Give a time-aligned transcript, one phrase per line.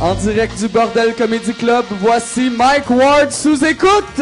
[0.00, 4.18] En direct du Bordel Comedy Club, voici Mike Ward sous écoute.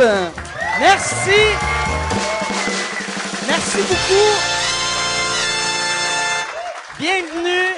[0.80, 1.40] Merci.
[3.46, 4.34] Merci beaucoup.
[6.98, 7.74] Bienvenue.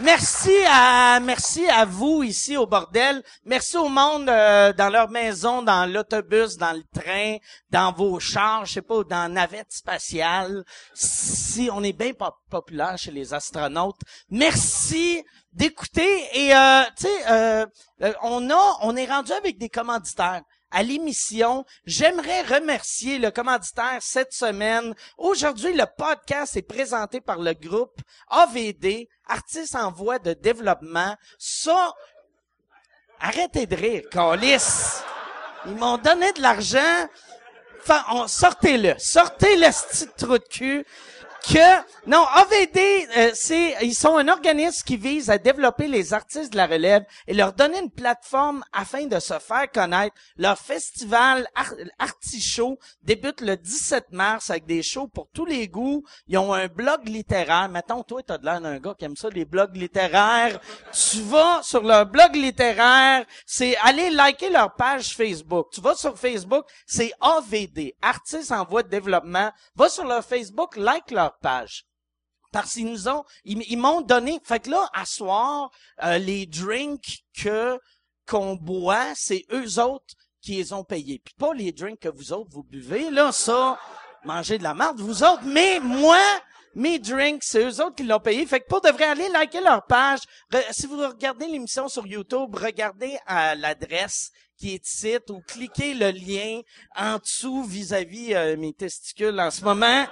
[0.00, 3.22] Merci à merci à vous ici au bordel.
[3.44, 7.36] Merci au monde euh, dans leur maison, dans l'autobus, dans le train,
[7.70, 10.64] dans vos chars, je sais pas, dans la navette spatiale.
[10.94, 14.00] Si on est bien pop- populaire chez les astronautes,
[14.30, 15.22] merci
[15.52, 17.66] d'écouter et euh, tu sais euh,
[18.02, 20.42] euh, on a on est rendu avec des commanditaires
[20.72, 21.64] à l'émission.
[21.84, 24.94] J'aimerais remercier le commanditaire cette semaine.
[25.18, 31.14] Aujourd'hui, le podcast est présenté par le groupe AVD, Artistes en voie de développement.
[31.38, 31.92] Ça,
[33.20, 35.02] arrêtez de rire, Calice.
[35.66, 37.08] Ils m'ont donné de l'argent.
[37.82, 38.94] Enfin, sortez-le.
[38.98, 40.86] Sortez le petit trou de cul.
[41.42, 42.78] Que, non, AVD,
[43.16, 47.04] euh, c'est, ils sont un organisme qui vise à développer les artistes de la relève
[47.26, 50.14] et leur donner une plateforme afin de se faire connaître.
[50.36, 51.74] Leur festival Ar-
[53.02, 56.04] débute le 17 mars avec des shows pour tous les goûts.
[56.28, 57.68] Ils ont un blog littéraire.
[57.68, 60.60] Mettons, toi, t'as de l'air d'un gars qui aime ça, les blogs littéraires.
[60.92, 65.68] Tu vas sur leur blog littéraire, c'est aller liker leur page Facebook.
[65.72, 69.50] Tu vas sur Facebook, c'est AVD, Artistes en voie de développement.
[69.74, 71.86] Va sur leur Facebook, like leur page.
[72.52, 75.70] Parce qu'ils nous ont, ils, m'ont donné, fait que là, à soir,
[76.02, 77.78] euh, les drinks que,
[78.26, 81.22] qu'on boit, c'est eux autres qui les ont payés.
[81.24, 83.78] Puis pas les drinks que vous autres, vous buvez, là, ça,
[84.24, 86.18] mangez de la merde, vous autres, mais moi,
[86.74, 88.44] mes drinks, c'est eux autres qui l'ont payé.
[88.46, 90.20] Fait que pour de vrai, aller liker leur page.
[90.70, 96.10] Si vous regardez l'émission sur YouTube, regardez à l'adresse qui est ici ou cliquez le
[96.10, 96.60] lien
[96.96, 100.06] en dessous vis-à-vis euh, mes testicules en ce moment.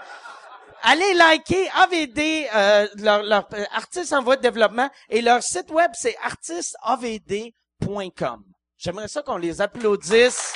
[0.82, 5.90] Allez liker AVD, euh, leur, euh, artiste en voie de développement, et leur site web,
[5.94, 8.44] c'est artisteavd.com.
[8.78, 10.54] J'aimerais ça qu'on les applaudisse.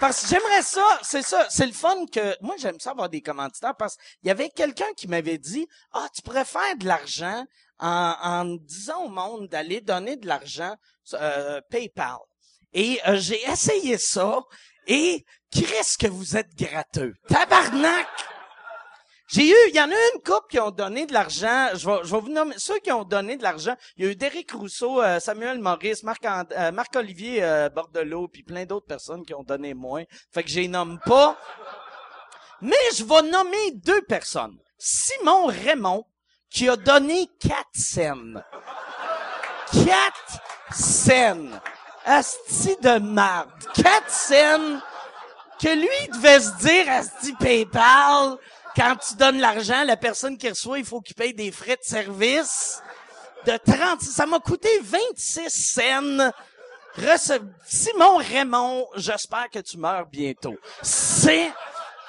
[0.00, 3.20] Parce que j'aimerais ça, c'est ça, c'est le fun que, moi j'aime ça avoir des
[3.20, 6.46] commanditaires parce qu'il y avait quelqu'un qui m'avait dit, ah, tu pourrais
[6.78, 7.44] de l'argent
[7.78, 10.74] en, en disant au monde d'aller donner de l'argent,
[11.14, 12.16] euh, PayPal.
[12.72, 14.40] Et euh, j'ai essayé ça,
[14.90, 17.14] et qu'est-ce que vous êtes gratteux.
[17.28, 18.08] Tabarnak!
[19.28, 21.68] J'ai eu, il y en a une couple qui ont donné de l'argent.
[21.74, 23.76] Je vais, je vais vous nommer ceux qui ont donné de l'argent.
[23.96, 28.26] Il y a eu Derek Rousseau, euh, Samuel Maurice, Marc, euh, Marc Olivier euh, Bordelot,
[28.26, 30.02] puis plein d'autres personnes qui ont donné moins.
[30.34, 31.38] Fait que je les nomme pas.
[32.60, 34.58] Mais je vais nommer deux personnes.
[34.76, 36.04] Simon Raymond,
[36.50, 38.42] qui a donné quatre scènes.
[39.72, 40.40] Quatre
[40.72, 41.60] scènes.
[42.04, 43.50] Asti de marde.
[43.74, 44.80] Quatre scènes
[45.60, 48.36] que lui devait se dire Asti PayPal.
[48.76, 51.82] Quand tu donnes l'argent, la personne qui reçoit, il faut qu'il paye des frais de
[51.84, 52.82] service
[53.46, 54.00] de 30.
[54.02, 56.30] Ça m'a coûté 26 cents.
[56.98, 60.56] Rece- Simon Raymond, j'espère que tu meurs bientôt.
[60.82, 61.52] C'est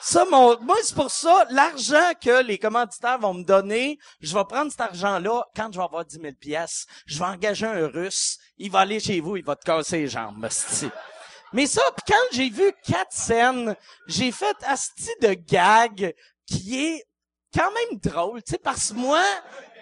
[0.01, 4.43] ça, mon, moi, c'est pour ça, l'argent que les commanditaires vont me donner, je vais
[4.45, 6.87] prendre cet argent-là quand je vais avoir 10 000 pièces.
[7.05, 8.39] Je vais engager un Russe.
[8.57, 10.89] Il va aller chez vous, il va te casser les jambes, asti.
[11.53, 13.75] Mais ça, pis quand j'ai vu quatre scènes,
[14.07, 16.15] j'ai fait asti de gag
[16.47, 17.05] qui est
[17.53, 19.23] quand même drôle, tu sais, parce que moi,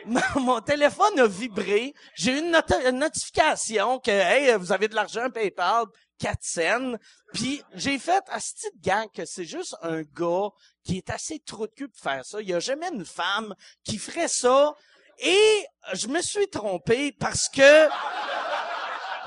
[0.35, 5.29] mon, téléphone a vibré, j'ai eu une, une notification que, hey, vous avez de l'argent
[5.29, 5.85] PayPal,
[6.19, 6.99] quatre scènes,
[7.33, 10.49] puis j'ai fait asti de gag que c'est juste un gars
[10.83, 12.41] qui est assez trop de cul pour faire ça.
[12.41, 14.75] Il y a jamais une femme qui ferait ça.
[15.19, 17.89] Et je me suis trompé parce que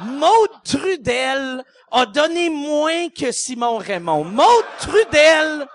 [0.00, 4.24] Maud Trudel a donné moins que Simon Raymond.
[4.24, 5.66] Maud Trudel,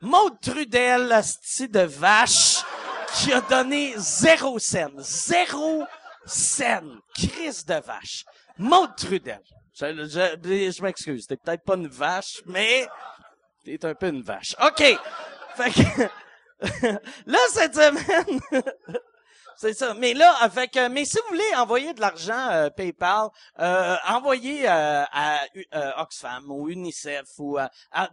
[0.00, 2.62] Maud Trudel, asti de vache,
[3.14, 4.98] qui a donné zéro scène.
[4.98, 5.84] Zéro
[6.26, 6.98] scène.
[7.14, 8.24] Crise de vache.
[8.58, 9.40] Maud Trudel.
[9.74, 12.86] Je, je, je m'excuse, t'es peut-être pas une vache, mais
[13.64, 14.54] t'es un peu une vache.
[14.64, 14.84] OK.
[15.56, 16.02] Fait que,
[17.26, 18.40] là, cette semaine,
[19.56, 19.94] c'est ça.
[19.94, 24.68] Mais là, avec, euh, mais si vous voulez envoyer de l'argent euh, PayPal, euh, envoyez
[24.68, 25.40] euh, à
[25.98, 27.58] Oxfam ou UNICEF ou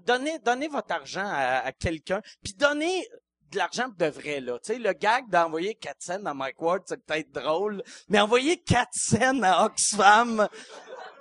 [0.06, 3.08] donnez donnez votre argent à, à quelqu'un, puis donnez
[3.52, 4.58] de l'argent de vrai là.
[4.60, 8.58] Tu sais, le gag d'envoyer 4 cents dans Mike Ward, c'est peut-être drôle, mais envoyer
[8.58, 10.48] 4 cents à Oxfam.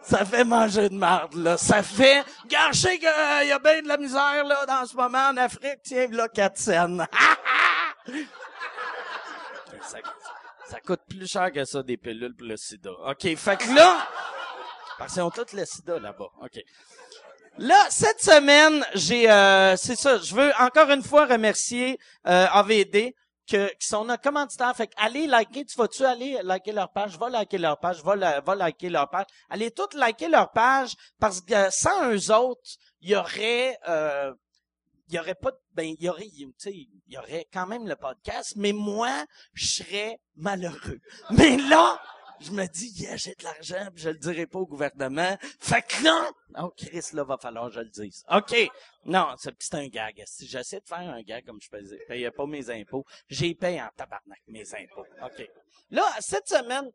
[0.02, 1.58] Ça fait manger de marde, là.
[1.58, 2.24] Ça fait...
[2.72, 3.06] Sais qu'il
[3.48, 5.80] y a bien de la misère, là, dans ce moment, en Afrique.
[5.84, 6.98] Tiens, là, 4 cents.
[9.82, 9.98] ça,
[10.68, 12.90] ça coûte plus cher que ça, des pilules pour le sida.
[12.90, 14.08] OK, fait que là...
[14.98, 16.28] Parce qu'ils ont toutes le sida, là-bas.
[16.42, 16.60] OK.
[17.58, 19.30] Là, cette semaine, j'ai...
[19.30, 23.14] euh, c'est ça, je veux encore une fois remercier euh, AVD
[23.48, 24.14] que, qui sont nos.
[24.74, 27.18] Fait que allez liker, tu vas-tu aller liker leur page?
[27.18, 29.26] Va liker leur page, va, la- va liker leur page.
[29.50, 32.62] Allez toutes liker leur page parce que sans eux autres,
[33.00, 34.32] il y aurait, euh,
[35.10, 38.52] y aurait pas, ben, y aurait, tu sais, il y aurait quand même le podcast,
[38.56, 41.00] mais moi, je serais malheureux.
[41.30, 42.00] Mais là,
[42.40, 45.36] je me dis, yeah, j'ai de l'argent, puis je le dirai pas au gouvernement.
[45.60, 46.32] Fait que non!
[46.58, 48.24] Oh, Chris, là, va falloir que je le dise.
[48.30, 48.54] OK.
[49.04, 50.22] Non, c'est un gag.
[50.26, 53.80] Si j'essaie de faire un gag comme je faisais, payais pas mes impôts, j'ai payé
[53.80, 55.06] en tabarnak mes impôts.
[55.22, 55.48] OK.
[55.90, 56.90] Là, cette semaine,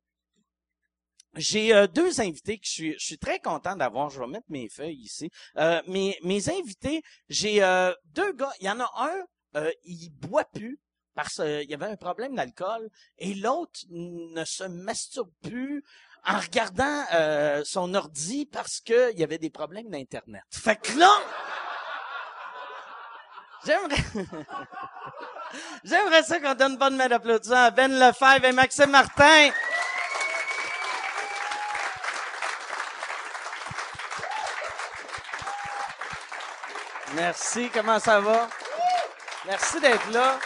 [1.36, 4.10] j'ai euh, deux invités que je suis, je suis très content d'avoir.
[4.10, 5.30] Je vais mettre mes feuilles ici.
[5.58, 8.52] Euh, mes, mes invités, j'ai euh, deux gars.
[8.62, 9.26] Il y en a un,
[9.58, 10.80] euh, il boit plus
[11.16, 15.84] parce qu'il y avait un problème d'alcool et l'autre ne se masturbe plus
[16.26, 20.44] en regardant euh, son ordi parce qu'il y avait des problèmes d'internet.
[20.52, 21.12] Fait que là,
[23.66, 24.04] j'aimerais,
[25.84, 29.52] j'aimerais ça qu'on donne bonne main d'applaudissement à Ben Lefebvre et Maxime Martin.
[37.14, 38.50] Merci, comment ça va?
[39.46, 40.38] Merci d'être là.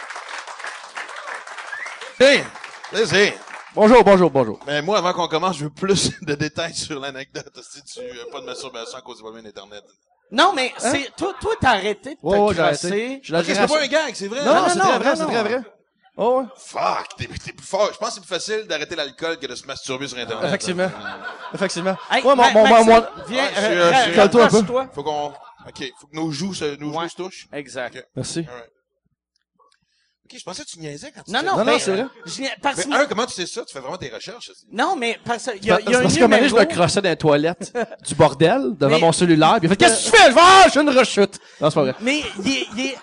[2.20, 2.42] Hey,
[2.90, 3.32] plaisir.
[3.74, 4.60] Bonjour, bonjour, bonjour.
[4.66, 7.46] Mais moi, avant qu'on commence, je veux plus de détails sur l'anecdote.
[7.62, 9.84] Si tu euh, pas de masturbation à cause du problème d'Internet?
[10.32, 12.86] Non, mais c'est toi, toi, t'as arrêté de te Ouais, ouais, j'ai crosser.
[12.88, 13.20] arrêté.
[13.22, 14.44] Je c'est pas un gag, c'est vrai.
[14.44, 15.60] Non, non, non, c'est non, très vrai, non, c'est très vrai.
[16.16, 16.46] Oh, ouais.
[16.56, 17.90] Fuck, t'es, t'es plus fort.
[17.92, 20.46] Je pense que c'est plus facile d'arrêter l'alcool que de se masturber sur Internet.
[20.48, 20.90] Effectivement.
[21.54, 21.96] Effectivement.
[22.10, 24.14] Hey, Ouais, mon, Ma- mon, mon, Maxime, mon- viens, Ouais, je suis, euh, euh, je
[24.14, 24.64] Calme-toi un peu.
[24.94, 27.04] Faut qu'on, ok, faut que nos joues se, nos Ouais.
[27.04, 27.46] joues se touchent.
[27.52, 28.06] Exact.
[28.14, 28.46] Merci.
[30.32, 31.90] Ok, je pensais que tu niaisais quand tu Non, disais- non, Non, non, ben, c'est
[31.92, 32.06] vrai.
[32.26, 33.64] je parce Mais que- un, comment tu sais ça?
[33.64, 34.50] Tu fais vraiment tes recherches?
[34.50, 34.64] aussi.
[34.70, 36.54] non, mais parce qu'il y a, Parce il y a un parce moment donné, je
[36.54, 37.72] me crossais dans les toilettes
[38.06, 39.56] du bordel devant Mais- mon cellulaire.
[39.58, 40.30] Puis il a fait Qu'est-ce que tu fais?
[40.30, 41.38] Je vais, ah, j'ai une rechute.
[41.60, 41.94] Non, c'est pas vrai.
[42.00, 42.96] Mais il est, il est,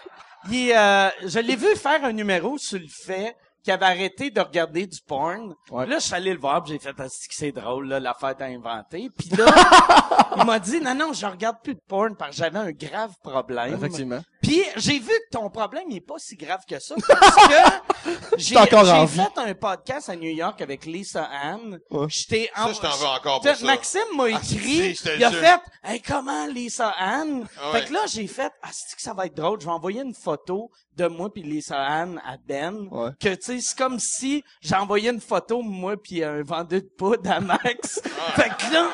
[0.49, 4.29] il est, euh, je l'ai vu faire un numéro sur le fait qu'il avait arrêté
[4.29, 5.53] de regarder du porn.
[5.71, 5.85] Ouais.
[5.87, 7.99] Là, je suis allé le voir, puis j'ai fait, Ah, c'est que c'est drôle, là,
[7.99, 9.09] l'affaire t'as inventé.
[9.17, 9.45] Puis là,
[10.37, 13.11] il m'a dit, non, non, je regarde plus de porn parce que j'avais un grave
[13.21, 13.73] problème.
[13.73, 14.21] Effectivement.
[14.47, 18.07] Puis j'ai vu que ton problème n'est pas si grave que ça parce que
[18.37, 21.79] j'ai en fait un podcast à New York avec Lisa Ann.
[21.91, 22.05] Ouais.
[22.09, 23.65] J'étais Ça, je t'en veux encore pour T'sais, ça.
[23.65, 27.45] Maxime m'a Ah, écrit, il a fait "Hey, comment Lisa Ann?
[27.61, 29.71] Ah Fait que là j'ai fait "Ah, c'est que ça va être drôle, je vais
[29.71, 33.09] envoyer une photo de moi puis Lisa Ann à Ben Ouais.
[33.19, 36.81] que tu sais c'est comme si j'ai envoyé une photo de moi puis un vendeur
[36.81, 38.01] de poudre à Max.
[38.05, 38.31] Ah.
[38.41, 38.87] fait que là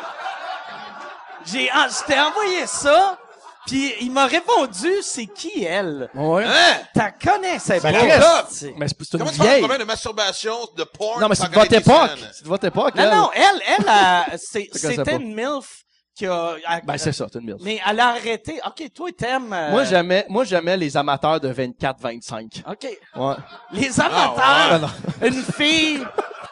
[1.46, 3.20] j'ai ah, je t'ai envoyé ça
[3.65, 6.10] puis il m'a répondu c'est qui elle?
[6.13, 6.44] Ouais.
[6.45, 6.77] Hein?
[6.94, 8.45] T'as connaissais Ben, pas.
[8.50, 9.60] C'est- Mais c'est une Comment tu parles de vieille.
[9.62, 11.21] problème de masturbation, de porn?
[11.21, 12.12] Non, mais c'est de votre époque.
[12.33, 12.95] C'est de votre époque.
[12.95, 13.12] Non elle.
[13.18, 15.21] non, elle elle a- c'est- Je connaissais c'était pas.
[15.24, 15.83] une milf
[16.15, 17.57] qui a a- Ben, c'est ça, c'est une mille.
[17.62, 18.60] Mais elle a arrêté.
[18.65, 19.51] OK, toi, t'aimes...
[19.51, 22.63] euh, Moi, j'aimais, moi, j'aimais les amateurs de 24-25.
[22.69, 22.88] OK.
[23.15, 23.36] Ouais.
[23.71, 24.89] Les Ah, amateurs,
[25.21, 25.27] ouais.
[25.30, 26.04] une fille...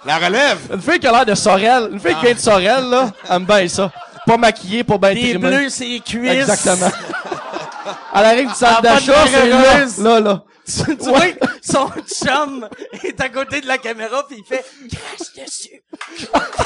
[0.04, 0.58] La relève!
[0.74, 3.46] Une fille qui a l'air de Sorel, une fille qui vient de Sorel, là, aime
[3.46, 3.92] bien ça.
[4.32, 6.32] Pas maquillée, pas bien Des bleus, ses cuisses.
[6.32, 6.90] Exactement.
[8.16, 10.44] Elle arrive du de d'achat, c'est là, là, là.
[10.66, 11.26] tu vois,
[11.62, 12.70] son chum
[13.04, 15.82] est à côté de la caméra puis il fait «Crache dessus!
[16.34, 16.66] OK.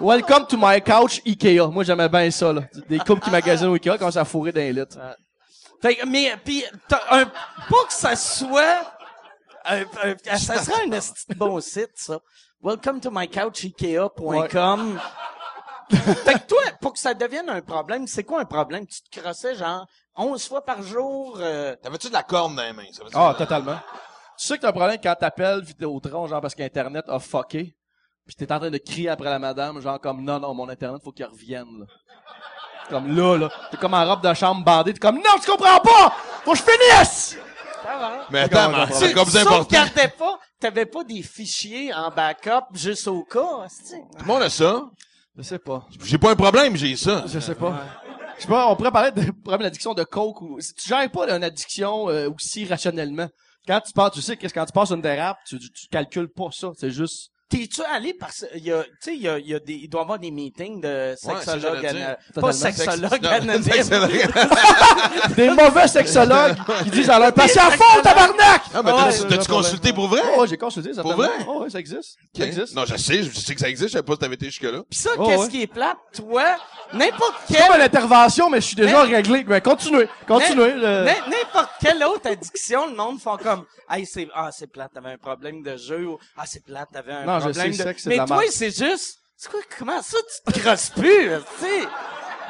[0.00, 1.68] Welcome to my couch Ikea.
[1.70, 2.62] Moi, j'aimais bien ça, là.
[2.88, 4.98] Des couples qui magasinent au Ikea quand ça fourré dans les litres.
[5.80, 6.64] Fait que, mais, pis,
[7.10, 8.92] un, pas que ça soit,
[9.66, 12.18] un, un- ça serait un bon site, ça.
[12.62, 14.98] Welcome to my couch Ikea.com.
[15.90, 18.86] fait que toi, pour que ça devienne un problème, c'est quoi un problème?
[18.86, 19.86] Tu te crossais genre
[20.16, 21.38] 11 fois par jour?
[21.40, 22.82] euh, T'avais-tu de la corne dans les mains?
[22.92, 23.04] Ça?
[23.04, 23.78] Veut dire- Ah, totalement.
[24.38, 27.74] Tu sais que t'as un problème quand t'appelles Vidéotron, genre parce qu'Internet a fucké,
[28.26, 31.00] pis t'es en train de crier après la madame, genre comme non, non, mon Internet,
[31.02, 31.86] faut qu'il revienne, là.
[32.90, 33.48] Comme là, là.
[33.70, 36.12] T'es comme en robe de chambre bandée, t'es comme non, tu comprends pas!
[36.44, 37.38] Faut que je finisse!
[38.30, 39.62] Mais attends, c'est comme ça tu important.
[39.64, 43.94] sauvegardais pas, t'avais pas des fichiers en backup juste au cas, esti?
[44.12, 44.90] Tout le monde a ça.
[45.36, 45.86] Je sais pas.
[46.02, 47.24] J'ai pas un problème, j'ai ça.
[47.26, 47.84] Je sais pas.
[48.36, 51.10] Je sais pas, on pourrait parler de problème d'addiction de coke ou, si tu gères
[51.10, 53.28] pas une addiction euh, aussi rationnellement.
[53.66, 56.28] Quand tu pars, tu sais que quand tu passes une dérape, tu, tu, tu calcules
[56.28, 56.70] pas ça.
[56.76, 59.54] C'est juste, T'es-tu allé parce il y a, tu sais, il y a, il y
[59.54, 63.30] a des, il doit y avoir des meetings de c'est sexologues, ana- pas sexologues Non,
[63.30, 63.62] anonymes.
[65.36, 68.62] des mauvais sexologues qui disent à leur patient à fond, tabarnak!
[68.74, 70.20] Ah, mais Ouais, t'as- c'est t'as-tu consulté pour vrai?
[70.36, 71.30] Oh, j'ai consulté, ça Pour vrai?
[71.46, 72.16] Oh, ouais, ça existe.
[72.36, 72.74] Ça existe.
[72.74, 74.82] Non, je sais, je sais que ça existe, je savais pas si t'avais été jusque-là.
[74.90, 75.48] Pis ça, Oh, qu'est-ce ouais.
[75.48, 76.44] qui est plate, toi,
[76.92, 79.44] n'importe C'est comme quel, une intervention, mais je suis déjà réglé.
[79.48, 80.74] Mais continuez, continuez.
[80.74, 85.18] n'importe quelle autre addiction, le monde font comme, hey, c'est, ah, c'est plate, t'avais un
[85.18, 87.88] problème de jeu, ou, ah, c'est plate, t'avais un Non, je problème sais, de...
[87.88, 90.90] c'est que c'est Mais la toi, c'est juste, c'est quoi, comment ça, tu te crosses
[90.90, 91.88] plus, tu sais?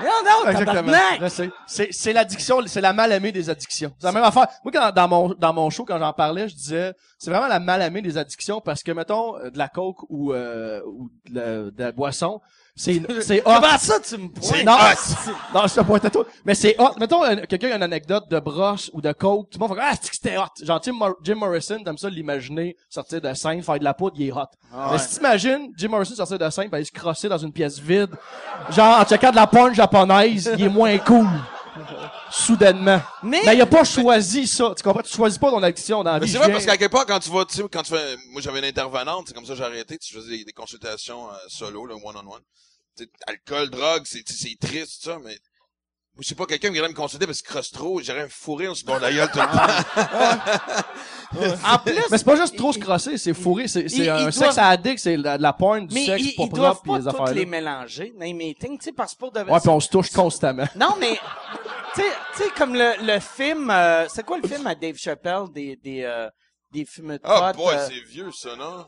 [0.01, 0.93] Non, non, Exactement.
[1.21, 1.51] Je sais.
[1.67, 3.93] C'est, c'est l'addiction, c'est la mal-aimée des addictions.
[3.99, 4.47] C'est la même affaire.
[4.65, 7.59] Moi, quand, dans mon, dans mon show, quand j'en parlais, je disais, c'est vraiment la
[7.59, 11.71] mal-aimée des addictions parce que, mettons, euh, de la coke ou, euh, ou de la,
[11.71, 12.41] de la boisson,
[12.79, 13.45] c'est, c'est hot.
[13.61, 14.65] Comment ça, tu me C'est pointes?
[14.65, 16.25] non, c'est- non, je te pointe à toi.
[16.45, 16.93] Mais c'est hot.
[16.99, 19.83] Mettons, euh, quelqu'un a une anecdote de brosse ou de coke, tout le monde fait,
[19.85, 20.45] ah, c'est que c'était hot?
[20.65, 24.17] Genre, Jim, Mor- Jim Morrison, t'aimes ça l'imaginer, sortir de scène, faire de la poudre,
[24.19, 24.39] il est hot.
[24.73, 24.99] Ah Mais ouais.
[24.99, 28.11] si t'imagines Jim Morrison sortir de scène, pis aller se crosser dans une pièce vide,
[28.71, 31.27] genre, en checkant de la porn japonaise, il est moins cool.
[32.31, 33.01] Soudainement.
[33.23, 34.73] Mais- Mais il a pas choisi ça.
[34.77, 35.03] Tu comprends?
[35.03, 36.33] Tu choisis pas ton addiction dans la Mais vie.
[36.33, 38.41] c'est vrai parce qu'à quelque part, quand tu vas, tu sais, quand tu fais, moi
[38.43, 41.35] j'avais une intervenante, c'est comme ça que j'ai arrêté, tu faisais des, des consultations euh,
[41.49, 42.41] solo, là, one-on-one.
[43.27, 45.39] Alcool, drogue, c'est, tu sais, c'est triste, ça, mais,
[46.15, 48.29] moi, je sais pas, quelqu'un qui viendrait me consulter parce qu'il crosse trop, j'irais me
[48.29, 50.83] fourrer au second gueule tout le temps.
[51.63, 54.29] En plus, Mais c'est pas juste trop se crosser, c'est fourrer, c'est, c'est Ils- un
[54.29, 56.49] ils sexe doivent- addict, c'est de la, la porn, du mais sexe ils, pas ils
[56.49, 59.19] propre, pis pas les toutes affaires les mélanger dans les meetings, tu sais, parce que
[59.19, 60.65] pour de Ouais, pis on se touche constamment.
[60.75, 61.19] Non, mais
[61.95, 64.97] tu sais, tu sais comme le, le film, euh, c'est quoi le film à Dave
[64.97, 66.31] Chappelle des des euh,
[66.73, 68.87] des fumeux de Ah, potes, boy, euh, c'est vieux, ça, non?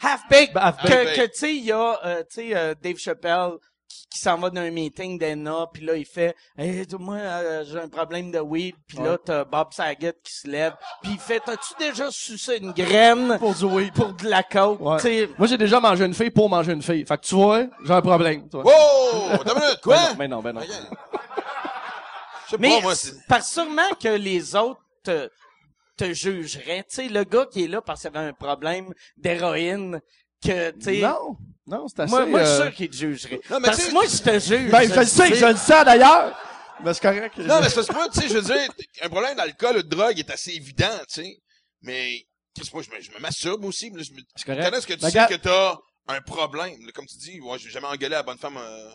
[0.00, 0.54] Half Baked.
[0.54, 1.14] Ben, Half que Baked.
[1.16, 3.52] que tu sais il y a euh, tu sais euh, Dave Chappelle
[3.88, 7.78] qui, qui s'en va d'un meeting d'ENA puis là il fait hey, moi euh, j'ai
[7.78, 11.40] un problème de weed puis là t'as Bob Saget qui se lève puis il fait
[11.40, 13.92] t'as-tu déjà sucé une graine Pour du weed.
[13.94, 14.96] pour de la coke Ouais.
[14.96, 17.04] tu sais Moi, j'ai déjà mangé une fille pour manger une fille.
[17.06, 18.48] Fait que tu vois, j'ai un problème.
[18.48, 18.62] toi.
[18.64, 19.38] Wow!
[19.44, 19.98] T'as une minute, quoi?
[20.18, 20.60] Ben non, ben non.
[20.60, 20.96] ben non.
[21.12, 21.20] Ok.
[22.46, 22.92] Je sais Mais pas, moi,
[23.28, 25.30] parce sûrement que les autres
[25.96, 26.84] te, te jugeraient.
[26.88, 30.00] Tu sais, le gars qui est là parce qu'il avait un problème d'héroïne,
[30.44, 31.00] que, tu sais...
[31.00, 31.36] Non,
[31.66, 32.10] non, c'est assez...
[32.10, 33.40] Moi, moi je suis euh, sûr qu'il te jugerait.
[33.50, 34.70] Non, mais parce que moi, je te juge.
[34.70, 36.38] Ben, je le sais, je le sais d'ailleurs.
[36.84, 37.38] Mais c'est correct.
[37.38, 38.68] Non, mais c'est parce que moi, tu sais, je veux dire,
[39.02, 41.36] un problème d'alcool ou de drogue est assez évident, tu sais.
[41.82, 43.90] Mais, qu'est-ce que moi, je me, je me masturbe aussi.
[43.90, 44.68] mais là, je me, C'est correct.
[44.70, 45.76] Quand est-ce que tu Ben, sais regarde- que t'as
[46.08, 46.74] un problème?
[46.84, 48.58] Là, comme tu dis, ouais, j'ai jamais engueulé la bonne femme.
[48.58, 48.90] euh,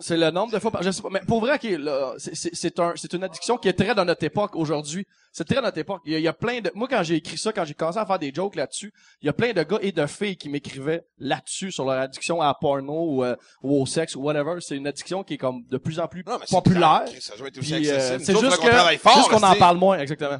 [0.00, 0.82] C'est le nombre de fois par...
[0.82, 3.56] Je sais pas, mais pour vrai, ok, là, c'est- c'est c'est un, c'est une addiction
[3.56, 5.06] qui est très dans notre époque aujourd'hui.
[5.32, 6.02] C'est très dans notre époque.
[6.04, 6.70] Il y, a, il y a plein de...
[6.74, 8.92] Moi, quand j'ai écrit ça, quand j'ai commencé à faire des jokes là-dessus,
[9.22, 12.40] il y a plein de gars et de filles qui m'écrivaient là-dessus, sur leur addiction
[12.40, 14.60] à la porno ou, euh, ou au sexe ou whatever.
[14.60, 17.04] C'est une addiction qui est comme de plus en plus Non, mais c'est populaire.
[17.06, 20.38] clair, Ça Puis, euh, c'est juste qu'on en parle moins, exactement.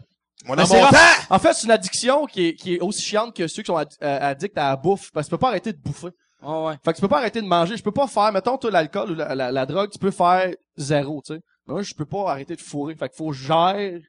[0.64, 0.84] Mon!
[1.30, 3.78] En fait, c'est une addiction qui est, qui est aussi chiante que ceux qui sont
[3.78, 6.08] euh, addicts à la bouffe, parce que tu peux pas arrêter de bouffer.
[6.42, 6.74] Ah ouais.
[6.84, 7.76] Fait que tu peux pas arrêter de manger.
[7.76, 10.54] Je peux pas faire, mettons, toi, l'alcool ou la, la, la drogue, tu peux faire
[10.76, 11.40] zéro, tu sais.
[11.66, 12.94] Mais Moi, je peux pas arrêter de fourrer.
[12.94, 14.00] Fait qu'il faut que je gère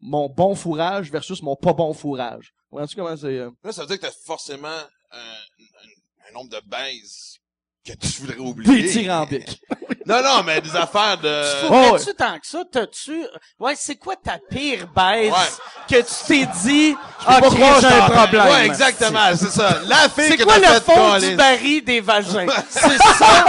[0.00, 2.52] mon bon fourrage versus mon pas bon fourrage.
[2.70, 3.38] Vois-tu comment c'est...
[3.38, 7.38] euh, Là, ça veut dire que t'as forcément un, un, un nombre de baises
[7.86, 8.82] que tu voudrais oublier.
[8.82, 9.60] dithyrambique.
[10.08, 11.42] Non, non, mais des affaires de...
[11.66, 12.62] Faudrait-tu tant que ça?
[12.70, 13.26] T'as-tu...
[13.58, 18.46] Ouais, c'est quoi ta pire baisse que tu t'es dit, ah, croire, j'ai un problème.
[18.46, 19.80] Ouais, exactement, c'est ça.
[19.88, 22.46] La fille C'est que quoi t'as le fond du baril des vagins?
[22.70, 23.44] C'est ça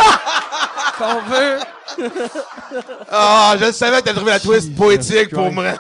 [0.98, 1.60] qu'on veut?
[3.12, 5.74] Ah, je savais que t'allais trouver la twist poétique pour me...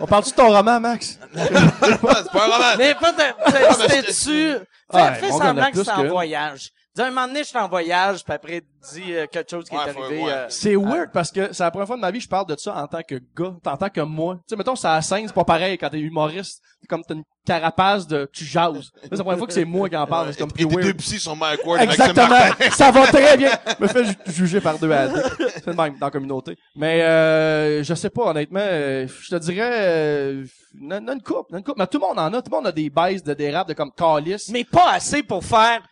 [0.00, 1.18] On parle-tu de ton roman, Max?
[1.34, 2.76] c'est pas un roman.
[2.78, 4.52] Mais pas de, mais c'était-tu,
[4.92, 6.70] fais, Ouais, semblant que c'est en voyage.
[6.96, 8.62] Dis un moment donné, je suis en voyage, puis après,
[8.94, 10.22] dis euh, quelque chose qui Ouais, est arrivé.
[10.24, 10.32] ouais.
[10.32, 12.46] euh, C'est weird parce que c'est la première fois de ma vie que je parle
[12.46, 14.36] de ça en tant que gars, en tant que moi.
[14.36, 16.62] Tu sais, mettons, c'est à la scène, c'est pas pareil quand t'es humoriste.
[16.80, 18.74] C'est comme t'as une carapace de, tu jases.
[18.74, 20.94] Là, C'est la première fois que c'est moi qui en parle, c'est comme tes deux
[20.94, 22.36] psys sont et Maxime Exactement.
[22.72, 23.50] Ça va très bien.
[23.78, 25.26] Je me fais ju- juger par deux addicts.
[25.38, 26.56] C'est le même dans la communauté.
[26.74, 30.44] Mais euh, je sais pas, honnêtement, euh, je te dirais euh,
[30.80, 31.76] une, une coupe, une coupe.
[31.78, 32.42] Mais tout le monde en a.
[32.42, 34.48] Tout le monde a des baisses de dérapes de comme calice.
[34.48, 35.82] mais pas assez pour faire,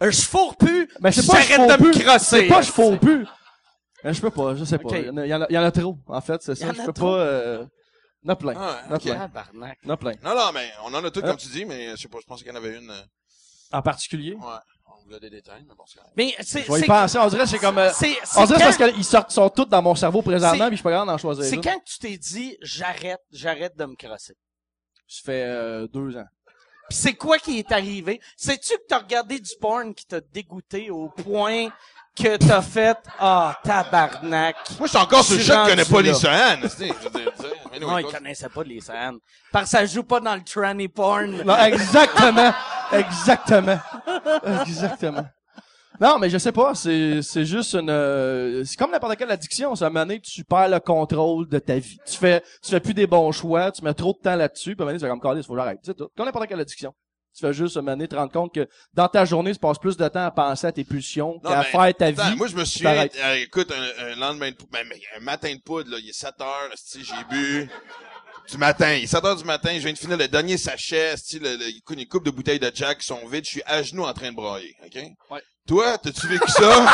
[0.00, 2.18] je fourre plus, Mais c'est pas je j'arrête de me crosser.
[2.42, 3.26] C'est pas je faux plus.
[4.04, 4.96] Mais je peux pas, je sais pas.
[4.98, 6.40] Il y, en a, il y en a- il y en a trop, en fait,
[6.42, 6.72] c'est Il y ça.
[6.72, 7.12] Je peux trop.
[7.16, 7.18] pas.
[7.20, 7.66] Euh...
[8.22, 8.54] Il y en a plein.
[8.56, 9.02] Ah, Il y en a ok.
[9.02, 9.18] plein.
[9.18, 9.78] Tabarnak.
[9.82, 10.12] Il y en a plein.
[10.22, 12.26] Non, non, mais on en a tout, comme tu dis, mais je sais pas, je
[12.26, 12.90] pense qu'il y en avait une...
[12.90, 13.02] euh,
[13.72, 14.34] En particulier?
[14.34, 14.40] Ouais,
[14.86, 16.00] on voulait des détails, mais bon, c'est.
[16.16, 17.18] Mais c'est, Je vais y penser.
[17.18, 17.78] On dirait c'est comme.
[17.78, 20.66] euh, c'est, c'est on dirait quand- parce qu'ils sortent sont tous dans mon cerveau présentement,
[20.66, 21.44] puis je suis pas capable d'en choisir.
[21.44, 24.34] c'est quand tu t'es dit, j'arrête, j'arrête de me crosser.
[25.08, 26.26] Ça fait euh, deux ans.
[26.88, 28.20] Pis c'est quoi qui est arrivé?
[28.36, 31.68] Sais-tu que t'as regardé du porn qui t'a dégoûté au point
[32.16, 34.56] que t'as fait, ah, tabarnak.
[34.78, 36.88] Moi, je suis encore sur le choc que connais rendu pas les.
[37.72, 39.18] Mais Non, il connaissait pas les scènes.
[39.52, 41.42] Parce que ça joue pas dans le tranny porn.
[41.44, 42.52] Non, exactement.
[42.92, 43.78] exactement.
[44.66, 45.26] Exactement.
[46.00, 49.74] Non, mais je sais pas, c'est, c'est juste une, euh, c'est comme n'importe quelle addiction,
[49.74, 51.98] ça m'a donné, tu perds le contrôle de ta vie.
[52.06, 54.82] Tu fais, tu fais plus des bons choix, tu mets trop de temps là-dessus, puis
[54.82, 55.78] à un moment donné, tu fais comme, Caliste, faut que j'arrête.
[55.82, 56.08] C'est tout.
[56.16, 56.92] Comme n'importe quelle addiction.
[57.34, 59.58] Tu fais juste, à un moment donné, te rendre compte que dans ta journée, tu
[59.60, 62.30] passes plus de temps à penser à tes pulsions Non, qu'à mais, faire ta attends,
[62.30, 62.36] vie.
[62.36, 63.16] moi, je me souviens, t'arrêtes.
[63.22, 66.08] euh, écoute, un, un lendemain de poudre, ben, mais un matin de poudre, là, il
[66.08, 67.68] est 7 heures, esti, j'ai bu
[68.50, 68.94] du matin.
[68.94, 72.24] Il 7 du matin, je viens de finir le dernier sachet, le, le, une coupe
[72.24, 74.74] de bouteilles de Jack qui sont vides, je suis à genoux en train de broyer,
[74.84, 75.02] OK?
[75.30, 75.42] Ouais.
[75.66, 76.58] Toi, t'as-tu vécu ça?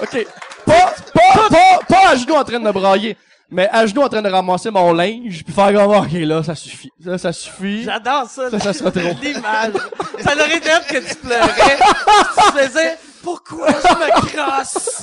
[0.00, 0.26] OK.
[0.64, 3.16] Pas, pas, pas, pas à genoux en train de brailler.
[3.50, 6.54] Mais à genoux en train de ramasser mon linge, puis faire comme, ok, là, ça
[6.54, 6.92] suffit.
[7.04, 7.82] Ça, ça suffit.
[7.82, 8.50] J'adore ça.
[8.50, 9.10] Ça, ça sera trop.
[9.20, 9.72] L'image.
[10.20, 11.78] Ça aurait été hâte que tu pleurais.
[11.78, 15.02] tu faisais, pourquoi je me crosse?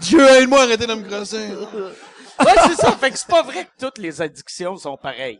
[0.00, 1.48] Dieu aide-moi, arrêtez de me crosser.
[2.40, 2.92] Ouais, c'est ça.
[2.92, 5.38] Fait que c'est pas vrai que toutes les addictions sont pareilles.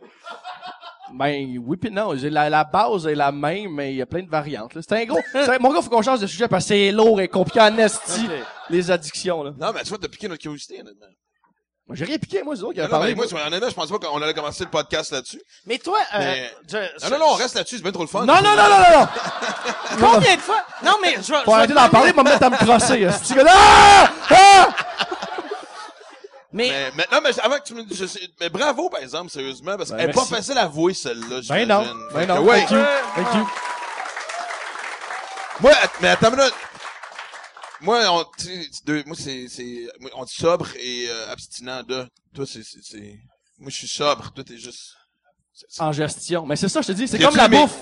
[1.11, 2.13] Ben, oui pis non.
[2.13, 4.81] La, la base est la même, mais il y a plein de variantes, là.
[4.87, 6.91] C'est un gros, c'est un- mon gars, faut qu'on change de sujet parce que c'est
[6.91, 8.27] lourd et compliqué en esti,
[8.69, 9.51] les addictions, là.
[9.59, 11.05] Non, mais tu vois, t'as piqué notre curiosité, honnêtement.
[11.85, 13.09] Moi, j'ai rien piqué, moi, c'est autres qui Non, a non, parlé.
[13.13, 15.41] mais moi, honnêtement, je pensais pas qu'on allait commencer le podcast là-dessus.
[15.65, 18.07] Mais toi, euh, Mais- je- Non, non, non, on reste là-dessus, c'est bien trop le
[18.07, 18.21] fun.
[18.25, 19.07] Non, non, non, non, non, non!
[20.13, 20.63] combien de fois?
[20.85, 21.43] Non, mais je vais.
[21.43, 23.05] Faut arrêter d'en parler, va me mettre à me crosser.
[23.49, 24.09] Ah!
[24.29, 24.69] Ah!
[26.53, 29.01] Mais, Mais, mais, non, mais avant que tu me dises, je sais- mais bravo, par
[29.01, 31.83] exemple, sérieusement, parce Ben, qu'elle est pas facile à avouer, celle-là, Ben non,
[32.13, 32.59] ben non, ouais.
[32.65, 32.77] thank you,
[33.15, 33.47] thank you.
[35.59, 36.53] Moi, mais attends une minute.
[37.81, 42.07] Moi, on, tu sais, deux- moi, c'est, c'est, on dit sobre et euh, abstinent de.
[42.33, 43.19] Toi, c'est, c'est, c'est,
[43.59, 44.31] moi, je suis sobre.
[44.31, 44.93] Toi, t'es juste.
[45.79, 46.45] En gestion.
[46.45, 47.75] Mais c'est ça, je te dis, c'est comme la mes- bouffe.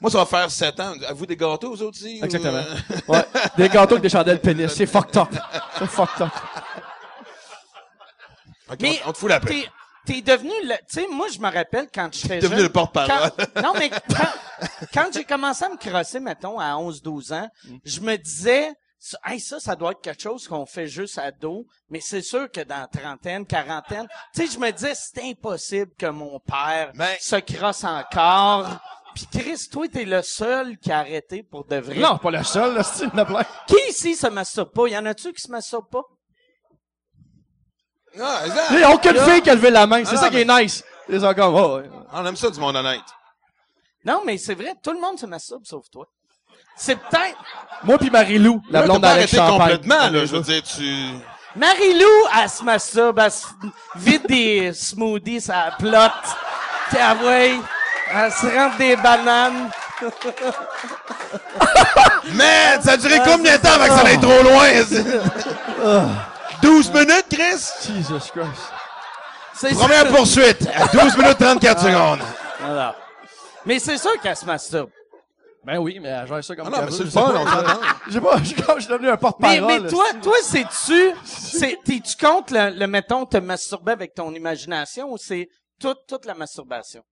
[0.00, 0.94] Moi, ça va faire sept ans.
[1.06, 2.20] À vous des gâteaux, aux autres aussi?
[2.20, 2.58] ou, Exactement.
[2.58, 3.24] euh, Ouais.
[3.56, 4.72] Des gâteaux avec des chandelles pénis.
[4.76, 5.28] C'est fucked up.
[5.78, 6.30] C'est fucked up.
[8.80, 9.68] Mais on, on te fout la paix.
[10.06, 12.66] t'es, t'es devenu le, tu sais, moi, je me rappelle quand j'étais Devenu jeune.
[12.66, 13.30] le porte-parole.
[13.36, 17.76] quand- non, mais quand, quand j'ai commencé à me crosser, mettons, à 11-12 ans, Mm.
[17.84, 21.30] je me disais, ça- hey, ça, ça doit être quelque chose qu'on fait juste à
[21.32, 25.92] dos, mais c'est sûr que dans trentaine, quarantaine, tu sais, je me disais, c'est impossible
[25.98, 28.68] que mon père Mais- se crosse encore.
[29.14, 31.96] Puis Chris, toi, t'es le seul qui a arrêté pour de vrai.
[31.96, 33.44] Non, pas le seul, là, c'est une plein.
[33.66, 34.88] Qui ici se masturbe pas?
[34.88, 36.02] Y en a-tu qui se masturbe pas?
[38.18, 38.66] Non, exact.
[38.72, 40.04] Il y a aucune fille qui a levé la main.
[40.04, 40.84] C'est Ah, ça qui est nice.
[41.08, 41.90] Ils sont comme, oh, ouais.
[42.12, 43.00] On aime ça du monde honnête.
[44.04, 46.06] Non, mais c'est vrai, tout le monde se masturbe sauf toi.
[46.76, 47.36] C'est peut-être...
[47.84, 49.58] Moi pis Marie-Lou, la Là, blonde arrêté Champagne.
[49.58, 50.24] complètement, là.
[50.26, 50.84] Je veux dire, tu...
[51.54, 52.08] Marie-Lou,
[52.42, 53.46] elle se masturbe, elle se
[53.96, 56.36] vide des smoothies à la plotte.
[56.88, 57.60] Puis elle,
[58.14, 59.70] elle se rentre des bananes.
[62.34, 64.68] Man, ça a duré Ah, combien de c'est temps avant que ça aille trop loin?
[66.62, 67.70] 12 minutes, Chris?
[67.86, 68.72] Jesus Christ.
[69.54, 70.16] C'est Première sûr.
[70.16, 70.66] poursuite.
[70.74, 72.20] À 12 minutes 34 secondes.
[72.60, 72.96] Voilà.
[73.66, 74.90] Mais c'est sûr qu'elle se masturbe.
[75.64, 77.38] Ben oui, mais elle gère ça comme Ah non, mais c'est le fun, pas.
[77.40, 77.80] on s'entend.
[78.10, 79.60] Sais pas, je suis comme- je suis devenu un Mais, porte-parole.
[79.66, 79.88] mais là.
[79.88, 85.18] toi, toi, c'est-tu, c'est, t'es-tu contre le, le, mettons, te masturber avec ton imagination ou
[85.18, 85.48] c'est
[85.80, 87.02] toute, toute la masturbation?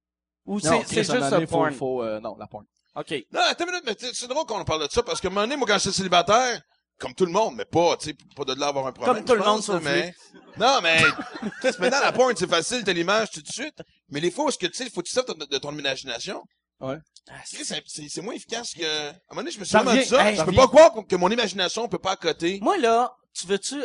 [0.47, 1.73] Ou c'est, Non, c'est un juste le donné, faut, porn?
[1.75, 2.65] faut, euh, non, la porn.
[2.97, 3.15] OK.
[3.33, 5.43] Non, attends une minute, mais c'est drôle qu'on parle de ça, parce que un moment
[5.43, 6.61] donné, moi, quand j'étais célibataire,
[7.01, 9.17] comme tout le monde, mais pas, tu sais, pas de là avoir un problème.
[9.17, 10.15] Comme tout le monde, sauf mais...
[10.59, 11.03] Non, mais,
[11.61, 13.79] Chris, maintenant, la porn, c'est facile, t'as l'image tout de suite.
[14.11, 15.59] Mais les fois, où est-ce que, tu sais, il faut que tu sortes de, de
[15.59, 16.43] ton imagination.
[16.81, 16.97] Ouais.
[17.53, 20.05] Chris, c'est- moins efficace que, à un moment donné, je me suis revient.
[20.05, 20.29] ça.
[20.31, 22.59] Hey, je peux pas croire que mon imagination peut pas accoter.
[22.63, 23.83] Moi, là, tu veux-tu...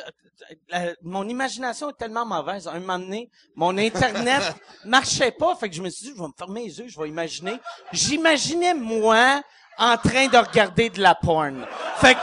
[0.73, 2.67] euh, mon imagination est tellement mauvaise.
[2.67, 4.41] Un moment donné, mon Internet
[4.85, 5.55] marchait pas.
[5.55, 7.59] Fait que je me suis dit, je vais me fermer les yeux, je vais imaginer.
[7.91, 9.41] J'imaginais moi
[9.77, 11.65] en train de regarder de la porn.
[11.97, 12.19] Fait que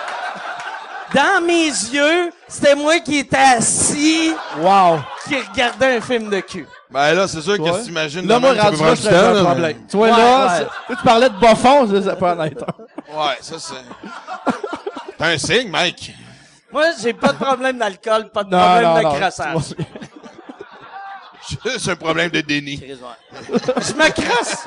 [1.14, 5.00] dans mes yeux, c'était moi qui étais assis, Wow.
[5.28, 6.66] qui regardait un film de cul.
[6.90, 7.78] Ben là, c'est sûr que Ouais.
[7.78, 9.08] si t'imagines Là, moi, rendu là, je
[9.40, 9.76] un problème.
[9.88, 11.34] Tu vois, Ouais, là, tu parlais de
[12.16, 12.84] peut en être un.
[13.08, 13.74] mais- Ouais, ça, c'est...
[15.18, 16.14] T'as un signe, Mike.
[16.70, 19.74] Moi, j'ai pas de problème d'alcool, pas de Non, problème non, de crassage.
[21.48, 22.82] Tu C'est un problème de déni.
[22.86, 24.64] Je me crasse.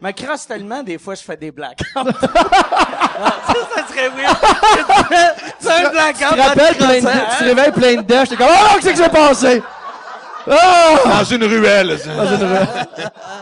[0.00, 1.84] Me crasse tellement, des fois, je fais des blackouts.
[1.94, 4.36] Ça, ça serait weird.
[5.60, 6.28] C'est un blackout.
[6.30, 7.26] Tu te rappelles, plein de, hein?
[7.32, 9.62] tu te réveilles plein de dents, j'étais comme, oh, qu'est-ce qui s'est passé?
[10.46, 10.96] Oh!
[11.04, 11.98] Dans une ruelle.
[12.06, 12.66] Dans une rue.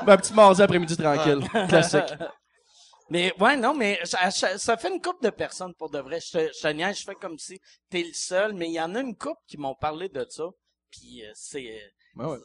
[0.04, 1.44] Ben, un petit mardi après-midi tranquille.
[1.68, 2.12] Classique.
[3.10, 6.18] Mais ouais, non, mais ça, ça- ça fait une couple de personnes pour de vrai.
[6.20, 8.80] Je te, je te niaise, je fais comme si t'es le seul, mais il y
[8.82, 10.42] en a une couple qui m'ont parlé de ça.
[10.90, 11.64] Puis euh, c'est...
[11.64, 12.38] euh, Ben ouais.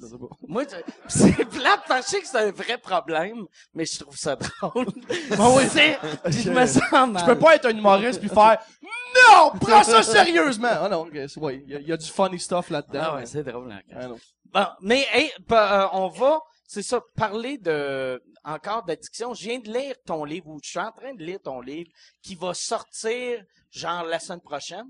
[0.00, 0.26] Je sais pas.
[0.48, 0.64] Moi,
[1.06, 4.34] c'est plate, parce que je sais que c'est un vrai problème, mais je trouve ça
[4.36, 4.86] drôle.
[5.08, 5.64] oui.
[5.70, 7.18] C'est- je me sens mal.
[7.20, 9.52] Je peux pas être un humoriste puis faire Non!
[9.60, 10.68] Prends ça sérieusement!
[10.72, 13.00] Ah non, ok, c'est- ouais, il y, a- il y a du funny stuff là-dedans.
[13.02, 13.70] Ah ouais, mais- c'est drôle.
[13.70, 13.80] hein.
[13.94, 14.18] Ah non.
[14.52, 19.32] Bon, mais hey, pa- euh, on va, c'est ça, parler de encore d'addiction.
[19.32, 21.88] Je viens de lire ton livre, ou je suis en train de lire ton livre,
[22.22, 24.86] qui va sortir genre la semaine prochaine.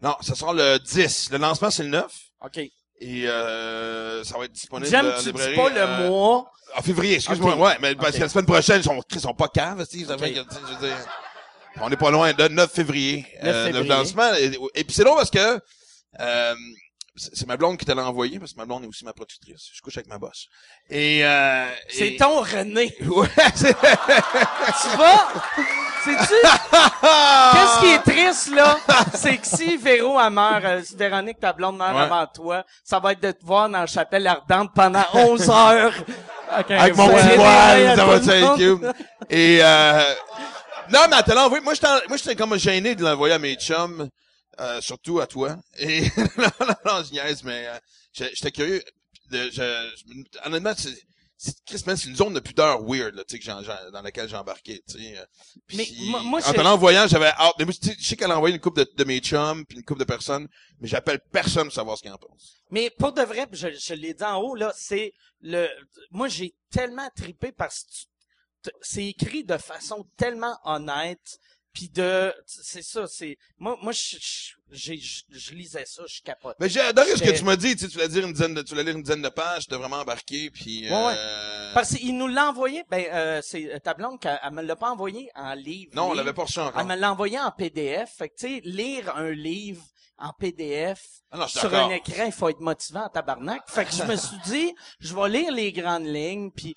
[0.00, 1.30] Non, ça sort le 10.
[1.30, 2.12] Le lancement, c'est le 9.
[2.44, 2.60] OK.
[3.04, 5.56] Et euh, ça va être disponible J'aime en tu dis librairie.
[5.56, 6.50] pas le euh, mois.
[6.76, 7.54] En février, excuse-moi.
[7.54, 7.60] Ok.
[7.60, 10.06] Ouais, mais parce que la semaine prochaine, ils sont, ils sont pas caves, tu sais,
[10.06, 10.20] ça Ok.
[10.20, 10.96] fait que, tu sais, je veux dire,
[11.80, 13.82] on n'est pas loin de 9 février, 9 euh, février.
[13.88, 14.32] le lancement.
[14.34, 15.60] Et, et puis c'est drôle parce que
[16.20, 16.54] euh,
[17.14, 19.68] c'est ma blonde qui te l'a envoyé, parce que ma blonde est aussi ma productrice.
[19.74, 20.46] Je couche avec ma boss.
[20.88, 22.94] Et, euh, C'est et- ton René.
[23.06, 25.28] Ouais, c'est- tu vas,
[26.04, 26.34] Sais-tu?
[27.52, 28.76] Qu'est-ce qui est triste, là?
[29.14, 32.00] C'est que si Véro, elle meurt, euh, si Véronique, ta blonde, meurt Ouais.
[32.02, 35.94] avant toi, ça va être de te voir dans la chapelle ardente pendant 11 heures.
[36.50, 38.94] Avec mon petit voile, ouais, ça va être.
[39.30, 40.14] Et euh,
[40.90, 41.62] non, mais attends, l'envoyer.
[41.64, 44.08] Moi, j'étais, moi, j'étais comme gêné de l'envoyer à mes chums,
[44.60, 45.56] euh, surtout à toi.
[45.78, 46.02] Et
[46.36, 47.78] non, non, non, je niaise, mais euh,
[48.12, 48.82] j'étais curieux.
[49.30, 50.94] De, je, je- honnêtement, c'est,
[51.38, 53.90] c'est, Chris, man, c'est une zone de pudeur weird, là, tu sais, que j'en- j'en-
[53.90, 55.24] dans laquelle j'ai embarqué, euh.
[55.66, 57.54] Puis, Mais moi- moi, en je- te l'envoyant, j'avais hâte.
[57.58, 59.84] Mais moi, je sais qu'elle a envoyé une couple de, de mes chums, puis une
[59.84, 60.46] couple de personnes,
[60.80, 62.56] mais j'appelle personne pour savoir ce qu'ils en pensent.
[62.70, 65.66] Mais pour de vrai, je, je l'ai dit en haut, là, c'est le,
[66.10, 67.84] moi, j'ai tellement tripé parce
[68.64, 71.38] que c'est écrit de façon tellement honnête,
[71.72, 74.16] puis de, c'est ça, c'est, moi, moi, je,
[74.70, 76.56] je, je, je lisais ça, je capote.
[76.60, 78.54] Mais j'ai adoré ce que tu m'as dit, tu sais, tu voulais dire une dizaine
[78.54, 81.14] de, tu voulais lire une dizaine de pages, t'as vraiment embarqué, puis Ouais, ouais.
[81.16, 84.76] euh, Parce qu'il nous l'a envoyé, ben, euh, c'est ta blonde, qu'elle- elle me l'a
[84.76, 85.92] pas envoyé en livre.
[85.94, 86.80] non, on l'avait pas reçu encore.
[86.80, 88.10] Elle me l'a envoyé en PDF.
[88.18, 89.82] Fait que, tu sais, lire un livre
[90.18, 93.62] en PDF Ah non, sur un écran, il faut être motivant en tabarnak.
[93.66, 96.76] Fait que je me suis dit, je vais lire les grandes lignes, puis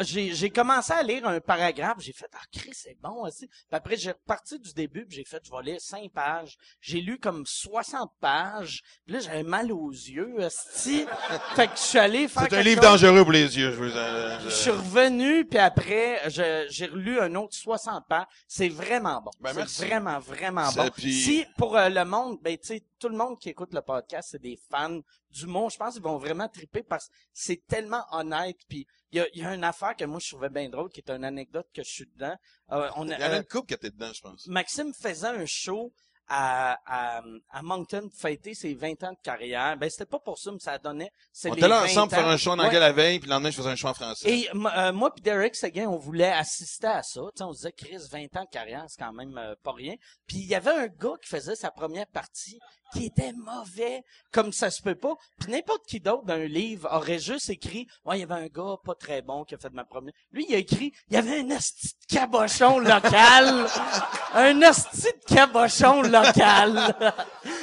[0.00, 3.46] j'ai commencé à lire un paragraphe, j'ai fait, ah, Chris, c'est bon aussi.
[3.46, 6.56] Puis après, j'ai reparti du début, puis j'ai fait, je vais lire cinq pages.
[6.80, 11.06] J'ai lu comme 60 pages, puis là, j'avais mal aux yeux, esti.
[11.54, 13.00] Fait que je suis allé faire C'est un livre chose.
[13.02, 17.20] dangereux pour les yeux, je veux euh, Je je- suis revenu, puis après, j'ai relu
[17.20, 18.26] un autre 60 pages.
[18.48, 19.30] C'est vraiment bon.
[19.40, 20.88] Ben, c'est vraiment, vraiment bon.
[20.90, 23.82] puis- Si, pour euh, le monde, ben, tu sais, tout le monde qui écoute le
[23.82, 25.72] podcast, c'est des fans du monde.
[25.72, 28.58] Je pense qu'ils vont vraiment triper parce que c'est tellement honnête.
[28.68, 30.88] Puis, il y a, il y a une affaire que moi, je trouvais bien drôle,
[30.88, 32.36] qui est une anecdote que je suis dedans.
[32.70, 34.46] Euh, on Il y en a euh, une couple qui était dedans, je pense.
[34.46, 35.92] Maxime faisait un show
[36.34, 39.76] à, à, à Moncton fêter ses 20 ans de carrière.
[39.76, 41.10] Ben, c'était pas pour ça, mais ça donnait.
[41.30, 42.66] c'est On était là 20 ensemble pour faire un show en Ouais.
[42.66, 44.28] anglais la veille, puis le lendemain, je faisais un show en français.
[44.30, 47.20] Et euh, moi puis Derek Seguin, on voulait assister à ça.
[47.20, 49.72] Tu sais, on se disait, Chris, 20 ans de carrière, c'est quand même euh, pas
[49.72, 49.94] rien.
[50.26, 52.58] Puis il y avait un gars qui faisait sa première partie
[52.94, 55.14] qui était mauvais, comme ça se peut pas.
[55.40, 58.76] Puis n'importe qui d'autre d'un livre aurait juste écrit, ouais, il y avait un gars
[58.84, 60.12] pas très bon qui a fait de ma première.
[60.30, 63.66] Lui, il a écrit, il y avait un asti de cabochon local,
[64.34, 66.21] un asti de cabochon local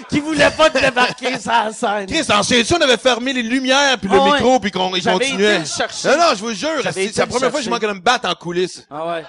[0.10, 2.06] qui voulait pas te débarquer sur la scène.
[2.08, 2.41] Chris, en
[2.78, 4.32] on avait fermé les lumières puis le Ah ouais.
[4.34, 5.60] micro puis qu'on il J'avais été continuait.
[5.60, 6.08] le chercher.
[6.10, 7.69] Non, non, je vous jure, J'avais c'est été c'est la le première fois que je
[7.69, 7.69] chercher.
[7.69, 8.86] manquais de me battre en coulisses.
[8.89, 9.26] Ah ouais.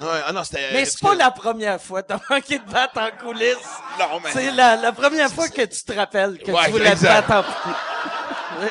[0.00, 0.60] Ouais, ah non, c'était...
[0.72, 2.02] Mais c'est pas la première fois.
[2.04, 3.56] T'as manqué de battre en coulisses.
[3.98, 4.30] Non, mais...
[4.32, 7.28] C'est la, la première fois que tu te rappelles que Ouais, tu voulais te exact.
[7.28, 8.62] battre en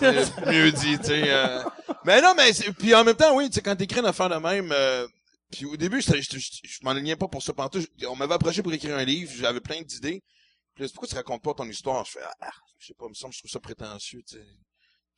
[0.00, 1.22] C'est mieux dit, tu sais.
[1.26, 1.62] euh.
[2.04, 4.28] Mais non, mais c'est- puis en même temps, oui, tu sais, quand t'écris une affaire
[4.28, 5.06] de même, euh,
[5.52, 7.88] puis au début, je, je, je m'en alignais pas pour ça pantoute.
[7.98, 10.22] Je- On m'avait approché pour écrire un livre, j'avais plein d'idées.
[10.74, 12.04] Puis là, pourquoi tu racontes pas ton histoire?
[12.06, 14.36] Je fais, ah, je sais pas, il me semble, que je trouve ça prétentieux, tu
[14.36, 14.44] sais.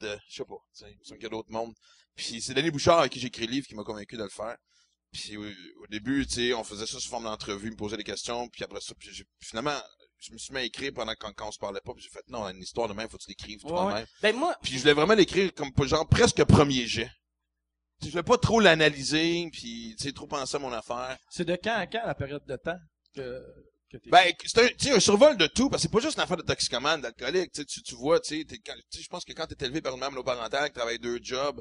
[0.01, 1.73] De, je sais pas, tu sais, il me semble qu'il y a d'autres mondes.
[2.17, 4.29] Puis c'est Denis Bouchard avec qui j'ai écrit le livre qui m'a convaincu de le
[4.29, 4.57] faire.
[5.13, 8.03] Puis au, au début, tu sais, on faisait ça sous forme d'entrevue, me posait des
[8.05, 9.81] questions, puis après ça, puis finalement,
[10.19, 12.09] je me suis mis à écrire pendant quand, quand on se parlait pas, puis j'ai
[12.11, 13.95] fait, non, une histoire de même, faut que tu l'écrives toi-même.
[14.03, 14.07] ouais.
[14.23, 17.11] Ben moi, Puis je voulais vraiment l'écrire comme genre presque premier jet.
[18.03, 21.17] Je voulais pas trop l'analyser, puis tu sais trop penser à mon affaire.
[21.31, 22.79] C'est de quand à quand la période de temps
[23.15, 23.43] que,
[23.91, 24.11] que t'es...
[24.11, 26.23] Ben c'est un, tu sais, un survol de tout, parce que c'est pas juste une
[26.25, 27.53] affaire de toxicomane, d'alcoolique.
[27.53, 30.01] Tu sais, tu tu vois, tu sais, je pense que quand t'es élevé par une
[30.01, 31.61] mère monoparentale, qui travaille deux jobs,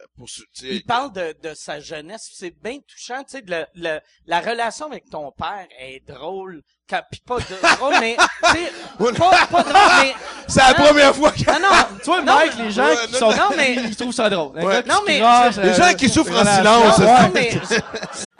[0.00, 2.30] euh, pour se- tu sais, il parle de, de sa jeunesse.
[2.32, 3.42] C'est bien touchant, tu sais,
[3.74, 6.62] le- la relation avec ton père est drôle.
[7.10, 7.44] Pis pas de,
[7.78, 8.22] drôle, mais, tu
[8.52, 8.70] sais,
[9.18, 10.14] pas, pas drôle, mais,
[10.48, 10.74] C'est la Non.
[10.86, 11.68] première fois que non, non,
[11.98, 13.30] Tu vois, Non, Mike, mais- les gens Ouais, qui non, sont...
[13.36, 14.52] non, mais- Ils trouvent ça drôle.
[14.60, 17.50] Non, mais- Les euh, gens qui souffrent en silence, Non, mais...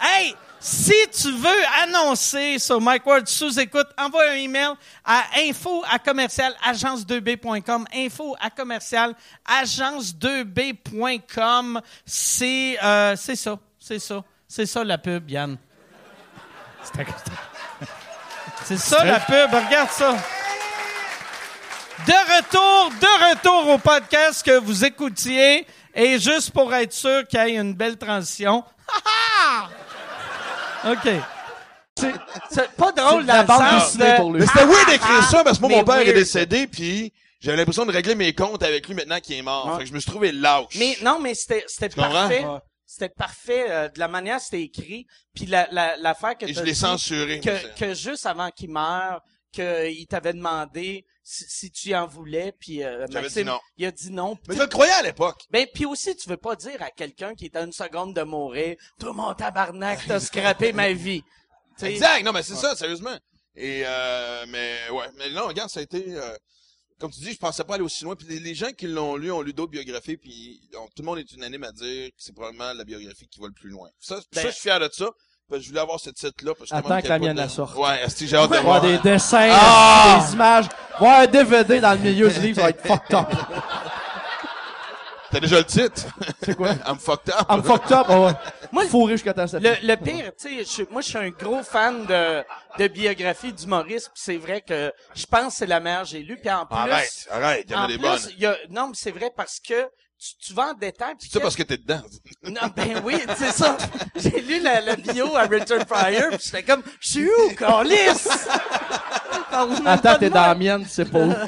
[0.00, 4.68] hey, si tu veux annoncer sur Mike Ward sous écoute, envoie un email
[5.04, 7.86] à info à commercial agence2b.com.
[7.94, 9.12] Info à commercial
[9.60, 11.80] agence2b.com.
[12.04, 15.56] C'est euh, c'est ça, c'est ça, c'est ça la pub, Yann.
[18.64, 20.16] C'est ça la pub, regarde ça.
[22.06, 25.66] De retour, de retour au podcast que vous écoutiez.
[25.94, 28.62] Et juste pour être sûr qu'il y ait une belle transition.
[28.88, 29.68] Ha,
[30.84, 30.90] ha!
[30.92, 31.08] OK.
[32.50, 34.40] C'est pas drôle la bande dessinée de- pour lui.
[34.40, 37.56] Mais c'était weird d'écrire ça, parce que moi, Mais mon père est décédé, puis j'avais
[37.56, 39.66] l'impression de régler mes comptes avec lui maintenant qu'il est mort.
[39.68, 39.72] Ouais.
[39.78, 40.74] Fait que je me suis trouvé lâche.
[40.78, 42.44] Mais non, mais c'était parfait.
[42.44, 42.58] Ouais.
[42.86, 45.06] C'était parfait euh, de la manière que c'était écrit.
[45.34, 47.40] Puis la la l'affaire que Et je l'ai censuré.
[47.40, 49.20] que, que juste avant qu'il meure,
[49.52, 53.60] qu'il t'avait demandé si, si tu en voulais, puis euh, Maxime, dit non.
[53.76, 54.38] il a dit non.
[54.48, 55.42] Mais je le croyais à l'époque.
[55.50, 58.22] Ben, puis aussi, tu veux pas dire à quelqu'un qui est à une seconde de
[58.22, 61.22] mourir, «Toi, mon tabarnak, t'as scrappé ma vie.»
[61.78, 62.22] Tu sais, Exact.
[62.22, 63.18] Non, mais c'est ça, sérieusement.
[63.56, 66.36] Et euh, mais ouais, mais non, regarde, ça a été euh,
[66.98, 68.16] comme tu dis, je pensais pas aller aussi loin.
[68.16, 71.06] Puis les, les gens qui l'ont lu ont lu d'autres biographies, puis donc, tout le
[71.06, 73.88] monde est unanime à dire que c'est probablement la biographie qui va le plus loin.
[74.00, 75.06] Ça, Ben- ça je suis fier de ça.
[75.48, 76.54] Parce que je voulais avoir ce titre-là.
[76.58, 77.76] parce que Attends que la mienne, de- elle sorte.
[77.76, 78.82] Ouais, esti, j'ai hâte de Voir voir?
[78.82, 80.20] des dessins, Ah!
[80.26, 80.64] des images.
[80.98, 83.28] Voir un DVD dans le milieu du livre, ça va être fucked up.
[85.36, 86.02] T'as déjà le titre?
[86.42, 86.70] C'est quoi?
[86.86, 87.46] I'm fucked up.
[87.50, 88.32] I'm fucked up, oh ouais.
[88.72, 89.76] Moi, Fourré jusqu'à septième.
[89.82, 92.42] Le, le pire, tu sais, je- moi, je suis un gros fan de,
[92.78, 96.22] de biographie d'humoristes, pis c'est vrai que je pense que c'est la meilleure que j'ai
[96.22, 96.38] lue.
[96.40, 98.20] Puis en plus, Arrête, arrête, il y en en a des plus, bonnes.
[98.30, 99.74] il y a, non, mais c'est vrai parce que
[100.18, 101.14] tu, tu en détail.
[101.16, 102.00] puis C'est ça que- parce que t'es dedans.
[102.42, 103.76] Non, ben oui, c'est ça.
[104.14, 107.96] J'ai lu la, la bio à Richard Pryor, pis j'étais comme, je suis où, Carlis?
[109.84, 111.32] Attends, t'es dans la mienne, tu sais pas où.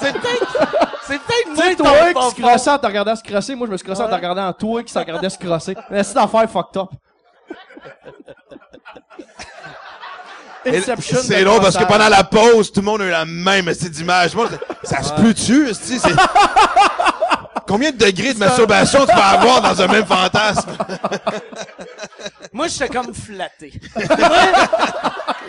[0.00, 0.58] C'est peut-être,
[1.06, 3.66] c'est peut-être Tu moi ton toi qui se crossait en te regardant se crosser, moi
[3.66, 5.74] je me suis crossé en te regardant en toi qui s'en regardait se crosser.
[5.90, 6.88] Mais c'est d'affaire fucked up.
[10.66, 11.18] Inception.
[11.22, 14.34] C'est drôle parce que pendant la pause, tout le monde a eu la même d'image.
[14.34, 14.48] Moi,
[14.82, 15.72] ça se peut-tu?
[15.74, 15.98] C'est...
[17.66, 20.70] Combien de degrés de masturbation tu peux avoir dans un même fantasme?
[22.52, 23.72] Moi, j'étais comme flatté.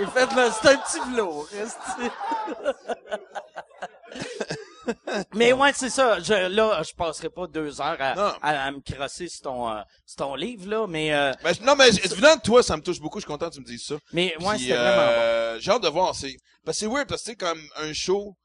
[0.08, 1.48] C'est un petit velours.
[5.34, 6.20] Mais ouais, c'est ça.
[6.20, 9.82] Je, là, je passerai pas deux heures à, à, à me crosser sur ton, euh,
[10.06, 10.88] sur ton livre, là.
[10.88, 13.20] Mais, euh, Ben, non, mais venant de toi, ça me touche beaucoup.
[13.20, 13.96] Je suis content que tu me dises ça.
[14.14, 15.12] mais ouais, c'était vraiment bon.
[15.20, 16.16] euh, J'ai hâte de voir.
[16.16, 18.36] C'est, parce que c'est weird parce que c'est comme un show.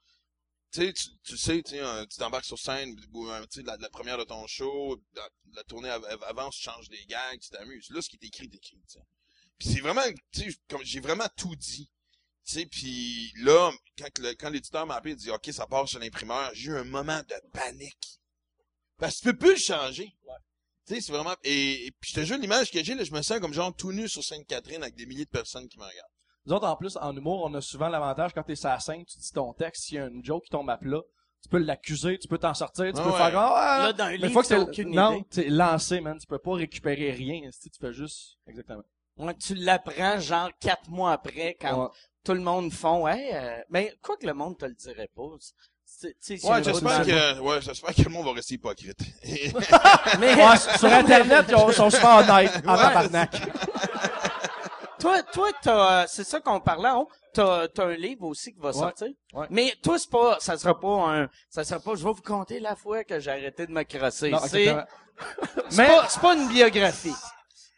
[0.72, 3.60] Tu sais, tu, tu sais, tu sais, un- tu t'embarques sur scène, ou, un, tu
[3.60, 5.22] sais, la, la première de ton show, la,
[5.54, 7.88] la tournée av- av- avant, tu changes des gags, tu t'amuses.
[7.90, 9.00] Là, ce qui est écrit, est écrit, tu sais.
[9.58, 10.00] Puis c'est vraiment,
[10.32, 11.90] tu sais, comme j'ai vraiment tout dit.
[12.44, 15.88] Tu sais, puis là, quand, le- quand l'éditeur m'a appelé, il dit, OK, ça part
[15.88, 18.18] sur l'imprimeur, j'ai eu un moment de panique.
[18.98, 20.12] Parce que tu peux plus le changer.
[20.86, 23.12] Tu sais, c'est vraiment, et, et puis je te jure, l'image que j'ai, là, je
[23.12, 25.84] me sens comme genre tout nu sur Sainte-Catherine avec des milliers de personnes qui me
[25.84, 26.08] regardent.
[26.44, 29.04] Nous autres, en plus, en humour, on a souvent l'avantage quand t'es sur la scène,
[29.04, 31.00] tu dis ton texte, s'il y a une joke qui tombe à plat,
[31.40, 33.16] tu peux l'accuser, tu peux t'en sortir, tu Ah peux ouais.
[33.16, 36.18] faire ah, Là, dans un mais livre, une fois que aucune non, c'est lancé, man,
[36.18, 38.82] tu peux pas récupérer rien, si tu fais juste exactement.
[39.18, 41.90] Ouais, tu l'apprends genre quatre mois après quand Ouais.
[42.24, 45.22] Tout le monde font hey, euh, mais quoi que le monde te le dirait pas.
[45.84, 48.98] C'est- tu sais, c'est Ouais, j'espère que, ouais, j'espère que le monde va rester hypocrite.
[50.20, 53.30] Mais Ouais, sur Internet, ils ont- sont souvent honnêtes, en tabarnak.
[54.98, 57.04] toi, toi, t'as, euh, c'est ça qu'on parlait, hein?
[57.34, 59.08] T'as, t'as un livre aussi qui va sortir.
[59.34, 59.46] ouais.
[59.50, 62.60] Mais toi, c'est pas, ça sera pas un, ça sera pas, je vais vous compter
[62.60, 64.30] la fois que j'ai arrêté de me crosser.
[64.30, 64.86] Non, c'est, exactement.
[65.70, 67.14] c'est Mais- pas, c'est pas une biographie.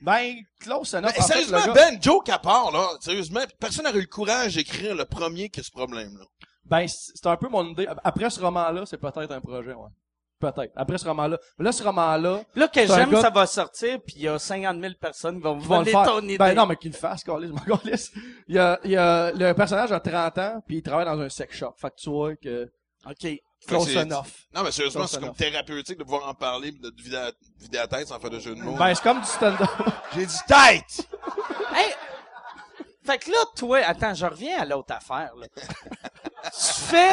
[0.01, 1.11] Ben, close enough.
[1.15, 4.55] Mais En fait, sérieusement, Ben, joke à part, là, sérieusement, personne n'aurait eu le courage
[4.57, 6.25] d'écrire le premier qui a ce problème-là.
[6.65, 7.87] Ben, c'est un peu mon idée.
[8.03, 9.89] Après ce roman-là, c'est peut-être un projet, ouais.
[10.41, 10.73] Peut-être.
[10.77, 11.39] Après ce roman-là.
[11.59, 14.39] Mais là, ce roman-là, Là que j'aime, gars- ça va sortir, puis il y a
[14.39, 16.05] 50 000 personnes qui vont vont le voler faire.
[16.07, 16.37] ton idée.
[16.39, 18.11] Ben non, mais qu'il le fasse, Carlis, calisse.
[18.49, 21.19] Il y a, il y a, le personnage a 30 ans, puis il travaille dans
[21.21, 21.73] un sex shop.
[21.79, 22.71] Fait que tu vois que,
[23.09, 23.29] OK.
[23.67, 24.27] Close c'est- enough.
[24.55, 27.79] Non, mais sérieusement, c'est comme thérapeutique de pouvoir en parler, de te vider la, vider
[27.79, 28.77] la tête sans faire de jeu de mots.
[28.77, 29.69] Ben, c'est comme du stand-up.
[30.15, 31.09] J'ai dit tête!
[31.77, 31.93] Hey!
[33.03, 35.47] Fait que là, toi, attends, je reviens à l'autre affaire, là.
[36.45, 37.13] tu fais,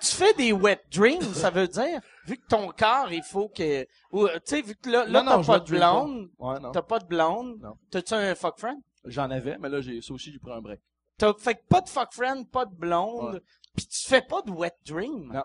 [0.00, 3.86] tu fais des wet dreams, ça veut dire, vu que ton corps, il faut que,
[4.12, 6.70] ou, tu sais, vu que là, là, t'as pas de blonde, Ouais, non.
[6.72, 7.74] t'as pas de blonde, Non.
[7.90, 8.78] t'as-tu un fuck friend?
[9.06, 10.80] J'en avais, mais là, j'ai, ça aussi, j'ai pris un break.
[11.18, 13.40] T'as, fait que pas de fuck friend, pas de blonde, Ouais.
[13.76, 15.32] pis tu fais pas de wet dream.
[15.32, 15.42] Non.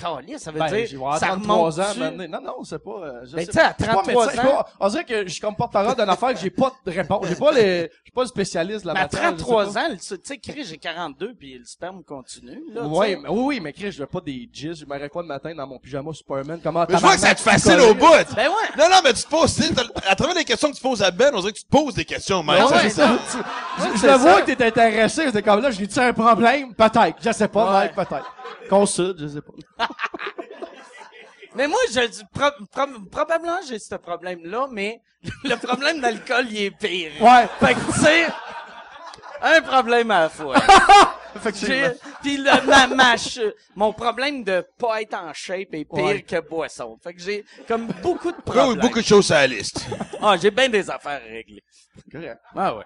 [0.00, 2.40] Calais, ça veut Ben, dire, avoir ça 33 ans, remonte maintenant.
[2.40, 4.04] Non, non, c'est pas, euh, je Ben, sais tu sais, à Je suis pas 33
[4.26, 6.38] médecin, je suis ans, pas- on dirait que je suis comme porte-parole d'une affaire que
[6.40, 7.26] j'ai pas de réponse.
[7.28, 9.22] J'ai pas les, je suis pas le spécialiste de la mais à matière.
[9.22, 9.80] je sais 33 pas.
[9.80, 12.82] ans, tu sais, Chris, j'ai 42 puis le sperme continue, là.
[12.84, 14.80] Ouais, mais, oui, oui, mais Chris, je veux pas des jizz.
[14.80, 16.60] Je m'arrête pas le matin dans mon pyjama Superman.
[16.62, 18.06] Comment Mais je vois que ça te fascine au bout!
[18.34, 18.52] Ben ouais!
[18.78, 19.58] Non, non, mais tu te poses,
[20.08, 21.94] à travers les questions que tu poses à Ben, on dirait que tu te poses
[21.94, 22.56] des questions, même.
[22.58, 23.08] Ben ouais, c'est ça.
[23.08, 25.30] non, Je, Ouais, je c'est le vois que t'es intéressé.
[25.32, 26.74] T'es comme là, j'ai-tu un problème?
[26.74, 27.16] Peut-être.
[27.20, 28.34] Je sais pas, peut-être.
[28.68, 29.88] Consulte, je sais pas.
[31.54, 35.00] Mais moi, je dis, pro- pro- probablement, j'ai ce problème-là, mais
[35.42, 37.10] le problème d'alcool, il est pire.
[37.20, 37.48] Ouais.
[37.58, 38.26] Fait que, tu sais,
[39.42, 40.56] un problème à la fois.
[42.22, 43.14] Puis le, ma,
[43.76, 46.22] mon problème de pas être en shape est pire Ouais.
[46.22, 46.96] que boisson.
[47.02, 48.68] Fait que j'ai comme beaucoup de Oui, problèmes.
[48.70, 49.86] oui, beaucoup de choses sur la liste.
[50.22, 51.62] Ah, j'ai bien des affaires à régler.
[52.10, 52.38] Correct.
[52.56, 52.84] Ah ouais.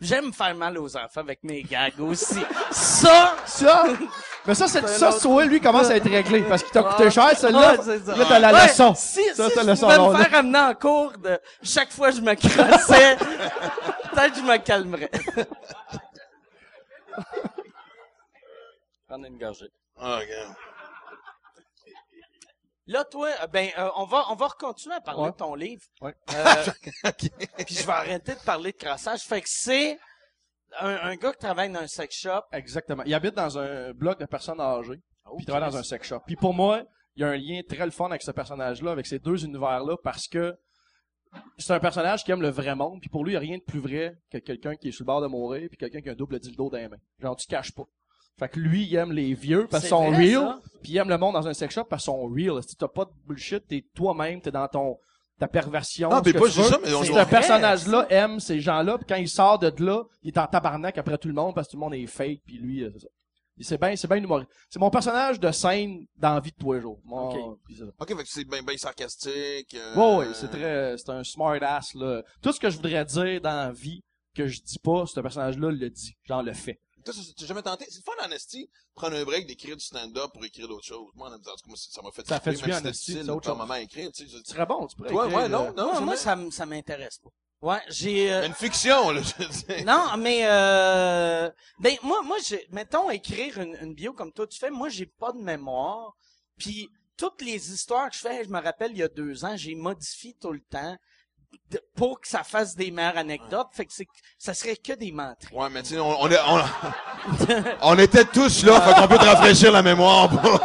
[0.00, 2.40] J'aime faire mal aux enfants avec mes gags aussi.
[2.70, 3.84] Ça, Ça,
[4.46, 6.40] mais ça, c'est, ça, toi, lui, commence à être réglé.
[6.42, 7.72] Parce qu'il t'a coûté cher, celle-là.
[7.72, 8.16] Ouais, c'est ça.
[8.16, 8.94] là, t'as la Ouais, leçon.
[8.94, 12.16] Si, Ça, si c'est je leçon, me faire amener en cours de chaque fois que
[12.16, 13.16] je me crassais,
[14.14, 15.10] peut-être que je me calmerais.
[19.06, 19.70] Prendre une gorgée.
[20.00, 20.54] Ah, regarde.
[22.88, 25.30] Là, toi, euh, ben, euh, on va, on va continuer à parler Ouais.
[25.30, 25.82] de ton livre.
[26.00, 26.14] Ouais.
[26.34, 26.64] Euh,
[27.66, 29.20] Puis je vais arrêter de parler de crassage.
[29.22, 29.98] Fait que c'est
[30.80, 32.42] un, un gars qui travaille dans un sex shop.
[32.52, 33.02] Exactement.
[33.04, 35.00] Il habite dans un bloc de personnes âgées.
[35.26, 36.20] Oh, Puis il travaille dans un sex shop.
[36.26, 36.82] Puis pour moi,
[37.14, 39.96] il y a un lien très le fun avec ce personnage-là, avec ces deux univers-là,
[40.02, 40.56] parce que
[41.58, 43.58] c'est un personnage qui aime le vrai monde, puis pour lui, il y a rien
[43.58, 46.08] de plus vrai que quelqu'un qui est sur le bord de mourir, puis quelqu'un qui
[46.08, 46.96] a un double dildo dans les mains.
[47.18, 47.82] Genre, tu caches pas.
[48.38, 51.08] Fait que lui, il aime les vieux parce qu'ils sont vrai, real, puis il aime
[51.08, 52.62] le monde dans un sex shop parce qu'ils sont real.
[52.62, 54.96] Si t'as pas de bullshit, t'es toi-même, t'es dans ton
[55.38, 56.08] ta perversion.
[56.10, 56.70] Ah, ce mais que pas tu juste veux.
[56.70, 60.28] ça, mais on Ce personnage-là aime ces gens-là, puis quand il sort de là, il
[60.28, 62.58] est en tabarnak après tout le monde parce que tout le monde est fake, puis
[62.58, 63.08] lui, euh, c'est ça.
[63.60, 64.50] C'est bien, c'est bien humoriste.
[64.70, 67.00] C'est mon personnage de scène dans la vie de tous les jours.
[67.04, 67.58] Moi, Ok.
[67.64, 67.90] puis c'est ça.
[67.98, 69.74] Ok, fait que c'est bien ben sarcastique.
[69.74, 72.22] euh, Ouais, ouais, c'est très, c'est un smart ass, là.
[72.40, 74.02] Tout ce que je voudrais dire dans la vie
[74.34, 76.16] que je dis pas, ce personnage-là le dit.
[76.24, 76.78] Genre, le fait.
[77.04, 77.86] Toi, t'as jamais tenté?
[77.90, 81.10] C'est fun en esti, prendre un break, d'écrire du stand-up pour écrire d'autres choses.
[81.14, 82.94] Moi, en tout cas, moi, ça m'a fait Ça fait triper, du bien même en
[82.94, 84.38] si esti, c'était c'est autre moment à écrire, tu sais.
[84.44, 87.30] Ce serait bon, tu pourrais Toi, écrire, ouais, non, euh, non, moi, ça, m'intéresse pas.
[87.60, 88.32] Ouais, j'ai...
[88.32, 89.84] euh, Une fiction, là, je veux dire.
[89.84, 94.58] Non, mais euh, ben moi, moi, j'ai, mettons écrire une, une bio comme toi tu
[94.58, 94.70] fais.
[94.70, 96.14] Moi, j'ai pas de mémoire.
[96.56, 99.56] Puis toutes les histoires que je fais, je me rappelle il y a deux ans,
[99.56, 100.96] j'ai modifié tout le temps
[101.70, 103.68] de- pour que ça fasse des meilleures anecdotes.
[103.72, 104.06] Fait que c'est,
[104.38, 105.54] ça serait que des menteries.
[105.54, 106.62] Ouais, mais tu sais, on, on, est- on,
[107.82, 110.28] on était tous là, fait qu'on peut te rafraîchir la mémoire.
[110.30, 110.60] pour-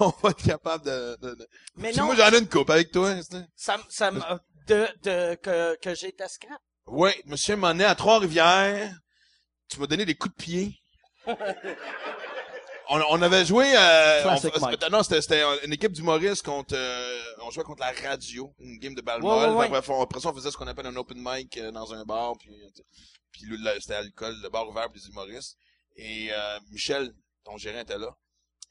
[0.00, 1.16] on va être capable de...
[1.20, 3.14] de, de- Mais non, moi, j'en ai une coupe avec toi.
[3.22, 3.44] sais.
[3.56, 4.20] ça, ça me-
[4.66, 6.60] de, de que que j'étais scrap.
[6.86, 8.94] Oui, monsieur Monet, à Trois-Rivières,
[9.68, 10.74] tu m'as donné des coups de pied.
[12.90, 13.66] on, on avait joué...
[13.76, 16.74] Euh, on- non, c'était une équipe d'humoristes contre...
[16.76, 19.56] euh, on jouait contre la radio, une game de balle Ouais, molle.
[19.56, 19.80] ouais, ouais.
[19.88, 22.34] On- après ça, on faisait ce qu'on appelle un open mic euh, dans un bar.
[22.38, 22.68] Puis, euh,
[23.30, 23.44] puis
[23.80, 25.56] c'était alcool, le bar ouvert pour les humoristes.
[25.96, 27.12] Et euh, Michel,
[27.44, 28.10] ton gérant, était là.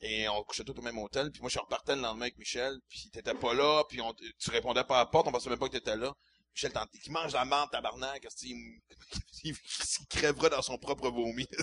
[0.01, 1.31] Et on couchait tous au même hôtel.
[1.31, 2.77] Puis moi, je repartais le lendemain avec Michel.
[2.87, 3.83] Puis t'étais pas là.
[3.89, 5.27] Puis on, tu répondais pas à la porte.
[5.27, 6.13] On pensait même pas que t'étais là.
[6.53, 8.25] Michel, t'en- qui mange la menthe, tabarnak.
[8.43, 8.79] Il,
[9.43, 11.47] il, il crèvera dans son propre vomi.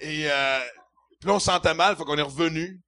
[0.00, 0.58] Et euh,
[1.20, 1.96] puis là, on se sentait mal.
[1.96, 2.80] Fait qu'on est revenu.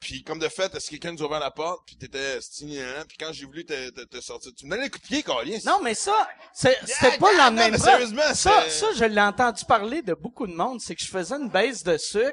[0.00, 1.80] Puis comme de fait, est-ce que quelqu'un nous a ouvert la porte?
[1.86, 3.04] Puis t'étais esti, hein?
[3.08, 5.22] Puis quand j'ai voulu te, te, te sortir, tu me donnais les coups de pied,
[5.22, 5.58] Colin.
[5.64, 6.14] Non, mais ça,
[6.52, 7.90] c'est- c'était Yeah, pas le yeah, lendemain mais preuve.
[7.90, 10.80] sérieusement, Ça, ça, je l'ai entendu parler de beaucoup de monde.
[10.80, 12.32] C'est que je faisais une baisse de sucre,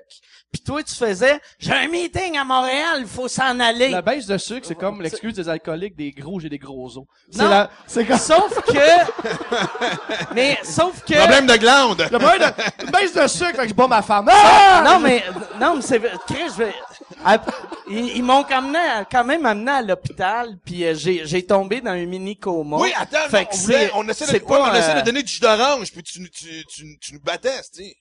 [0.52, 3.90] puis toi, tu faisais, j'ai un meeting à Montréal, il faut s'en aller.
[3.90, 7.06] La baisse de sucre, c'est comme l'excuse des alcooliques, des gros, j'ai des gros os.
[7.32, 7.50] C'est Non.
[7.50, 12.08] la, c'est comme, Sauf que, mais, sauf que, Problème de glande.
[12.12, 14.30] le problème de, une baisse de sucre, fait que je bats ma femme.
[14.32, 14.82] Ah!
[14.86, 15.24] non, mais,
[15.60, 16.74] non, mais c'est, Chris, je vais,
[17.90, 21.82] ils, ils m'ont quand même, quand même amené à l'hôpital, puis euh, j'ai, j'ai tombé
[21.82, 22.78] dans un mini coma.
[22.78, 25.24] Oui, attends, Fait on, voulait, c'est- on essaie de, ouais, on essaie euh, de donner
[25.24, 27.96] du jus d'orange, puis tu, tu, tu, tu nous battais, tu sais.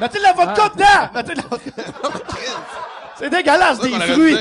[0.00, 1.10] Mettez de la vodka dedans!
[1.14, 1.70] Mettez de la vodka.
[3.18, 4.36] C'est dégueulasse, des fruits.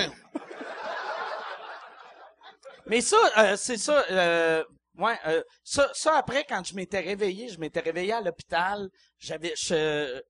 [2.88, 4.04] Mais ça, euh, c'est ça.
[4.12, 4.63] Euh,
[4.97, 8.89] ouais, euh, ça, ça après quand je m'étais réveillé, je m'étais réveillé à l'hôpital.
[9.19, 10.21] J'avais, je,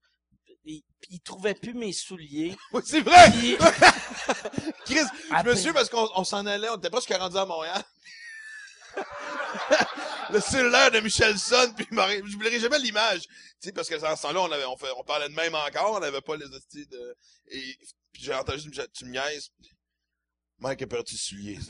[0.66, 2.56] ils, ils trouvaient plus mes souliers.
[2.74, 3.32] Oui, c'est vrai!
[3.32, 3.58] Puis,
[4.86, 7.46] Chris, je Après- me suis parce qu'on on s'en allait, on était presque rendu à
[7.46, 7.84] Montréal.
[10.32, 13.22] le cellulaire de Michelson, puis il m'aurait- j'oublierai jamais l'image.
[13.22, 13.28] Tu
[13.60, 15.94] sais, parce que dans ce temps-là, on avait, on, fait, on parlait de même encore,
[15.96, 17.16] on n'avait pas les hosties de,
[17.50, 17.78] et,
[18.12, 19.52] puis j'ai entendu, tu me niaises.
[20.62, 21.60] Mike a perdu ses souliers.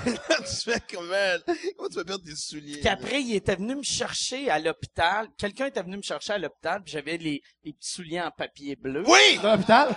[0.04, 2.78] tu fais comment, comment tu vas perdre tes souliers?
[2.78, 5.28] puis après, il était venu me chercher à l'hôpital.
[5.36, 8.76] Quelqu'un était venu me chercher à l'hôpital, puis j'avais les, les petits souliers en papier
[8.76, 9.02] bleu.
[9.06, 9.38] Oui!
[9.42, 9.88] Dans l'hôpital?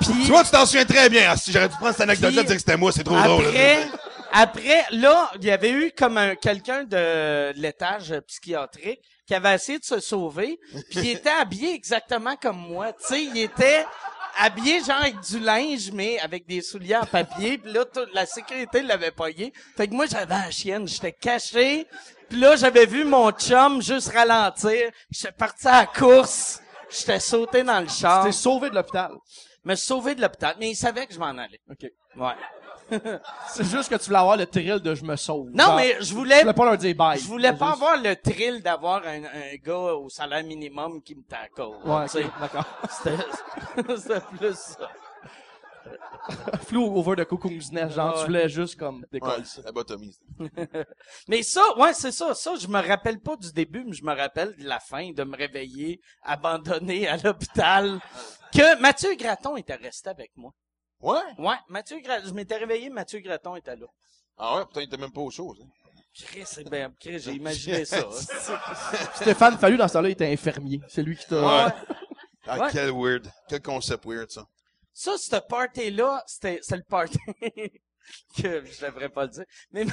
[0.00, 1.36] Puis Tu vois, tu t'en souviens très bien.
[1.36, 3.44] Si j'aurais dû prendre cette anecdote-là, dire que c'était moi, c'est trop drôle.
[3.46, 3.86] après,
[4.32, 9.78] après, là, il y avait eu comme un quelqu'un de l'étage psychiatrique qui avait essayé
[9.78, 10.58] de se sauver,
[10.90, 12.92] puis il était habillé exactement comme moi.
[12.92, 13.86] Tu sais, il était
[14.38, 17.58] habillé genre avec du linge, mais avec des souliers en papier.
[17.58, 19.52] Puis là, tout- la sécurité l'avait payé.
[19.76, 21.86] Fait que moi, j'avais la chienne, j'étais caché.
[22.28, 24.90] Puis là, j'avais vu mon chum juste ralentir.
[25.10, 26.60] J'étais parti à la course.
[26.90, 28.24] J'étais sauté dans le char.
[28.24, 29.12] T'es sauvé de l'hôpital.
[29.64, 31.60] me suis sauvé de l'hôpital, mais il savait que je m'en allais.
[31.70, 31.90] OK.
[32.16, 32.32] Ouais.
[33.48, 35.50] C'est juste que tu voulais avoir le thrill de je me sauve.
[35.52, 37.18] Non, Genre, mais je Je voulais voulais pas leur dire bye.
[37.18, 41.14] Je voulais pas juste- avoir le thrill d'avoir un, un gars au salaire minimum qui
[41.14, 41.62] me tacle.
[41.84, 42.24] Ouais, tu sais.
[42.24, 42.64] ok, d'accord.
[42.90, 44.88] C'était c'était plus ça.
[46.66, 47.94] Flew over the cuckoo's nest.
[47.94, 48.20] Genre, Ouais.
[48.20, 49.60] tu voulais juste comme Ouais, ça.
[51.28, 52.34] Mais ça, ouais, c'est ça.
[52.34, 55.22] Ça, je me rappelle pas du début, mais je me rappelle de la fin, de
[55.24, 58.00] me réveiller, abandonné à l'hôpital.
[58.52, 60.52] Que Mathieu Graton était resté avec moi.
[61.04, 61.20] Ouais?
[61.38, 62.26] Ouais, Mathieu Graton.
[62.28, 63.86] Je m'étais réveillé, Mathieu Graton était là.
[64.38, 65.58] Ah ouais, pourtant, il était même pas aux choses.
[65.62, 65.68] hein.
[66.16, 68.08] Chris, c'est bien, Chris, j'ai imaginé ça.
[69.16, 70.80] Stéphane Fallu, dans ce temps-là, il était infirmier.
[70.88, 71.40] C'est lui qui t'a...
[71.66, 71.72] Ouais.
[72.46, 72.68] Ah, Ouais.
[72.72, 73.26] quel weird.
[73.48, 74.46] Quel concept weird, ça.
[74.92, 77.18] Ça, ce party-là, c'était, c'est le party
[78.36, 79.44] que je devrais pas le dire.
[79.72, 79.84] Mais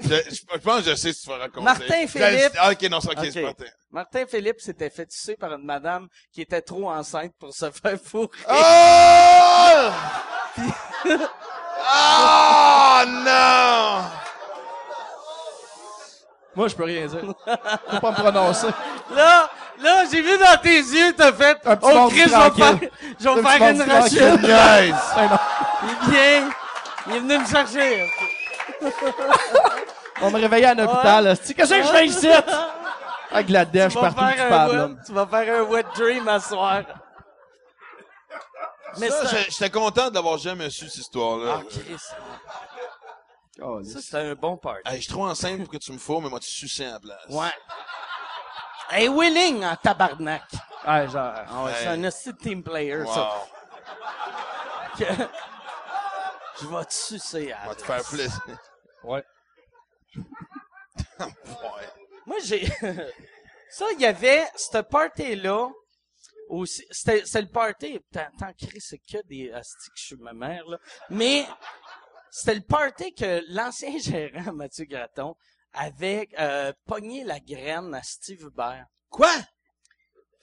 [0.00, 1.64] Je, pense que je sais ce que tu vas raconter.
[1.64, 2.56] Martin Philippe.
[2.58, 3.64] Ah, ok, non, c'est ok, c'est Martin.
[3.90, 8.00] Martin Philippe s'était fait tuer par une madame qui était trop enceinte pour se faire
[8.00, 8.28] fourrer.
[8.50, 9.90] Oh!
[10.54, 10.72] Puis...
[11.78, 14.02] oh non!
[16.54, 17.20] Moi, je peux rien dire.
[17.22, 18.66] Je peux pas me prononcer.
[19.14, 19.48] Là,
[19.80, 21.58] là, j'ai vu dans tes yeux, t'as fait.
[21.64, 24.42] Un petit oh, Chris, je vais faire, vais faire une rachette.
[24.42, 24.96] Yes.
[25.82, 26.50] Il vient.
[27.06, 28.10] Il est venu me chercher.
[30.20, 31.24] On me réveillait à l'hôpital.
[31.24, 31.54] Ouais.
[31.56, 32.28] Qu'est-ce que je fais ici?
[33.32, 35.04] Avec la dèche partout du.
[35.06, 36.82] Tu vas faire un wet dream à soir.
[38.98, 41.60] Mais Ça, j'étais content d'avoir jamais su cette histoire-là.
[41.60, 41.96] ah, Chris,
[43.60, 44.80] Oh, ça, c'était un bon party.
[44.86, 47.00] Hey, je suis trop enceinte pour que tu me fous, mais moi, tu à la
[47.00, 47.26] place.
[47.28, 47.52] Ouais.
[48.90, 50.42] Hey, willing en tabarnak.
[50.86, 51.32] Ouais, genre.
[51.48, 51.76] Ah ouais, Hey.
[51.80, 53.44] C'est un hostie de team player, ça.
[54.98, 55.04] Que-
[56.60, 58.40] Je vais te sucer à On va te faire plaisir.
[59.04, 59.24] Ouais.
[61.20, 61.88] Ouais.
[62.26, 62.66] Moi, j'ai...
[63.70, 64.44] ça, il y avait...
[64.56, 65.68] Ce party-là...
[66.52, 67.98] Aussi, c'était, c'était le party...
[68.12, 70.78] Tant, tant Chris, c'est que des hosties que je suis ma mère, là.
[71.08, 71.46] Mais...
[72.30, 75.34] C'était le party que l'ancien gérant, Mathieu Graton,
[75.72, 78.86] avait euh, pogné la graine à Steve Hubert.
[79.10, 79.34] Quoi?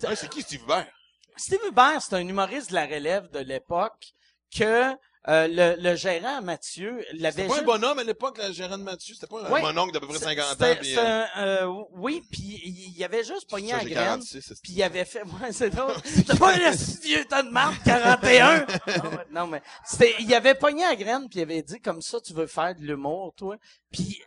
[0.04, 0.92] Ouais, c'est qui Steve Hubert?
[1.36, 4.14] Steve Hubert, c'est un humoriste de la relève de l'époque
[4.56, 4.96] que
[5.28, 8.84] euh, le, le gérant Mathieu l'avait C'était pas un bonhomme à l'époque, le gérant de
[8.84, 9.14] Mathieu?
[9.14, 9.62] C'était pas un Ouais.
[9.62, 10.66] mononcle d'à peu près 50 ans?
[10.66, 12.62] Euh, un, euh, oui, puis
[12.96, 13.94] il avait juste pogné à graine.
[14.22, 15.94] 46, c'est- Puis il avait fait, ouais, c'est drôle.
[16.06, 18.60] C'était pas un de vieux tas de marde, 41.
[18.60, 22.02] non, ouais, non, mais c'était, il avait pogné à graine puis il avait dit comme
[22.02, 23.58] ça, tu veux faire de l'humour, toi.
[23.92, 24.22] Puis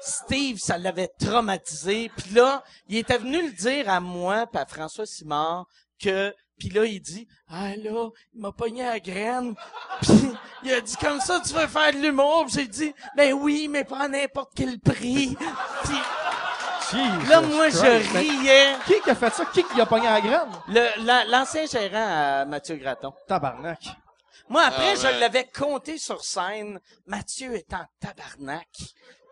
[0.00, 2.10] Steve, ça l'avait traumatisé.
[2.16, 5.66] Puis là, il était venu le dire à moi puis à François Simard
[6.00, 9.54] que puis là, il dit, ah là, il m'a pogné à graine.
[10.02, 10.32] Puis
[10.64, 12.46] il a dit, comme ça, tu veux faire de l'humour?
[12.48, 15.36] J'ai dit, ben oui, mais pas à n'importe quel prix.
[15.84, 15.96] Puis
[16.90, 17.84] Jesus là, moi, Christ.
[17.84, 18.76] je riais.
[18.86, 19.44] Qui qui a fait ça?
[19.46, 20.48] Qui qui a pogné la graine?
[20.68, 23.12] Le, la- l'ancien gérant à Mathieu Graton.
[23.26, 23.80] Tabarnak.
[24.48, 26.80] Moi, après, Ah, je l'avais compté sur scène.
[27.06, 28.68] Mathieu est en tabarnak.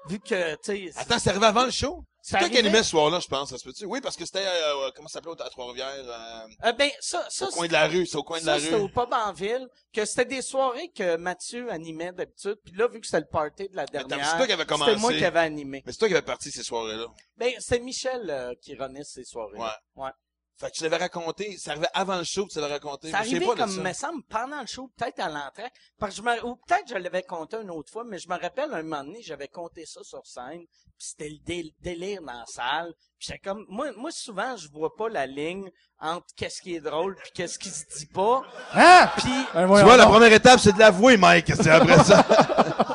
[0.09, 2.05] Vu que, tu sais, Attends, c'est arrivé avant le show?
[2.29, 3.85] Ça C'est toi qui arrivait- animait ce soir-là, je pense, ça se peut-tu?
[3.87, 5.87] Oui, parce que c'était, euh, comment ça s'appelait au- à Trois-Rivières?
[5.97, 8.55] euh, Euh, ben, ça, ça, au coin de la rue, c'est au coin de ça,
[8.55, 8.83] la c'était rue.
[8.83, 12.57] au pub en ville, que c'était des soirées que Mathieu animait d'habitude.
[12.65, 14.75] Puis là, vu que c'était le party de la dernière, c'est toi qui avais c'était
[14.75, 14.97] commencé.
[14.97, 15.83] moi qui avais animé.
[15.87, 17.07] Mais c'est toi qui avais parti ces soirées-là.
[17.37, 19.59] Ben, c'était Michel euh, qui runait ces soirées.
[19.59, 19.69] Ouais.
[19.95, 20.11] ouais.
[20.59, 23.11] Fait que tu l'avais raconté, ça arrivait avant le show que tu l'avais raconté.
[23.11, 23.81] Ça arrivait comme, ça.
[23.83, 25.69] me semble, pendant le show, peut-être à l'entrée.
[25.99, 28.39] Parce que je me, ou peut-être je l'avais compté une autre fois, mais je me
[28.41, 32.33] rappelle un moment donné, j'avais compté ça sur scène, puis c'était le dé- délire dans
[32.33, 32.95] la salle.
[33.19, 36.81] Puis j'étais comme, moi, moi, souvent, je vois pas la ligne entre qu'est-ce qui est
[36.81, 38.43] drôle puis qu'est-ce qui se dit pas.
[38.73, 39.11] Hein?
[39.19, 41.53] Puis, Ben, Tu vois, la première étape, c'est de l'avouer, Mike.
[41.55, 42.25] C'est après ça.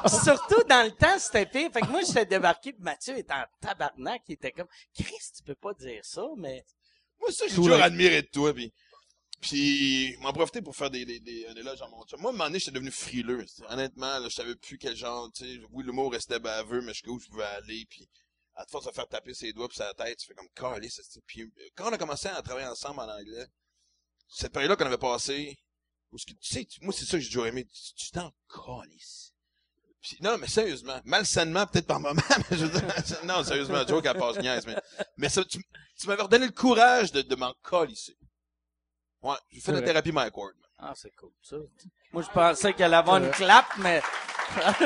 [0.07, 1.70] surtout dans le temps, c'était pire.
[1.72, 5.43] Fait que moi, j'étais débarqué, puis Mathieu était en tabarnak, il était comme, Chris, tu
[5.43, 6.64] peux pas dire ça, mais
[7.22, 8.74] Moi, ça, j'ai toujours admiré de toi, puis
[9.41, 12.22] puis m'en profiter pour faire des, des, des, un éloge à mon chum.
[12.22, 13.43] Moi, à un moment donné, j'étais devenu frileux.
[13.69, 17.19] Honnêtement, là, je savais plus quel genre, tu sais, oui, l'humour restait baveux, mais jusqu'où
[17.19, 18.07] je pouvais aller, puis
[18.55, 21.01] à force de faire taper ses doigts pis sa tête, tu fais comme calé, ça,
[21.26, 23.47] Puis quand on a commencé à travailler ensemble en anglais,
[24.30, 25.57] cette période-là qu'on avait passée,
[26.11, 28.32] où ce que, tu sais, moi, c'est ça que j'ai toujours aimé, tu tu t'en
[28.53, 29.30] calisses.
[30.01, 32.83] Puis, non, mais sérieusement, malsainement, peut-être par moment, mais je veux dire,
[33.25, 34.75] non, sérieusement, joke à passe niaise, mais,
[35.17, 35.63] mais ça, tu,
[35.99, 38.15] tu m'avais redonné le courage de, de m'en calisser.
[39.21, 40.53] Ouais, j'ai fait C'est la thérapie Mike Ward.
[40.59, 40.89] man.
[40.89, 41.55] ah, c'est cool, ça.
[42.11, 43.37] Moi, je pensais qu'elle allait avoir C'est une vrai.
[43.45, 44.01] clap, mais,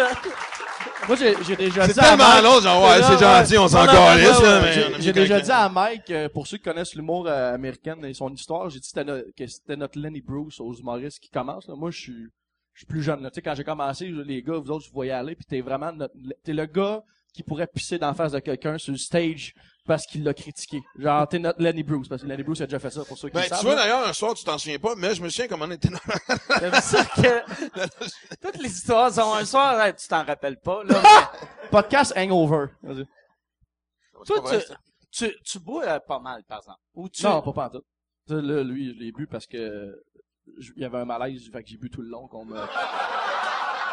[1.07, 2.43] Moi, j'ai j'ai déjà C'est dit à tellement Mike...
[2.43, 6.09] long, genre, ouais, c'est gentil, on s'en calisse, là, mais J'ai- déjà dit à Mike,
[6.11, 9.03] euh, pour ceux qui connaissent l'humour euh, américain et son histoire, j'ai dit que c'était
[9.05, 11.67] no- que c'était notre Lenny Bruce aux humoristes qui commence.
[11.67, 11.75] là.
[11.75, 12.27] Moi, je suis
[12.75, 13.23] je suis plus jeune.
[13.23, 13.31] là.
[13.31, 15.61] Tu sais, quand j'ai commencé, les gars, vous autres, je vous voyais aller, puis t'es
[15.61, 16.13] vraiment notre,
[16.43, 17.03] t'es le gars
[17.33, 19.53] qui pourrait pisser dans la face de quelqu'un sur le stage
[19.85, 20.81] parce qu'il l'a critiqué.
[20.97, 23.27] Genre, t'es notre Lenny Bruce, parce que Lenny Bruce a déjà fait ça, pour ceux
[23.29, 23.61] qui Ben, le tu savent.
[23.63, 23.81] vois, là.
[23.83, 25.97] d'ailleurs, un soir, tu t'en souviens pas, mais je me souviens comment on était dans
[26.61, 31.01] c'est ça que, toutes les histoires sont un soir, hey, tu t'en rappelles pas, là,
[31.71, 32.67] Podcast Hangover.
[34.25, 34.63] Toi, vrai,
[35.11, 36.79] tu, tu, tu bois euh, pas mal, par exemple.
[36.95, 37.83] Ou tu, Non, pas pas en tout.
[38.27, 40.03] Là, lui, je l'ai bu parce que
[40.47, 42.57] il y avait un malaise, fait que j'ai bu tout le long qu'on me...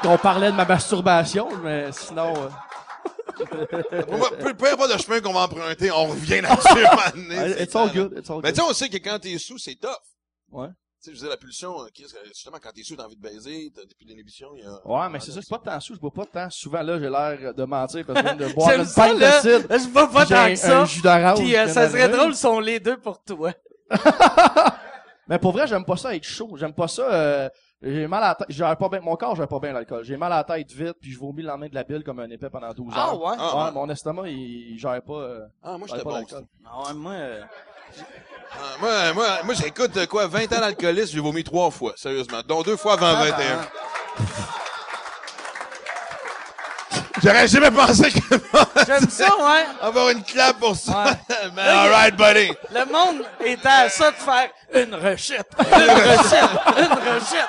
[0.03, 2.35] qu'on parlait de ma masturbation, mais sinon...
[2.37, 2.49] euh,
[4.41, 8.31] peu, peu importe le chemin qu'on va emprunter, on revient là-dessus It's all good, it's
[8.31, 8.55] all Mais good.
[8.55, 9.91] tu sais, on sait que quand t'es sous, c'est tough.
[10.51, 10.69] Ouais.
[11.03, 13.17] Tu sais, je veux dire, la pulsion, euh, euh, justement, quand t'es sous, t'as envie
[13.17, 14.87] de baiser, t'as depuis l'inhibition, il y a...
[14.87, 16.49] Ouais, mais c'est ça, c'est pas tant sous, je bois pas tant.
[16.51, 19.43] Souvent, là, j'ai l'air de mentir parce que je viens de boire une pinte là.
[19.43, 19.79] de cidre.
[19.79, 20.83] Je bois pas tant que ça.
[20.83, 21.39] un jus d'orange.
[21.41, 23.53] Puis euh, qui ça vient serait drôle, sont les deux pour toi.
[25.29, 26.57] Mais pour vrai, j'aime pas ça être chaud.
[26.57, 27.49] J'aime pas ça, euh,
[27.81, 30.05] j'ai mal à la tête, gère pas bien, mon corps gère pas bien l'alcool.
[30.05, 32.19] J'ai mal à la tête vite, puis je vomis le lendemain de la bile comme
[32.21, 33.23] un épais pendant 12 Ah heures.
[33.23, 33.37] ouais?
[33.39, 33.71] Ah, Ouais, ouais.
[33.73, 36.15] mon estomac, il, il gère pas, euh, Ah, moi, j'étais pas bon.
[36.17, 36.45] l'alcool.
[36.67, 37.41] Ah ouais, moi, euh,
[38.55, 42.41] Ah, moi, moi, moi, j'écoute, euh, quoi, 20 ans d'alcoolisme, j'ai vomi trois fois, sérieusement.
[42.47, 43.61] Dont deux fois avant Ah, 21.
[47.23, 48.21] J'aurais jamais pensé que
[48.87, 49.65] J'aime ça, ouais.
[49.81, 51.05] avoir une clap pour ça.
[51.05, 51.37] Ouais.
[51.55, 52.53] Mais alright, buddy.
[52.75, 57.49] Le monde était à ça de faire une rechette, une rechette, une rechette.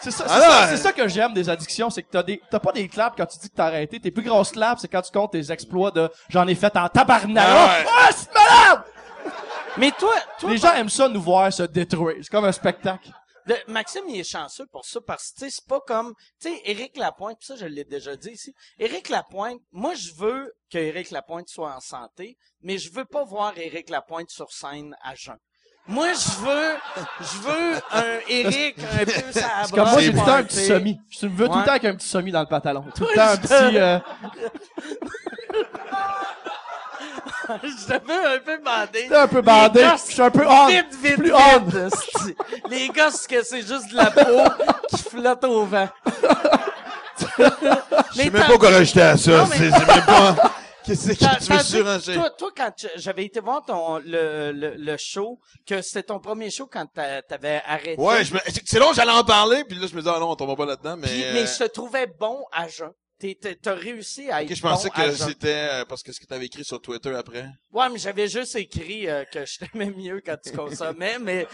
[0.00, 2.42] C'est ça, c'est Ah ça, c'est ça que j'aime des addictions, c'est que t'as des,
[2.50, 4.00] t'as pas des claps quand tu dis que t'as arrêté.
[4.00, 6.88] Tes plus grosses claps, c'est quand tu comptes tes exploits de j'en ai fait en
[6.88, 7.46] tabarnak.
[7.48, 7.86] Ah ouais.
[7.88, 8.82] Ah, c'est malade!
[9.76, 12.16] Mais toi, toi, Les gens aiment ça nous voir se détruire.
[12.20, 13.10] C'est comme un spectacle.
[13.68, 17.38] Maxime, il est chanceux pour ça parce que, c'est pas comme, tu sais, Éric Lapointe,
[17.38, 18.54] pis ça, je l'ai déjà dit ici.
[18.78, 23.24] Éric Lapointe, moi, je veux que Éric Lapointe soit en santé, mais je veux pas
[23.24, 25.38] voir Éric Lapointe sur scène à jeun.
[25.88, 26.76] Moi, je veux,
[27.20, 30.64] je veux un Éric un peu C'est comme moi, j'ai tout le temps un petit
[30.64, 31.00] semi.
[31.10, 32.84] Je me veux tout le temps avec un petit semi dans le pantalon.
[32.94, 33.98] Tout le temps un petit, euh,
[37.62, 39.08] je te veux un peu bandé.
[39.14, 39.82] un peu bandé.
[39.82, 40.66] Les Je suis un peu on.
[40.68, 41.34] Vite, vite, plus vite.
[41.34, 42.68] on.
[42.70, 45.88] Les gosses que c'est juste de la peau qui flotte au vent.
[47.38, 49.46] Je sais même pas quoi rajouter à ça.
[49.50, 50.34] Mais- C'est même pas...
[50.84, 52.14] Qu'est-ce que tu veux dit- surencher?
[52.14, 56.50] Toi, toi, quand j'avais été voir ton, le, le, le show, que c'était ton premier
[56.50, 57.94] show quand t'a- t'avais arrêté?
[58.02, 58.40] Ouais, je me...
[58.64, 60.66] c'est long, j'allais en parler, puis là, je me dis, ah non, on tombe pas
[60.66, 61.06] là-dedans, mais...
[61.06, 62.90] Puis- euh, mais je te trouvais bon à jeun.
[63.62, 66.26] T'as réussi à être ok, je pensais bon que c'était euh, parce que ce que
[66.26, 67.48] t'avais écrit sur Twitter après.
[67.70, 71.46] Ouais, mais j'avais juste écrit euh, que je t'aimais mieux quand tu consommais, mais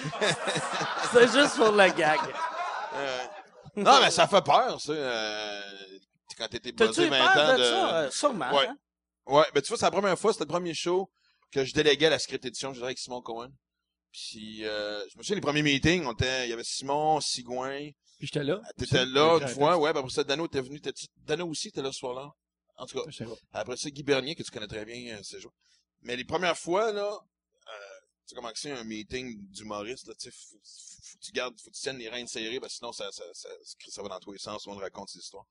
[1.13, 2.21] c'est juste pour le gag.
[2.95, 3.25] Euh,
[3.77, 4.93] non, mais ça fait peur, ça.
[4.93, 5.61] Euh,
[6.39, 7.65] quand t'étais buzzé eu 20 peur ans de, de...
[7.65, 8.11] ça?
[8.11, 8.51] Sûrement.
[8.53, 8.67] Ouais.
[8.67, 8.77] hein?
[9.27, 11.11] Ouais, ben tu vois, c'est la première fois, c'était le premier show
[11.53, 13.51] que je déléguais à la script édition, je dirais avec Simon Cohen.
[14.13, 17.91] Puis euh, je me souviens les premiers meetings, on était, il y avait Simon, Sigouin,
[18.19, 18.61] Puis j'étais là.
[18.77, 20.81] t'étais là une fois, ouais, puis après ça Dano était venu,
[21.19, 22.35] Dano aussi était là ce soir-là?
[22.77, 25.55] En tout cas, après ça Guy Bernier que tu connais très bien euh, ces jours.
[26.03, 27.71] Mais les premières fois là, euh,
[28.27, 31.33] tu sais comment que c'est un meeting d'humoriste là, tu sais, faut, faut que tu
[31.33, 33.49] gardes, faut que tu tiennes les reins serrées parce que sinon ça ça ça,
[33.89, 35.47] ça, va dans tous les sens, on raconte ses histoires.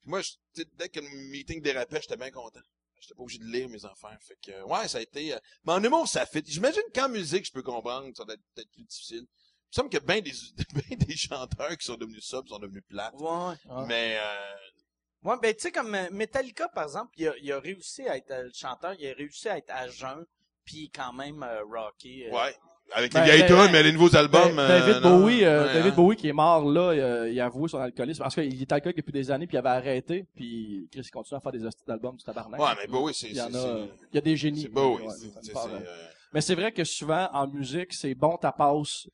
[0.00, 0.20] Puis moi,
[0.54, 2.60] dès que le meeting dérapait, j'étais bien content.
[3.00, 4.16] J'étais pas obligé de lire mes affaires.
[4.20, 6.44] Fait que, ouais, ça a été, euh, mais en humour, ça fait.
[6.46, 9.26] J'imagine qu'en musique, je peux comprendre, ça doit être peut-être plus difficile.
[9.74, 10.32] Il me semble que ben des,
[10.74, 13.14] ben des chanteurs qui sont devenus subs sont devenus plates.
[13.18, 13.28] Ouais.
[13.28, 13.86] Ouais.
[13.88, 14.54] Mais, euh,
[15.24, 18.16] Ouais, ben, tu sais, comme euh, Metallica, par exemple, il a, il a réussi à
[18.16, 20.24] être euh, le chanteur, il a réussi à être à jeun,
[20.64, 22.26] puis quand même euh, rocké.
[22.28, 22.34] euh.
[22.34, 22.54] ouais.
[22.94, 24.56] Avec Ben, les vieilles ben, tunes, ben, mais les nouveaux albums.
[24.56, 25.20] Ben, euh, David non.
[25.20, 25.96] Bowie, euh, Ouais, David hein.
[25.96, 28.96] Bowie qui est mort là, euh, il a avoué son alcoolisme parce qu'il est alcoolique
[28.98, 31.84] depuis des années puis il avait arrêté puis Chris il continue à faire des hosties
[31.86, 32.60] d'albums du tabarnak.
[32.60, 34.62] Ouais, mais Bowie, c'est, il y en a, c'est, il y a des génies.
[34.62, 35.04] c'est Bowie.
[35.06, 35.82] Ouais, c'est, ça me c'est, parle, c'est, hein.
[35.86, 39.06] euh, Mais c'est vrai que souvent en musique c'est bon ta passe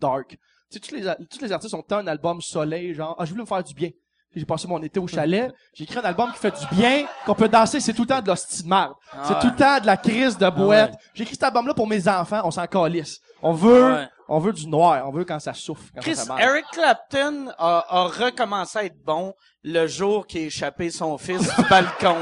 [0.00, 0.30] dark.
[0.30, 0.38] Tu
[0.70, 3.42] sais tous les tous les artistes ont tant un album soleil genre ah je voulais
[3.42, 3.90] me faire du bien.
[4.36, 7.34] J'ai passé mon été au chalet, j'ai écrit un album qui fait du bien, qu'on
[7.34, 8.92] peut danser, c'est tout le temps de l'hostie de merde.
[9.12, 9.40] Ah c'est ouais.
[9.40, 10.92] tout le temps de la crise de boîte.
[10.92, 10.96] ouais.
[11.14, 13.18] J'ai écrit cet album-là pour mes enfants, on s'en calisse.
[13.42, 14.08] On veut, Ouais.
[14.28, 16.36] on veut du noir, on veut quand ça souffle, quand Chris, ça.
[16.38, 19.34] Eric Clapton a, a recommencé à être bon
[19.64, 22.14] le jour qu'il a échappé son fils du balcon.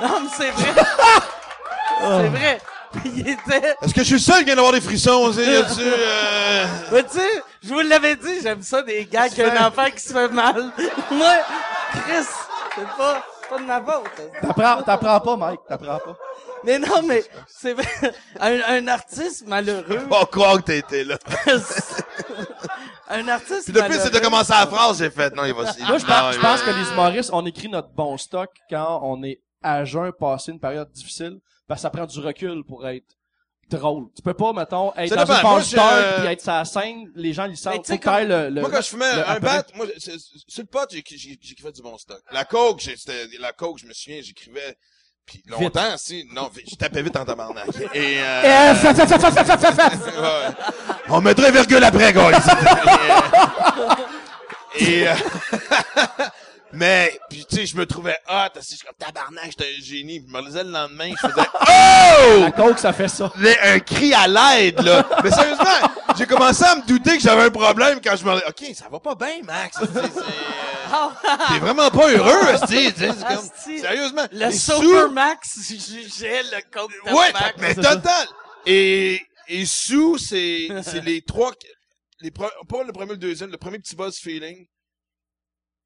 [0.00, 0.82] non, mais c'est vrai.
[2.00, 2.58] c'est vrai.
[3.04, 3.74] Il était...
[3.82, 6.64] Est-ce que je suis le seul qui vient d'avoir des frissons, aussi, là-dessus, euh...
[6.92, 9.86] Mais tu sais, je vous l'avais dit, j'aime ça des gars qui ont un enfant
[9.90, 10.70] qui se fait mal.
[11.10, 11.32] Moi,
[11.92, 12.26] Chris,
[12.74, 14.04] c'est pas, c'est pas de ma faute.
[14.40, 16.16] T'apprends, t'apprends pas, Mike, t'apprends pas.
[16.64, 17.74] Mais non, mais c'est.
[18.40, 20.06] Un, un artiste malheureux.
[20.08, 21.18] Pas croire que t'as été là.
[23.08, 25.86] un artiste Puis depuis, c'est de commencer la phrase, j'ai fait, non, il va, il-
[25.86, 29.22] Moi, je pense, je pense que les humoristes, on écrit notre bon stock quand on
[29.22, 33.16] est à jeun passer une période difficile parce ça prend du recul pour être
[33.70, 34.08] drôle.
[34.14, 37.76] Tu peux pas, mettons, être dans être sa scène, les gens, ils savent.
[37.76, 42.22] Moi, quand je fumais un bat, moi, sur le pot, j'écrivais du bon stock.
[42.30, 42.82] La coke,
[43.40, 44.76] la coke, je me souviens, j'écrivais,
[45.24, 47.68] puis longtemps, si, non, je tapais vite en tabarnak.
[47.94, 48.18] Et.
[51.08, 52.20] On mettrait virgule après, guys!
[54.78, 55.14] et, euh...
[56.20, 56.28] euh
[56.72, 60.20] mais, puis tu sais, je me trouvais hot, je suis comme tabarnak, j'étais un génie.
[60.20, 62.40] Puis je me relisais le lendemain, je faisais Oh!
[62.40, 63.32] La coke, ça fait ça.
[63.38, 65.06] Les- un cri à l'aide, là.
[65.22, 65.64] Mais sérieusement,
[66.16, 69.00] j'ai commencé à me douter que j'avais un problème quand je me OK, ça va
[69.00, 69.76] pas bien, Max.
[69.78, 73.48] Tu sais, c'est, euh, T'es vraiment pas heureux, esti, tu sais, c'est comme,
[73.80, 74.26] sérieusement.
[74.32, 78.26] Le les sous- Supermax jugeait le coke Ouais, mais total.
[78.66, 81.52] Et, et sous, c'est, c'est les trois,
[82.20, 82.50] les pas
[82.86, 84.66] le premier, le deuxième, le premier petit buzz feeling.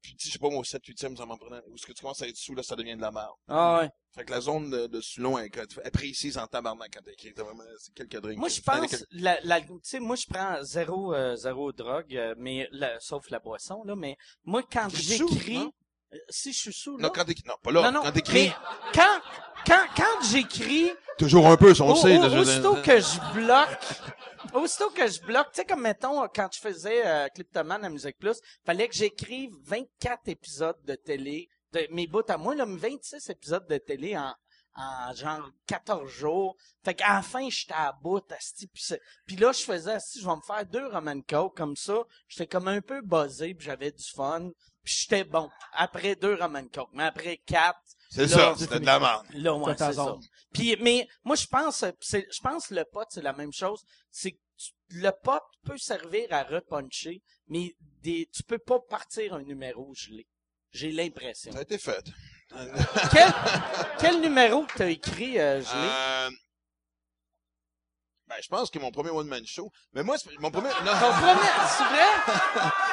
[0.01, 1.61] Puis, tu sais, je sais pas, moi, au 7, 8e, ça m'en prenait.
[1.67, 3.33] Où est-ce que tu commences à être sous, là, ça devient de la merde.
[3.47, 3.89] Ah ouais.
[4.15, 7.33] Fait que la zone de, de sous-long est, est précise en tabarnak quand t'écris.
[7.33, 8.37] T'as vraiment, c'est quelques drinks.
[8.39, 12.15] Moi, je pense, quelques- la, la, tu sais, moi, je prends zéro, euh, zéro drogue,
[12.15, 15.71] euh, mais, la- sauf la boisson, là, mais moi, quand j'écris, non?
[16.13, 17.09] Euh, si je suis sous, Non, là.
[17.13, 17.81] quand t'écris, non, pas là.
[17.83, 18.51] non, non, quand t'écris,
[18.93, 19.19] quand,
[19.65, 22.17] quand, quand j'écris, toujours un peu, on au- le sait.
[22.17, 23.79] au- aussitôt que je bloque,
[24.53, 28.17] aussitôt que je bloque, tu sais, comme mettons, quand je faisais euh, Cliptoman à Musique
[28.19, 33.29] Plus, fallait que j'écrive 24 épisodes de télé, de mes bouts à moi, là, 26
[33.29, 34.33] épisodes de télé en,
[34.75, 36.55] en genre 14 jours.
[36.85, 38.67] Fait qu'à la fin, j'étais à bout, asti,
[39.25, 41.97] puis, là, je faisais, asti, je vais me faire deux Roman Coke, comme ça.
[42.29, 44.49] J'étais comme un peu buzzé, puis j'avais du fun.
[44.87, 45.49] Puis j'étais bon.
[45.73, 46.87] Après deux Roman Coke.
[46.93, 47.77] Mais après quatre,
[48.09, 49.25] C'est ça, c'est c'était de la merde.
[49.33, 50.15] Là, ouais, c'est ça.
[50.53, 53.83] Puis, mais moi, je pense, c'est, je pense que le pot, c'est la même chose.
[54.09, 59.33] C'est que tu- le pot peut servir à repuncher, mais des, tu peux pas partir
[59.33, 60.25] un numéro gelé.
[60.71, 61.51] J'ai l'impression.
[61.51, 62.05] Ça a été fait.
[63.11, 63.33] quel,
[63.99, 65.69] quel numéro que t'as écrit, euh, gelé?
[65.73, 66.29] Euh,
[68.27, 69.69] ben, je pense que mon premier one-man show.
[69.91, 70.93] Mais moi, c'est- mon premier, non.
[70.93, 72.71] Ton premier, c'est vrai?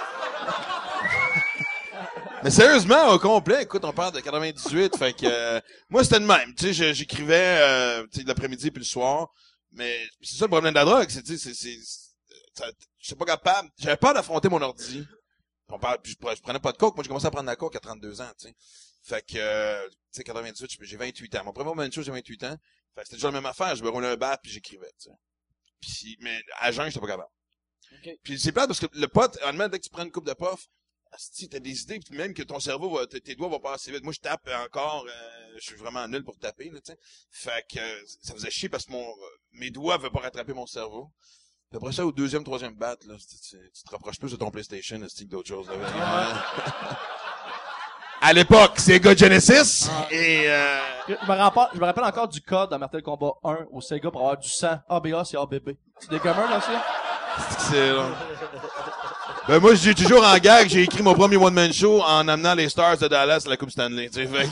[2.45, 6.27] Mais sérieusement, au complet, écoute, on parle de 98, fait que, euh, moi, c'était le
[6.27, 6.55] même.
[6.55, 9.33] Tu sais, j'écrivais, euh, tu sais, l'après-midi puis le soir.
[9.73, 11.79] Mais c'est ça le problème de la drogue, c'est, tu sais, c'est,
[13.01, 13.71] c'est, pas capable.
[13.79, 15.07] J'avais peur d'affronter mon ordi.
[15.69, 16.95] On parle, puis je, pre- je prenais pas de coke.
[16.97, 18.55] Moi, j'ai commencé à prendre de la coke à 32 ans, tu sais.
[19.03, 21.45] Fait que, euh, tu sais, 98, j'ai 28 ans.
[21.47, 22.57] Mon premier one-man show, j'ai 28 ans.
[22.95, 23.75] Fait que c'était déjà la même affaire.
[23.75, 25.17] Je me roulais un bat puis j'écrivais, tu sais.
[25.81, 27.31] Puis, mais à jeun, j'étais pas capable.
[27.91, 28.19] Ok.
[28.23, 30.35] Puis c'est plate parce que le pote, honnêtement, dès que tu prends une coupe de
[30.35, 30.69] puff,
[31.17, 33.91] si t'as des idées, puis même que ton cerveau va, tes doigts vont pas assez
[33.93, 34.03] vite.
[34.05, 36.99] Moi, je tape encore, euh, je suis vraiment nul pour taper, là, tu sais.
[37.31, 39.07] Fait que euh, ça faisait chier parce que mon,
[39.53, 41.11] mes doigts veulent pas rattraper mon cerveau.
[41.71, 44.37] Puis après ça, au deuxième, troisième bat, là, tu, tu- tu te rapproches plus de
[44.37, 45.69] ton PlayStation, là, que d'autres choses.
[45.69, 46.45] Là,
[48.21, 52.41] à l'époque, c'est Sega Genesis, et euh, Je me, rappelle, je me rappelle encore du
[52.41, 54.79] code dans Mortal Kombat 1 au Sega pour avoir du sang.
[54.89, 55.71] ABA, c'est ABB.
[56.01, 56.85] C'est des communs, là, ça?
[57.69, 58.13] c'est long.
[59.49, 62.69] Ben moi, j'ai toujours en gag, j'ai écrit mon premier one-man show en amenant les
[62.69, 64.49] Stars de Dallas à la Coupe Stanley, tu sais,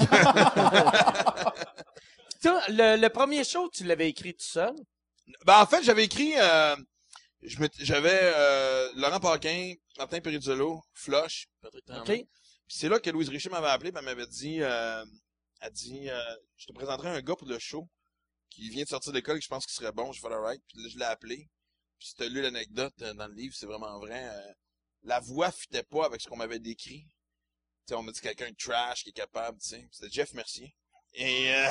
[2.68, 4.74] le, le premier show, tu l'avais écrit tout seul?
[5.46, 6.76] Ben, en fait, j'avais écrit, euh,
[7.42, 12.20] je j'avais euh, Laurent Paquin, Martin Perizzolo, Flush, Patrick Tremblay.
[12.20, 12.26] OK?
[12.68, 15.04] Puis c'est là que Louise Richer m'avait appelé, elle m'avait dit, euh,
[15.60, 16.18] elle dit, euh,
[16.56, 17.88] je te présenterai un gars pour le show
[18.50, 20.62] qui vient de sortir d'école, que je pense qu'il serait bon, je fais le right.
[20.68, 21.48] Puis là, je l'ai appelé.
[21.98, 24.30] Puis si t'as lu l'anecdote euh, dans le livre, c'est vraiment vrai.
[25.04, 27.06] La voix fitait pas avec ce qu'on m'avait décrit.
[27.90, 29.88] On m'a dit quelqu'un de trash qui est capable, tu sais.
[29.90, 30.74] C'était Jeff Mercier.
[31.14, 31.66] Et euh,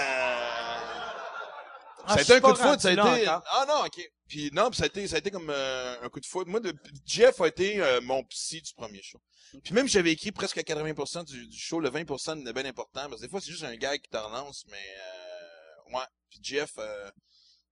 [2.06, 3.02] Ah, ça a été un coup de foudre, ça a été.
[3.02, 3.44] encore.
[3.50, 4.12] Ah non, ok.
[4.28, 6.52] Puis non, puis ça a été, ça a été comme euh, un coup de foudre.
[6.52, 6.76] Moi, de,
[7.06, 9.20] Jeff a été euh, mon psy du premier show.
[9.64, 13.10] Puis même j'avais écrit presque à 80% du, du show, le 20% est bien important
[13.10, 16.06] parce que des fois c'est juste un gag qui te relance, mais euh, ouais.
[16.30, 17.12] Puis Jeff, euh,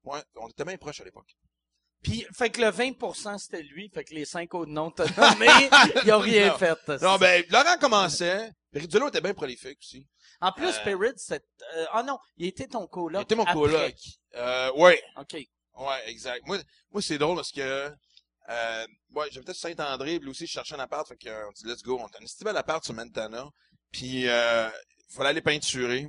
[0.04, 1.38] ouais, on était bien proches à l'époque.
[2.02, 3.90] Puis, fait que le 20%, c'était lui.
[3.94, 5.48] Fait que les cinq autres noms t'as nommés,
[6.06, 6.58] ils ont rien Non.
[6.58, 7.02] fait.
[7.02, 8.52] Non, ben Laurent commençait.
[8.72, 10.08] Perizzolo était bien prolifique aussi.
[10.42, 11.44] En plus, euh, c'est...
[11.76, 13.54] euh, ah non, il était ton coloc Il était mon après.
[13.54, 13.96] coloc.
[14.36, 15.02] Euh, ouais.
[15.18, 15.34] OK.
[15.34, 16.46] Ouais, exact.
[16.46, 16.60] Moi,
[16.92, 17.92] moi c'est drôle parce que
[18.50, 21.66] euh, ouais, j'habitais sur Saint-André, puis lui aussi je cherchais un appart, fait qu'on dit
[21.66, 23.46] let's go, on a un petit bel appart sur Montana.
[23.92, 24.70] Puis euh,
[25.10, 26.08] il fallait aller peinturer.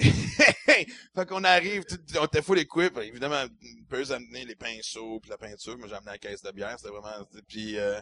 [1.14, 1.84] fait qu'on arrive,
[2.18, 3.44] on était full équipe, évidemment,
[3.88, 6.74] Peuse a amené les pinceaux puis la peinture, moi j'ai amené la caisse de bière,
[6.78, 8.00] c'était vraiment puis euh,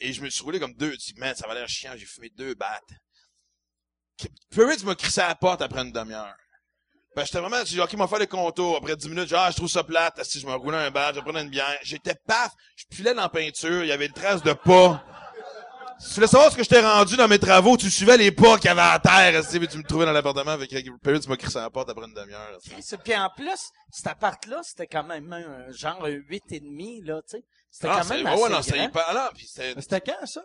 [0.00, 2.30] et je me suis roulé comme deux, dis man, ça va l'air chiant, j'ai fumé
[2.30, 2.92] deux battes.
[4.50, 6.36] Peuse m'a crissé à la porte après une demi-heure.
[7.14, 8.76] Ben, j'étais vraiment, j'ai OK, m'a fait les contours.
[8.76, 10.24] Après 10 minutes, j'ai ah, je trouve ça plate.
[10.24, 11.78] Si je me roulais un badge, je prenais une bière.
[11.82, 12.52] J'étais paf.
[12.74, 13.84] Je pilais dans la peinture.
[13.84, 15.04] Il y avait une trace de pas.
[16.02, 18.56] Si tu voulais savoir ce que j'étais rendu dans mes travaux, tu suivais les pas
[18.56, 20.70] qu'il y avait à terre, puis tu me trouvais dans l'appartement avec
[21.02, 22.58] Perry, tu m'as crissé à la porte après une demi-heure.
[23.04, 27.44] Puis en plus, cet appart-là, c'était quand même un genre un 8,5, là, tu sais.
[27.70, 28.88] C'était Ah, quand c'est- même assez ouais, non, c'était grand.
[28.88, 30.42] hyper, ah, non, puis c'était, Mais C'était quand, ça?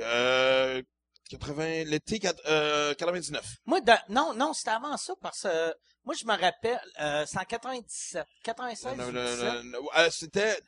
[0.00, 0.82] Euh,
[1.30, 3.44] 80, l'été, euh, 99.
[3.66, 5.72] Moi, dans- non, non, c'était avant ça, parce que euh,
[6.04, 9.44] moi, je me rappelle, euh, c'est en 97, 96 Non, ou non, 17.
[9.44, 10.60] non, non, euh, c'était,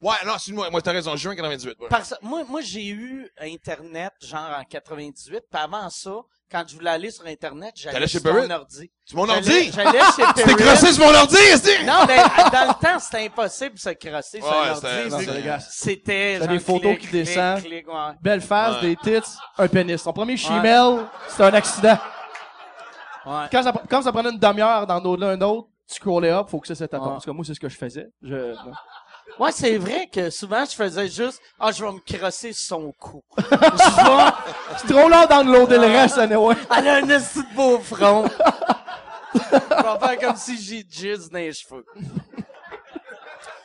[0.00, 1.86] ouais, non, excuse-moi, moi, t'as raison, juin 98, ouais.
[1.90, 6.10] Parce que moi, moi j'ai eu Internet, genre en 98, puis avant ça,
[6.50, 8.90] quand je voulais aller sur Internet, j'allais chez sur mon ordi.
[9.04, 9.70] C'est mon J'allais- ordi!
[9.72, 10.54] J'allais chez T'es Perry.
[10.56, 11.84] crossé sur mon ordi, esti!
[11.84, 15.64] Non, mais dans le temps, c'était impossible de se crosser sur Ouais, un c'était- ordi.
[15.68, 17.62] C'était T'as genre des photos clic, qui descendent.
[18.22, 18.96] Belle face, Ouais.
[19.02, 19.28] des tits,
[19.58, 20.00] un pénis.
[20.02, 21.98] Son premier chimel, c'était un accident.
[23.26, 23.44] Ouais.
[23.52, 26.60] Quand ça, quand ça prenait une demi-heure dans l'un un autre, tu scrollais up, faut
[26.60, 27.02] que ça s'attende.
[27.02, 27.08] Ouais.
[27.10, 28.06] Parce que moi, c'est ce que je faisais.
[28.22, 28.54] Je,
[29.38, 33.22] Ouais, c'est vrai que souvent, je faisais juste, ah, je vais me crosser son cou.
[33.36, 34.32] je vais,
[34.78, 36.56] c'est trop long d'enloader le reste, anyway.
[36.76, 38.24] elle a un esti de beau front.
[39.34, 41.84] je vais faire comme si j'ai jizz dans les cheveux.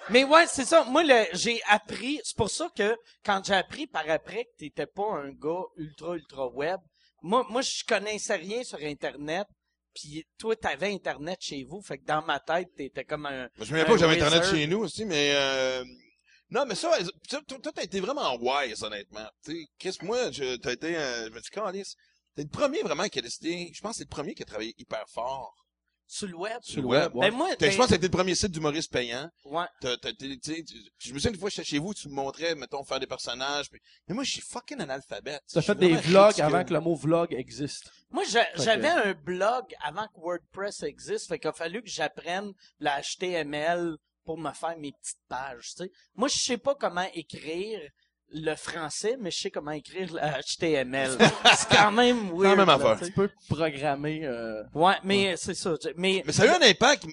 [0.10, 0.84] Mais ouais, c'est ça.
[0.84, 2.96] Moi, le, j'ai appris, c'est pour ça que
[3.26, 6.80] quand j'ai appris par après que t'étais pas un gars ultra, ultra web,
[7.22, 9.48] moi, moi, je connaissais rien sur Internet.
[9.94, 13.50] Puis toi, t'avais Internet chez vous, fait que dans ma tête, t'étais comme un...
[13.56, 15.84] Je me souviens pas que j'avais Internet chez nous aussi, mais euh,
[16.50, 16.92] non, mais ça,
[17.48, 19.28] toi, t'as été vraiment wise, honnêtement.
[19.42, 21.84] Sais, Chris, moi, je, t'as été, euh, je me dis,
[22.36, 24.46] t'es le premier vraiment qui a décidé, je pense que c'est le premier qui a
[24.46, 25.56] travaillé hyper fort.
[26.06, 26.58] Sur le web?
[26.62, 28.92] Sur le web, Ben moi, T'as- ben- Je pense que c'était le premier site d'humoriste
[28.92, 29.30] payant.
[29.46, 29.66] ouais.
[29.82, 30.64] T'as, t'as, t'es- tu
[31.00, 33.70] je me souviens une fois, j'étais chez vous, tu me montrais, mettons, faire des personnages.
[33.70, 35.42] puis- Mais moi, je suis fucking analphabète.
[35.52, 36.44] T'as fait des vlogs ridicule.
[36.44, 37.92] avant que le mot vlog existe.
[38.12, 38.24] Moi,
[38.56, 43.98] j'avais un blog avant que WordPress existe, fait qu'il a fallu que j'apprenne le HTML
[44.26, 45.92] pour me faire mes petites pages, tu sais.
[46.16, 47.82] Moi, je sais pas comment écrire
[48.34, 51.18] le français, mais je sais comment écrire le HTML.
[51.56, 52.44] c'est quand même weird.
[52.44, 53.00] la même là, affaire.
[53.08, 54.26] tu peux programmer...
[54.26, 54.64] Euh...
[54.74, 55.78] Ouais, mais c'est ça.
[55.78, 55.94] tu sais.
[55.98, 57.06] Mais, Mais ça a eu un impact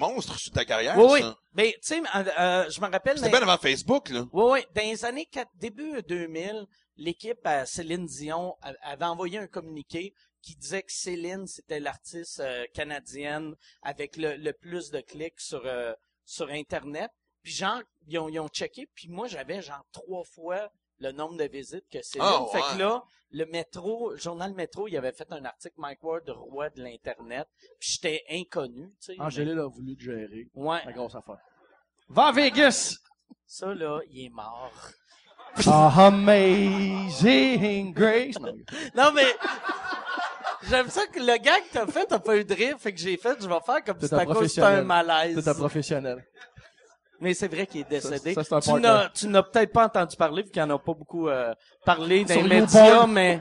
[0.00, 1.20] monstre sur ta carrière, oui, oui.
[1.54, 3.18] Ben, tu sais, euh, euh, je me rappelle...
[3.18, 4.26] C'était bien avant Facebook, là.
[4.32, 4.60] Oui, oui.
[4.74, 10.12] Dans les années 4, début 2000, l'équipe à Céline Dion avait envoyé un communiqué
[10.42, 15.62] qui disait que Céline, c'était l'artiste euh, canadienne avec le, le plus de clics sur,
[15.66, 15.92] euh,
[16.24, 17.10] sur Internet.
[17.46, 20.68] Puis genre, ils ont, ils ont checké, puis moi, j'avais genre trois fois
[20.98, 22.26] le nombre de visites que Céline.
[22.28, 22.64] Ah, fait ouais.
[22.72, 26.70] que là, le métro, le journal Métro, il avait fait un article Mike Ward, roi
[26.70, 27.46] de l'Internet.
[27.78, 29.20] Puis j'étais inconnu, tu sais.
[29.20, 30.48] Angélil a voulu te gérer.
[30.54, 30.84] Ouais.
[30.86, 31.38] La grosse affaire.
[32.08, 32.96] Va à Vegas!
[33.46, 34.72] Ça, là, il est mort.
[35.68, 38.40] Ah, amazing grace.
[38.40, 38.54] Non,
[38.96, 39.36] Non, mais.
[40.68, 42.98] J'aime ça que le gag que t'as fait, t'as pas eu de rire, fait que
[42.98, 44.80] j'ai fait, je vais faire comme C'est si professionnel.
[44.80, 45.38] un malaise.
[45.40, 46.26] c'est un professionnel.
[47.20, 48.34] Mais c'est vrai qu'il est décédé.
[48.34, 51.54] Ça, ça, tu n'as, peut-être pas entendu parler, vu qu'il en a pas beaucoup euh,
[51.84, 53.40] parlé dans Sur les médias, mais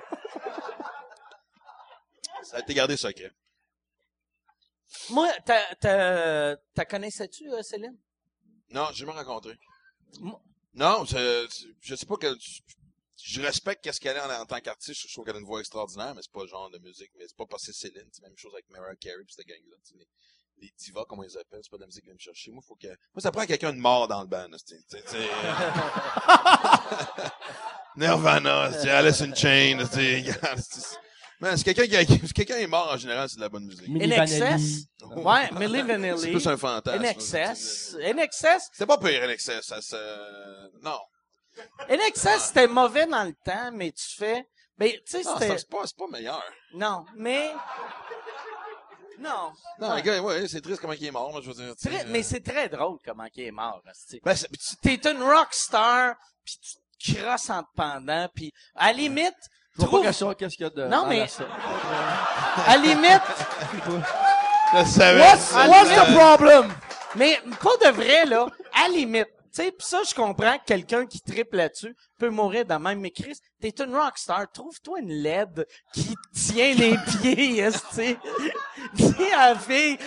[2.44, 3.32] Ça a été gardé secret.
[5.10, 6.56] moi, t'as,
[6.86, 7.98] connaissais-tu, euh, Céline?
[8.70, 9.58] Non, j'ai jamais rencontré.
[10.20, 10.42] Moi-
[10.74, 11.48] Non, je,
[11.82, 12.34] je sais pas que,
[13.22, 15.08] je respecte qu'est-ce qu'elle est en, en tant qu'artiste.
[15.08, 17.12] Je trouve qu'elle a une voix extraordinaire, mais c'est pas le genre de musique.
[17.18, 18.10] Mais c'est pas parce que c'est Céline.
[18.12, 19.78] C'est la même chose avec Mariah Carey pis cette gang-là.
[20.62, 22.52] Les, divas, comment ils les appellent, c'est pas de la musique qui vient me chercher.
[22.52, 24.82] Moi, faut que, moi, ça prend quelqu'un de mort dans le band, là, tu sais,
[24.90, 27.22] tu sais, euh,
[27.98, 30.26] Nirvana, sais, Alice in Chain, c'est-
[31.42, 33.66] Man, c'est quelqu'un qui a, si quelqu'un est mort, en général, c'est de la bonne
[33.66, 33.88] musique.
[33.90, 34.40] NXS?
[34.40, 34.88] Vanilli.
[35.18, 36.32] Ouais, Milli C'est Vanilli.
[36.32, 37.04] plus un fantasme.
[37.04, 37.98] NXS.
[38.00, 38.70] NXS.
[38.72, 40.98] C'était pas pire, NXS, ça se, non.
[41.90, 44.48] NXS, c'était mauvais dans le temps, mais tu fais,
[44.78, 46.42] ben, tu sais, c'était, c'est pas, c'est pas meilleur.
[46.74, 47.52] non, mais,
[49.20, 49.52] non.
[49.80, 49.96] Non, Ouais.
[49.98, 51.76] le gars, ouais, c'est triste comment il est mort, moi, je veux dire.
[51.76, 53.82] tu sais, Très- euh, mais c'est très drôle comment il est mort.
[54.24, 56.56] Ben, c'est- tu- T'es une rockstar, puis
[57.00, 59.34] tu te crosses en te pendant, puis à la limite,
[59.74, 60.84] Je vois trouve- pas qu'est-ce qu'il y a de...
[60.84, 63.22] Non, dans mais- la à la limite,
[64.74, 65.22] je savais.
[65.22, 66.74] What's, what's the problem?
[67.16, 69.28] mais pas de vrai, là, à la limite.
[69.54, 73.00] Tu sais, pis ça, je comprends que quelqu'un qui triple là-dessus peut mourir de même.
[73.00, 74.52] Mais Chris, t'es une rockstar.
[74.52, 78.18] Trouve-toi une LED qui tient les pieds, esti.
[79.38, 79.98] À la fille,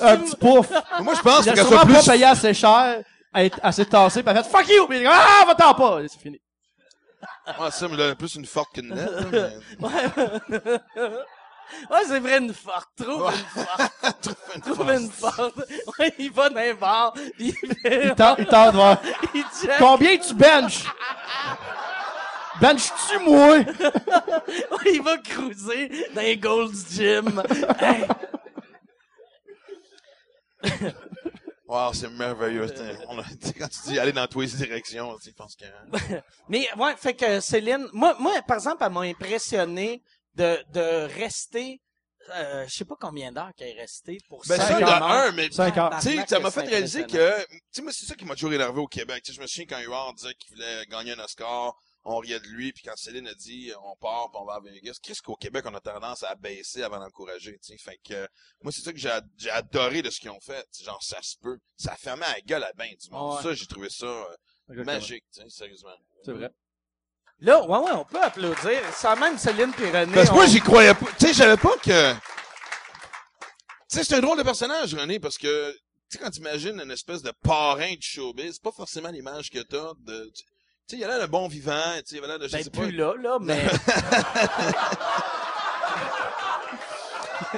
[0.00, 0.68] Un petit pouf.
[1.00, 2.10] Moi, je pense Il a qu'elle sûrement soit pas plus...
[2.10, 4.86] payé assez cher, à être assez tassé, pis elle fait fuck you!
[4.86, 6.00] Pis il dit, ah, va-t'en pas!
[6.02, 6.40] Et C'est fini.
[7.46, 9.26] Ah, ça, mais là, plus une forte qu'une lettre.
[9.32, 10.78] mais-
[11.90, 12.88] Ouais, c'est vrai, une forte.
[12.96, 14.62] Trouve une forte.
[14.74, 15.54] Trouve une forte.
[15.98, 17.14] Ouais, il va dans les bars.
[17.38, 18.98] Il, Il tente, il tente voir.
[19.78, 20.84] Combien tu benches?
[22.60, 23.58] Benches-tu, moi?
[24.86, 27.42] Il va cruiser dans les Gold's Gym.
[27.80, 28.04] Hey,
[31.66, 32.66] Wow, c'est merveilleux.
[33.08, 33.22] on a-
[33.58, 35.64] quand tu dis aller dans toutes les directions, tu sais, je pense que...
[36.48, 40.02] Mais ouais, fait que Céline, moi, moi, par exemple, elle m'a impressionné
[40.34, 41.80] de, de rester.
[42.34, 45.50] Euh, je sais pas combien d'heures qu'elle est restée pour Ben, ça, un, mais...
[45.50, 45.90] Cinq heures.
[46.02, 48.52] Tu sais, ça m'a fait réaliser que, tu sais, moi, c'est ça qui m'a toujours
[48.52, 49.22] énervé au Québec.
[49.24, 51.74] Tu sais, je me souviens quand Huard disait qu'il voulait gagner un Oscar,
[52.04, 54.60] on riait de lui, puis quand Céline a dit, on part, puis on va à
[54.60, 57.78] Vegas, qu'est-ce qu'au Québec, on a tendance à baisser avant d'encourager, tu sais?
[57.78, 58.26] Fait que, euh,
[58.62, 60.66] moi, c'est ça que j'ai, ad- j'ai adoré de ce qu'ils ont fait.
[60.82, 61.58] Genre, ça se peut.
[61.76, 63.36] Ça fermait à la gueule à ben du monde.
[63.36, 63.42] Ouais.
[63.42, 65.94] Ça, j'ai trouvé ça euh, magique, tu sais, sérieusement.
[66.24, 66.50] C'est vrai.
[67.38, 68.94] Là, ouais, ouais, on peut applaudir.
[68.94, 70.12] Sans même Céline puis René.
[70.14, 71.06] Parce que moi, j'y croyais pas.
[71.18, 72.12] Tu sais, j'avais pas que.
[72.14, 72.18] Tu
[73.98, 75.78] sais, c'est un drôle de personnage, René, parce que, tu
[76.10, 79.92] sais, quand t'imagines une espèce de parrain du showbiz, c'est pas forcément l'image que t'as
[79.98, 80.32] de.
[80.88, 82.38] Tu sais, il y a l'air de bon vivant, tu sais, il y a l'air
[82.38, 82.46] de.
[82.48, 82.80] Je Ben, sais pas.
[82.80, 83.64] plus là, là, mais.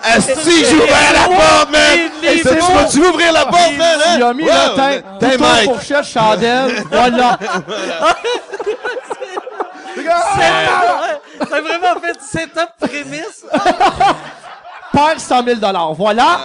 [0.03, 2.11] Asti, j'ouvrais la porte, man!
[2.23, 4.15] Hey, tu vas-tu ouvrir la porte, man, hein?
[4.17, 5.65] Il a mis le teint, T'es Mike.
[5.71, 7.39] fourchette, chandelle, voilà.
[11.39, 13.45] T'as vraiment fait du setup prémisse.
[14.93, 16.41] Perd 100 000 dollars, voilà.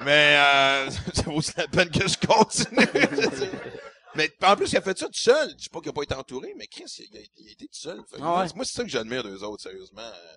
[0.00, 2.88] Mais, euh, ça vaut la peine que je continue?
[4.14, 5.54] Mais, en plus, il a fait ça tout seul.
[5.58, 7.66] Je sais pas qu'il a pas été entouré, mais Chris, il a, il a été
[7.66, 8.00] tout seul.
[8.10, 8.48] Fait Ah ouais.
[8.54, 10.00] Moi, c'est ça que j'admire d'eux autres, sérieusement.
[10.02, 10.36] Euh,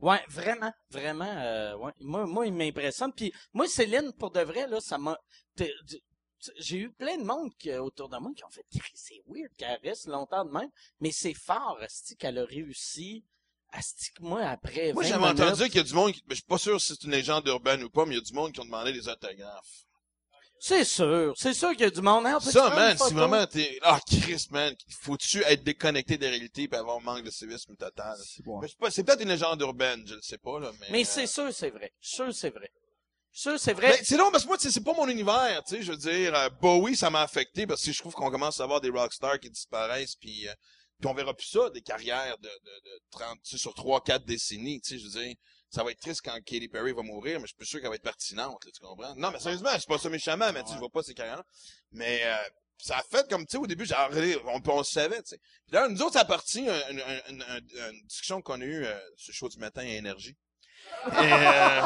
[0.00, 1.24] Ouais, vraiment, vraiment.
[1.24, 1.92] euh, ouais.
[1.98, 3.12] Moi, moi, il m'impressionne.
[3.12, 5.18] Puis moi, Céline, pour de vrai, là, ça m'a.
[6.56, 9.50] J'ai eu plein de monde qui, autour de moi qui ont fait Chris, c'est weird
[9.56, 10.70] qu'elle reste longtemps de même,
[11.00, 13.24] mais c'est fort, Asti, qu'elle a réussi.
[13.72, 14.92] Asti, moi, après.
[14.92, 16.80] Moi, 20 j'avais entendu qu'il y a du monde, qui, mais je suis pas sûr
[16.80, 18.64] si c'est une légende urbaine ou pas, mais il y a du monde qui ont
[18.64, 19.84] demandé des autographes.
[20.60, 22.26] C'est sûr, c'est sûr qu'il y a du monde.
[22.26, 26.74] Hein, Ça, man, si vraiment t'es, ah, Chris, man, faut-tu être déconnecté des réalités et
[26.74, 28.16] avoir un manque de civisme total?
[28.24, 28.60] C'est bon.
[28.60, 30.86] Peut-être une légende urbaine, je le sais pas, là, mais.
[30.90, 31.92] Mais euh, c'est sûr, c'est vrai.
[32.00, 32.70] Sûr, c'est vrai.
[33.30, 33.90] Sûr, c'est vrai.
[33.90, 35.92] Mais c'est long parce que moi, tu sais, c'est pas mon univers, tu sais, je
[35.92, 38.80] veux dire, euh, Bowie, ça m'a affecté parce que je trouve qu'on commence à avoir
[38.80, 40.52] des rockstars qui disparaissent puis, euh,
[40.98, 44.00] puis on verra plus ça, des carrières de, de, de 30, tu sais, sur 3,
[44.02, 45.36] 4 décennies, tu sais, je veux dire,
[45.70, 47.90] ça va être triste quand Katy Perry va mourir, mais je suis plus sûr qu'elle
[47.90, 49.14] va être pertinente, là, tu comprends?
[49.16, 51.44] Non, mais sérieusement, je suis pas ça méchamment, mais tu je vois pas ces carrières-là.
[51.92, 52.36] Mais, euh,
[52.80, 55.40] ça a fait comme, tu sais, au début, arrêté, on, on le savait, tu sais.
[55.66, 57.44] Puis là, nous autres, ça a parti une, une, une,
[57.76, 58.94] une- discussion qu'on a eue euh,
[59.26, 60.36] le show du matin à Énergie.
[61.06, 61.80] Et, euh,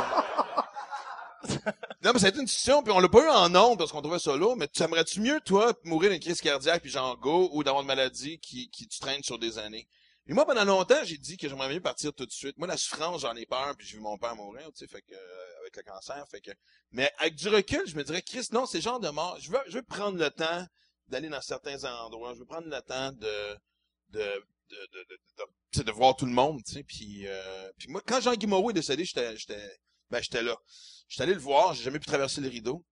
[2.05, 3.91] non, mais ça a été une discussion, puis on l'a pas eu en ondes parce
[3.91, 7.17] qu'on trouvait ça lourd, mais tu aimerais-tu mieux, toi, mourir d'une crise cardiaque puis genre
[7.19, 9.89] go, ou d'avoir une maladie qui, qui tu traînes sur des années?
[10.29, 12.57] Et moi, pendant longtemps, j'ai dit que j'aimerais mieux partir tout de suite.
[12.57, 15.03] Moi, la souffrance, j'en ai peur, puis j'ai vu mon père mourir, tu sais, fait
[15.03, 16.53] que, euh, avec le cancer, fait que,
[16.93, 19.39] mais avec du recul, je me dirais, Chris, non, c'est genre de mort.
[19.41, 20.65] Je veux, je veux prendre le temps
[21.09, 22.35] d'aller dans certains endroits.
[22.35, 23.59] Je veux prendre le temps de,
[24.11, 25.19] de, de, de, de,
[25.79, 28.71] de, de voir tout le monde, tu sais, puis, euh, puis moi, quand Jean-Guy Moreau
[28.71, 29.77] est décédé, j'étais, j'étais,
[30.09, 30.57] ben, j'étais là.
[31.09, 32.85] J'étais allé le voir, j'ai jamais pu traverser le rideau.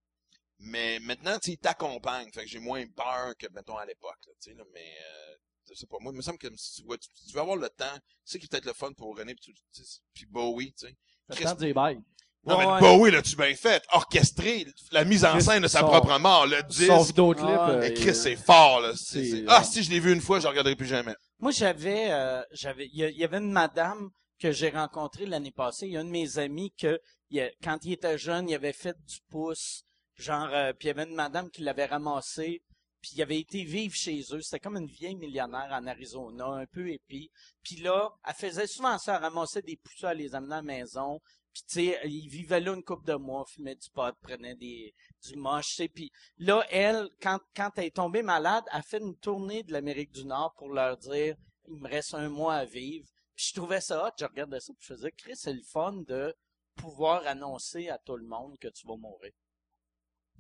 [0.59, 2.31] Mais maintenant, tu sais, il t'accompagne.
[2.33, 5.37] Fait que j'ai moins peur que, mettons, à l'époque, tu sais, là, mais, euh,
[5.73, 7.57] je sais pas, moi, il me semble que si tu, vois, tu, tu veux avoir
[7.57, 7.85] le temps,
[8.25, 10.87] c'est qui est peut-être le fun pour René puis, tu- tu sais, puis Bowie, tu
[10.87, 10.97] sais.
[11.29, 11.99] Le temps de dire bye.
[12.43, 12.81] Non, Ouais, mais ouais.
[12.81, 13.83] Bowie, là, tu bien fait?
[13.93, 16.87] Orchestré, la mise en Chris, scène de sa son- propre mort, le disque.
[16.87, 17.47] Son vidéoclip.
[17.47, 18.93] Ah, euh, Et Chris, c'est fort, là.
[18.97, 21.15] C'est- c'est- c'est- Ah, si je l'ai vu une fois, je le regarderai plus jamais.
[21.39, 24.09] Moi, j'avais, euh, j'avais, il y, avait une madame
[24.41, 25.87] que j'ai rencontrée l'année passée.
[25.87, 26.99] Il y a un de mes amis que,
[27.29, 29.83] il a- quand il était jeune, il avait fait du pouce,
[30.17, 32.63] genre, euh, puis il y avait une madame qui l'avait ramassé,
[33.01, 34.41] puis il avait été vivre chez eux.
[34.41, 37.31] C'était comme une vieille millionnaire en Arizona, un peu épis.
[37.63, 40.63] Puis là, elle faisait souvent ça, elle ramassait des pousseux, elle les amenait à la
[40.63, 41.21] maison.
[41.53, 44.95] Puis tu sais, il vivait là une couple de mois, fumait du pot, prenait des
[45.25, 45.89] du moche, tu sais.
[45.89, 50.13] Puis là, elle, quand, quand elle est tombée malade, a fait une tournée de l'Amérique
[50.13, 51.37] du Nord pour leur dire
[51.69, 53.09] il me reste un mois à vivre.
[53.35, 56.35] Puis je trouvais ça hot, je regardais ça, je faisais Chris, c'est le fun de
[56.77, 59.33] pouvoir annoncer à tout le monde que tu vas mourir.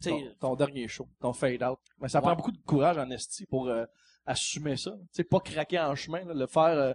[0.08, 1.78] Ton, ton dernier show, ton fade out.
[2.00, 2.22] Mais ça Ouais.
[2.22, 3.84] prend beaucoup de courage en esti pour euh,
[4.26, 4.94] assumer ça.
[5.12, 6.64] Sais, pas craquer en chemin, là, le faire.
[6.64, 6.92] euh,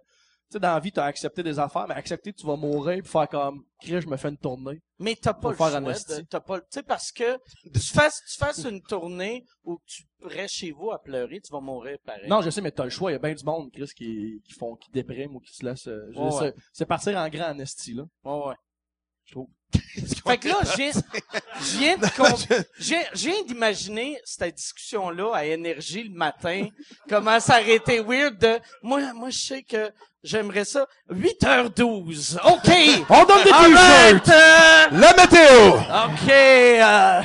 [0.48, 3.02] tu sais, dans la vie, t'as accepté des affaires, mais accepter que tu vas mourir
[3.02, 4.80] puis faire comme, Chris, je me fais une tournée.
[5.00, 5.94] Mais t'as pas Faut le choix.
[6.30, 7.40] T'as pas, le- tu sais, parce que
[7.74, 11.62] tu fasses, tu fasses une tournée où tu restes chez vous à pleurer, tu vas
[11.62, 12.30] mourir pareil.
[12.30, 13.10] Non, je sais, mais t'as le choix.
[13.10, 15.66] Il y a bien du monde, Chris, qui, qui font, qui dépriment ou qui se
[15.66, 15.88] laissent.
[15.88, 18.04] euh, Ouais, c'est- partir en grand en esti, là.
[18.24, 18.56] Ouais, ouais.
[19.26, 19.48] Je trouve.
[20.28, 20.92] Fait que là, je viens,
[21.60, 26.68] je viens de viens- d'imaginer cette discussion-là à Énergie le matin.
[27.10, 29.92] comment ça aurait été weird de, moi, moi, je sais que
[30.24, 30.86] j'aimerais ça.
[31.12, 32.38] 8h12.
[32.46, 33.06] OK.
[33.10, 34.30] On donne des t-shirts!
[34.30, 35.78] euh, La météo!
[36.06, 36.30] OK.
[36.30, 37.22] euh.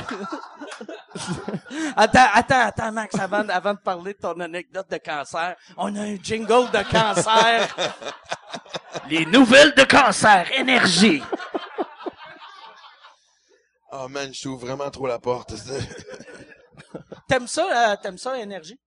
[1.95, 5.95] attends, attends, attends, Max, avant, de- avant de parler de ton anecdote de cancer, on
[5.95, 7.75] a un jingle de cancer.
[9.09, 11.23] Les nouvelles de cancer, énergie.
[13.91, 15.53] Oh man, je t'ouvre vraiment trop la porte.
[17.27, 18.79] T'aimes ça, euh, t'aimes ça, énergie?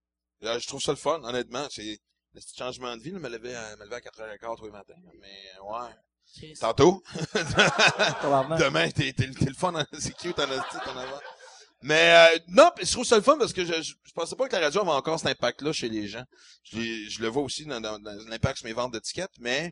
[0.43, 1.67] Euh, je trouve ça le fun, honnêtement.
[1.71, 1.99] C'est
[2.35, 4.71] le petit changement de vie, là, me lever à, me lever à 4h15 tous les
[4.71, 4.95] matins.
[5.21, 6.55] Mais, ouais.
[6.59, 7.03] Tantôt.
[8.59, 11.21] Demain, t'es, t'es, t'es le fun, en- c'est cute en ton avant.
[11.83, 14.49] Mais, euh, non, je trouve ça le fun parce que je, je, je pensais pas
[14.49, 16.25] que la radio avait encore cet impact-là chez les gens.
[16.65, 16.79] Je,
[17.09, 19.71] je le vois aussi dans, dans, dans l'impact sur mes ventes d'étiquettes, mais,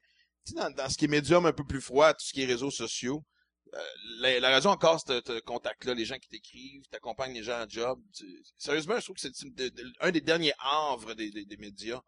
[0.55, 2.71] dans, dans ce qui est médium un peu plus froid, tout ce qui est réseaux
[2.71, 3.42] sociaux, euh,
[4.19, 7.61] la, la radio a encore ce ce contact-là, les gens qui t'écrivent, t'accompagnent les gens
[7.61, 8.01] à job.
[8.15, 11.45] Tu- sérieusement, je trouve que c'est une de- de- un des derniers havres des, des,
[11.45, 12.01] des médias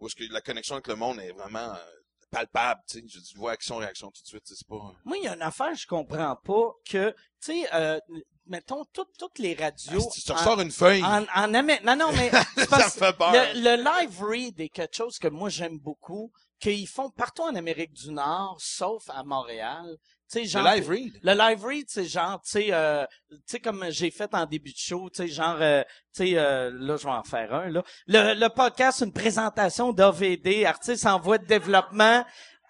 [0.00, 1.78] où est-ce que la connexion avec le monde est vraiment euh,
[2.30, 3.20] palpable, tu sais.
[3.20, 4.92] Tu vois action, réaction tout de suite, c'est pas...
[5.04, 8.00] Moi, il y a une affaire, je comprends pas, que, tu sais, euh,
[8.46, 10.00] mettons, toutes, toutes les radios...
[10.04, 11.62] Ah, si tu ressors une feuille, En, en Non,
[11.96, 13.32] non, mais c'est ça me fait peur.
[13.32, 17.54] le, le live read est quelque chose que moi j'aime beaucoup, qu'ils font partout en
[17.54, 19.96] Amérique du Nord, sauf à Montréal.
[20.40, 21.18] Le live read.
[21.22, 24.72] Le live read, c'est genre, tu sais, euh, tu sais comme j'ai fait en début
[24.72, 25.82] de show, tu sais, genre, euh,
[26.14, 27.82] tu sais, euh, là je vais en faire un là.
[28.06, 32.24] Le, le podcast, une présentation d'AVD, artistes en voie de développement.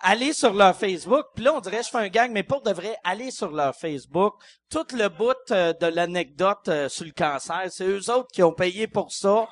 [0.04, 2.72] Allez sur leur Facebook, puis là on dirait je fais un gag, mais pour de
[2.72, 4.34] vrai, allez sur leur Facebook.
[4.68, 8.52] Tout le bout euh, de l'anecdote euh, sur le cancer, c'est eux autres qui ont
[8.52, 9.46] payé pour ça.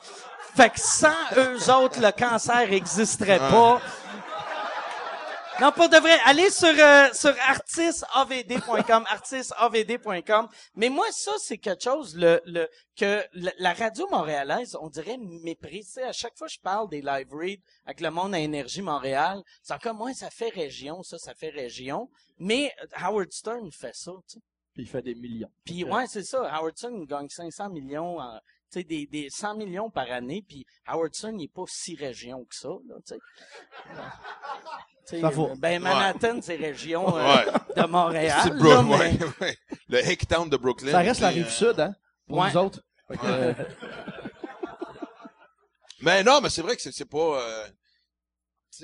[0.56, 3.80] Fait que sans eux autres, le cancer existerait pas.
[5.60, 7.34] Non, pour de vrai, allez sur euh, sur.
[10.74, 15.18] Mais moi, ça, c'est quelque chose le, le que la, la radio montréalaise, on dirait
[15.18, 15.86] méprise.
[15.86, 18.38] Tu sais, à chaque fois que je parle des live reads avec le monde à
[18.38, 22.08] Énergie Montréal, c'est encore moi, ça fait région, ça, ça fait région.
[22.38, 24.40] Mais euh, Howard Stern fait ça, tu sais.
[24.72, 25.50] Puis il fait des millions.
[25.64, 26.48] Puis ouais, c'est ça.
[26.54, 28.40] Howard Stern gagne 500 millions, en-
[28.72, 30.44] sais, des, des 100 millions par année.
[30.46, 33.20] Puis Howard Stern il est pas si région que ça, là, tu sais.
[35.12, 37.46] Euh, Ben Manhattan, c'est région euh, Ouais.
[37.76, 38.40] de Montréal.
[38.44, 39.58] C'est là, Bro- mais- ouais.
[39.88, 40.92] Le Hick Town de Brooklyn.
[40.92, 41.94] Ça reste la rive sud, hein?
[42.28, 42.50] Pour Ouais.
[42.52, 42.80] nous autres.
[43.08, 43.52] Que, euh,
[46.00, 47.18] Mais non, mais c'est vrai que c'est c'est pas.
[47.42, 47.66] euh,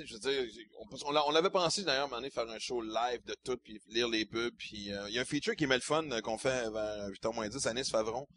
[0.05, 0.43] je veux dire,
[0.79, 3.21] on, on, l'a- on l'avait pensé d'ailleurs, à un moment donné, faire un show live
[3.25, 5.75] de tout, puis lire les pubs, puis euh, il y a un feature qui met
[5.75, 8.27] le fun euh, qu'on fait vers 8h moins 10 à Nice Favron.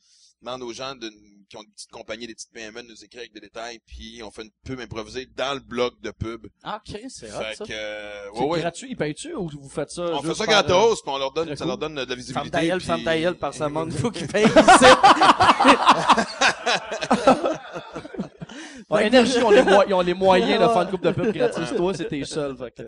[0.43, 1.11] Demande aux gens d'une-
[1.51, 4.23] qui ont des petites compagnies, des petites PME de nous écrire avec des détails, puis
[4.23, 6.47] on fait une pub improvisée dans le bloc de pub.
[6.63, 7.65] Ah, Chris, c'est Fait ça.
[7.67, 8.61] que, euh, c'est ouais, ouais.
[8.61, 10.03] gratuit, ils payent-tu ou vous faites ça?
[10.03, 12.17] On fait ça euh, gratos, puis on leur donne, ça leur donne de la Femme
[12.17, 12.51] visibilité.
[12.53, 14.87] ta gueule, puis- femme ta gueule, par sa monde, faut qu'il paye ici.
[18.91, 21.33] Ouais, énergie, ils ont, les ils ont les moyens de faire une coupe de pub
[21.33, 21.73] gratis.
[21.77, 22.57] Toi, c'est tes seuls.
[22.57, 22.83] Fait que,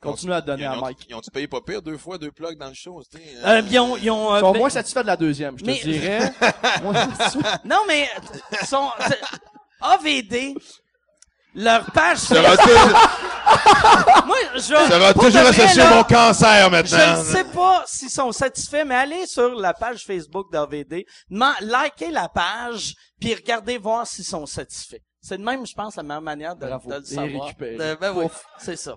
[0.00, 0.98] continue à donner à Mike.
[1.08, 3.78] ils ont-tu payé pas pire deux fois, deux plugs dans le show, sais, Euh, ils
[3.80, 5.80] ont, ils ont, euh, Ils sont ben- moins satisfaits de la deuxième, je te Mais-
[5.80, 6.32] dirais.
[7.64, 8.08] Non, mais,
[8.66, 8.88] sont,
[9.80, 10.54] AVD,
[11.54, 12.54] leur page, Ça va,
[14.26, 17.18] moi, je, ça va toujours associer mon cancer Je maintenant.
[17.18, 22.28] ne sais pas s'ils sont satisfaits, mais allez sur la page Facebook d'AVD, likez la
[22.28, 24.98] page, puis regardez voir s'ils sont satisfaits.
[25.20, 26.90] C'est de même, je pense, la meilleure manière de, Bravo.
[26.90, 27.52] de le savoir.
[27.60, 28.26] De- ben oui,
[28.58, 28.96] c'est ça.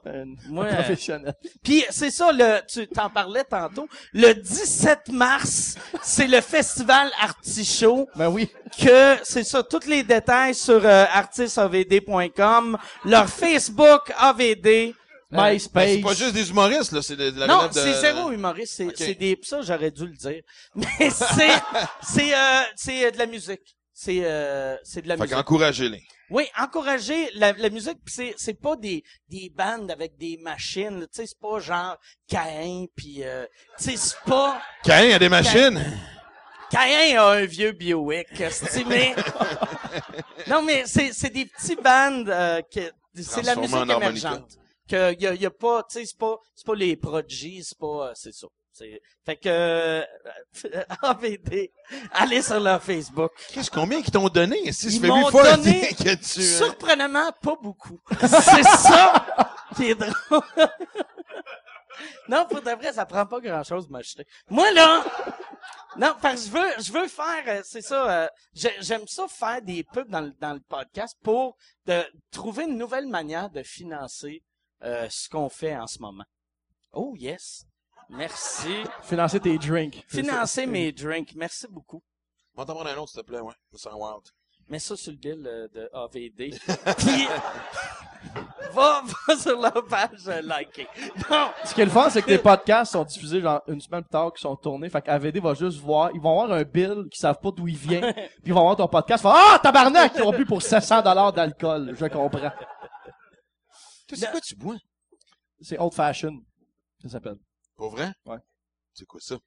[0.49, 1.33] Moi, un professionnel.
[1.63, 3.87] Puis c'est ça, le, tu t'en parlais tantôt.
[4.13, 8.07] Le 17 mars, c'est le festival Artichaut.
[8.15, 8.49] Ben oui.
[8.79, 14.93] Que c'est ça, tous les détails sur euh, artisavd.com, leur Facebook AVD.
[15.31, 15.89] Ben, MySpace.
[15.91, 18.73] c'est pas juste des humoristes, là, c'est de, de la Non, de- c'est zéro humoriste.
[18.75, 18.93] C'est, Ok.
[18.97, 20.41] c'est des, ça, j'aurais dû le dire.
[20.75, 21.61] Mais c'est,
[22.01, 23.77] c'est, euh, c'est euh, de la musique.
[24.03, 25.35] C'est, euh, c'est de la Fait musique.
[25.35, 26.03] qu'encouragez-les.
[26.31, 28.03] Oui, encourager la, la musique.
[28.03, 31.01] Pis c'est, c'est pas des, des bandes avec des machines.
[31.01, 31.97] Tu sais, c'est pas genre
[32.27, 33.45] Caïn puis, euh,
[33.77, 34.59] tu sais, c'est pas.
[34.83, 35.79] Caïn, a des machines?
[36.71, 39.13] Caïn a un vieux Biowick, esti, mais
[40.47, 42.91] non, mais c'est c'est des petits bandes euh, que
[43.21, 44.57] c'est la musique émergente.
[44.89, 47.77] Que y a, y a pas, tu sais, c'est pas c'est pas les prodigies, c'est
[47.77, 48.47] pas euh, c'est ça.
[48.81, 50.03] C'est fait que euh,
[51.03, 51.71] AVD,
[52.13, 53.31] allez sur leur Facebook.
[53.53, 54.71] Qu'est-ce combien qu'ils t'ont donné?
[54.71, 56.39] Si Ils m'ont fois donné que tu...
[56.39, 57.99] euh, Surprenamment, pas beaucoup.
[58.19, 59.25] c'est ça
[59.75, 60.41] qui est drôle.
[62.27, 64.25] non, pour de vrai, ça prend pas grand-chose de m'acheter.
[64.49, 65.03] Moi, là,
[65.97, 69.27] non, parce que je veux, je veux faire, euh, c'est ça, euh, j'ai- j'aime ça
[69.27, 71.55] faire des pubs dans le, dans le podcast pour
[71.85, 74.41] de, trouver une nouvelle manière de financer
[74.83, 76.23] euh, ce qu'on fait en ce moment.
[76.93, 77.65] Oh, yes.
[78.11, 78.83] Merci.
[79.03, 80.03] Financer tes drinks.
[80.07, 81.33] Financer mes drinks.
[81.35, 82.03] Merci beaucoup.
[82.55, 83.53] On va t'en prendre un autre, s'il te plaît, ouais.
[83.69, 84.23] Je me sens wild.
[84.67, 86.57] Mets ça sur le bill euh, de AVD.
[86.97, 87.27] Puis,
[88.73, 90.87] va, va sur leur page euh, liker.
[91.29, 94.03] Non, Ce qui est le fun, c'est que tes podcasts sont diffusés genre une semaine
[94.03, 94.89] plus tard qu'ils sont tournés.
[94.89, 97.77] Fait qu'AVD va juste voir, ils vont voir un bill qui savent pas d'où il
[97.77, 98.13] vient.
[98.13, 99.23] puis ils vont voir ton podcast.
[99.23, 101.95] Ils vont ah tabarnak, ils ont bu pour 700 dollars d'alcool.
[101.97, 102.51] Je comprends.
[104.07, 104.75] Toi, c'est quoi tu bois?
[105.61, 106.37] C'est old fashion.
[107.01, 107.37] Ça s'appelle.
[107.81, 108.11] Pour vrai?
[108.27, 108.37] Ouais.
[108.93, 109.37] C'est quoi ça?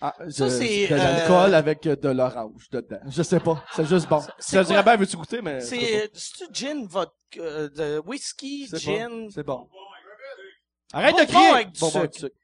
[0.00, 3.00] Ah, Ça, c'est, de euh, l'alcool avec euh, de l'orange dedans.
[3.08, 3.64] Je sais pas.
[3.74, 4.22] C'est juste bon.
[4.38, 5.58] C'est te dirais bien, veux-tu goûter, mais.
[5.58, 8.68] je sais c'est, c'est gin, vodka, euh, de whisky.
[8.68, 9.08] C'est gin?
[9.24, 9.30] bon.
[9.30, 9.68] C'est bon.
[10.92, 11.48] Arrête de crier!
[11.48, 12.34] avec du Bonbon avec sucre.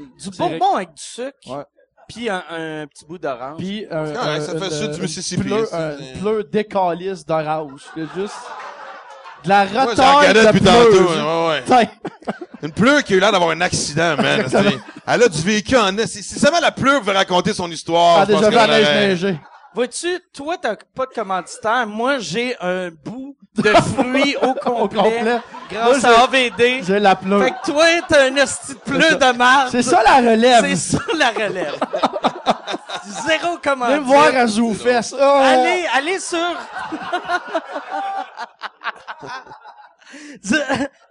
[0.00, 1.36] Du C'est bonbon avec du sucre.
[1.46, 1.64] Ouais.
[2.08, 3.58] Puis un, un petit bout d'orange.
[3.58, 6.42] Puis un, un- ça fait une- sud du Mississippi, pleu- c'est- un pleu
[7.24, 7.84] d'orange.
[7.94, 8.34] C'est juste
[9.46, 11.48] de la retaille regardais de depuis tantôt.
[11.48, 11.90] Ouais, ouais.
[12.62, 14.46] Une pleure qui a eu l'air d'avoir un accident, man.
[15.06, 16.06] Elle a du vécu en est.
[16.06, 18.20] C'est seulement la pleure qui veut raconter son histoire.
[18.20, 19.26] Ah, je pense déjà vu la neige.
[19.74, 21.86] Vois-tu, toi, t'as pas de commanditaire.
[21.86, 24.98] Moi, j'ai un bout de fruits au complet.
[25.00, 25.38] Au complet.
[25.70, 26.82] Grâce Moi, à AVD.
[26.82, 27.42] J'ai la pleu.
[27.42, 29.32] Fait que toi, t'as un esti de pleu C'est ça.
[29.32, 29.68] de marde.
[29.70, 30.64] C'est ça la relève.
[30.64, 31.74] C'est ça la relève.
[33.26, 34.00] Zéro Viens commanditaire.
[34.00, 35.14] me voir à Zoufest.
[35.20, 35.40] Oh.
[35.42, 36.38] Allez, allez sur...
[40.42, 40.54] tu,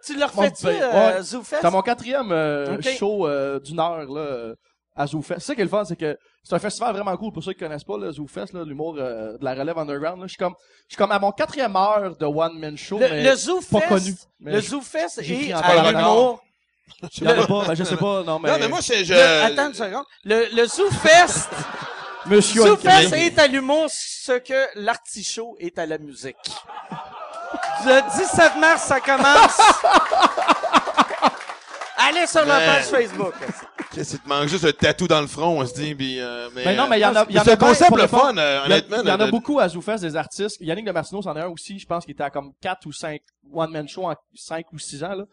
[0.06, 0.90] tu leur Mon fais-tu, père.
[0.96, 1.24] euh, Ouais.
[1.24, 1.62] Zoufest?
[1.62, 4.56] C'est mon quatrième euh, show euh, d'une heure là, euh,
[4.96, 5.40] à Zoufest.
[5.40, 7.54] C'est ça qui est le fun, c'est que c'est un festival vraiment cool pour ceux
[7.54, 10.20] qui connaissent pas le Zoufest, là, l'humour euh, de la relève underground.
[10.22, 10.28] là.
[10.28, 10.54] Je suis comme,
[10.88, 13.72] je suis comme à mon quatrième heure de one man show, Le, mais le ZooFest,
[13.72, 14.14] pas connu.
[14.40, 16.42] Mais le ZooFest est à l'humour.
[17.12, 18.50] je pas, ben, je sais pas, non mais.
[18.52, 19.04] Non, mais moi, c'est...
[19.04, 19.14] Je...
[19.14, 20.06] Le- attends une seconde.
[20.24, 21.50] Le, le ZooFest,
[22.28, 23.22] Monsieur ZooFest Anthony.
[23.24, 26.36] est à l'humour ce que l'artichaut est à la musique.
[27.86, 29.60] Le 17 mars, ça commence.
[31.98, 33.34] Allez sur la page Facebook.
[33.92, 34.48] Qu'est-ce qu'il te manque?
[34.48, 36.98] Juste un tatou dans le front, on se dit, puis, euh, mais, Mais non, mais
[37.00, 38.66] il y en a, il y en c'est a un bien, concept le fun, euh,
[38.66, 38.98] honnêtement.
[39.02, 40.58] Il y en a de- beaucoup à ZooFest, des artistes.
[40.60, 42.92] Yannick de Martineau, c'en est un aussi, je pense qu'il était à comme 4 ou
[42.92, 43.22] 5
[43.54, 45.24] one-man show en 5 ou 6 ans, là.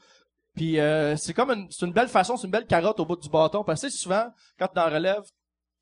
[0.55, 3.17] Puis euh, c'est comme une, c'est une belle façon, c'est une belle carotte au bout
[3.17, 3.65] du bâton.
[3.65, 4.27] Parce que tu sais, souvent,
[4.59, 5.23] quand tu en relèves,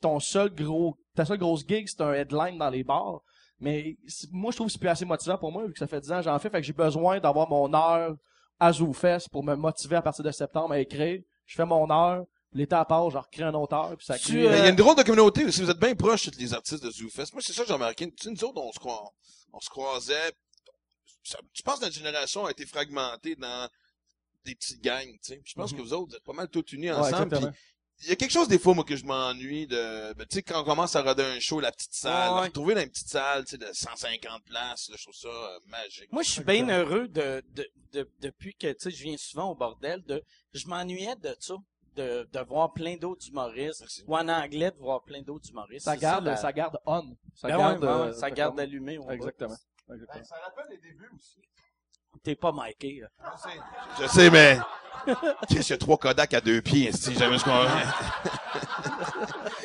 [0.01, 3.21] ton seul gros, ta seule grosse gig, c'est un headline dans les bars.
[3.61, 3.97] Mais
[4.33, 6.13] moi, je trouve que c'est plus assez motivant pour moi, vu que ça fait 10
[6.13, 6.49] ans que j'en fais.
[6.51, 8.17] Fait que j'ai besoin d'avoir mon heure
[8.59, 11.21] à ZooFest pour me motiver à partir de septembre à écrire.
[11.47, 12.25] Je fais mon heure.
[12.53, 14.33] L'été à part, je recrée un autre heure, puis ça crée...
[14.33, 15.63] Mais il y euh, a une drôle de communauté aussi.
[15.63, 17.33] Vous êtes bien proches, tous les artistes de ZooFest.
[17.33, 18.11] Moi, c'est ça que j'ai remarqué.
[18.11, 19.05] Tu sais, nous autres, on se, croit,
[19.53, 20.33] on se croisait.
[21.23, 23.69] Ça- je pense que notre génération a été fragmentée dans
[24.45, 25.37] des petites gangs, tu sais.
[25.37, 25.79] Puis Je pense Mhm.
[25.79, 27.53] que vous autres, vous êtes pas mal tous unis ensemble.
[28.03, 30.43] Il y a quelque chose des fois, moi, que je m'ennuie de, ben, tu sais,
[30.43, 32.41] quand on commence à roder un show, la petite salle, Ouais.
[32.47, 35.59] retrouver dans une petite salle, tu sais, de 150 places, là, je trouve ça euh,
[35.67, 36.11] magique.
[36.13, 39.51] Moi, je suis bien heureux de, de, de- depuis que, tu sais, je viens souvent
[39.51, 40.23] au bordel, de,
[40.55, 41.55] je m'ennuyais de ça,
[41.97, 44.05] de, de voir plein d'autres humoristes, Merci.
[44.07, 45.85] ou en anglais, de voir plein d'autres humoristes.
[45.85, 47.17] Ça garde, la- ça garde on.
[47.35, 48.99] Ça Ben garde, ouais, ouais, euh, ça garde allumé.
[49.11, 49.57] Exactement.
[49.93, 50.25] Exactement.
[50.25, 51.41] ça rappelle les débuts aussi.
[52.23, 53.09] T'es pas Mikey, là.
[54.01, 54.59] Je sais, mais.
[55.49, 57.67] Qu'est-ce trois Kodak à deux pieds, si jamais je comprends.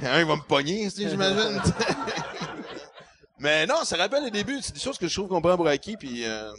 [0.00, 1.60] Un, il va me pogner, si j'imagine.
[3.40, 4.60] mais non, ça rappelle les débuts.
[4.62, 6.52] C'est des choses que je trouve qu'on prend pour acquis, puis euh,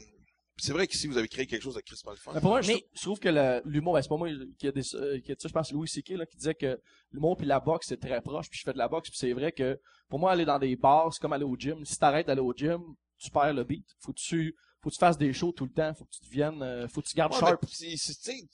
[0.58, 2.32] c'est vrai qu'ici, vous avez créé quelque chose de crispement le fun.
[2.34, 4.28] Mais pour moi, je, Mais- je trouve que l'humour, ben, c'est pas moi
[4.58, 6.10] qui a des, euh, qui a dit ça, je pense Louis C.K.
[6.12, 6.78] là, qui disait que
[7.14, 9.32] l'humour puis la boxe, c'est très proche, puis je fais de la boxe, puis c'est
[9.32, 9.80] vrai que
[10.10, 11.86] pour moi, aller dans des bars, c'est comme aller au gym.
[11.86, 12.82] Si t'arrêtes d'aller au gym,
[13.20, 13.86] tu perds le beat.
[14.00, 16.24] Faut que tu, faut que tu fasses des shows tout le temps, faut que tu
[16.26, 17.62] deviennes, euh, faut que tu gardes Ouais, sharp.
[17.64, 18.48] mais c'est- c'est- tu sais,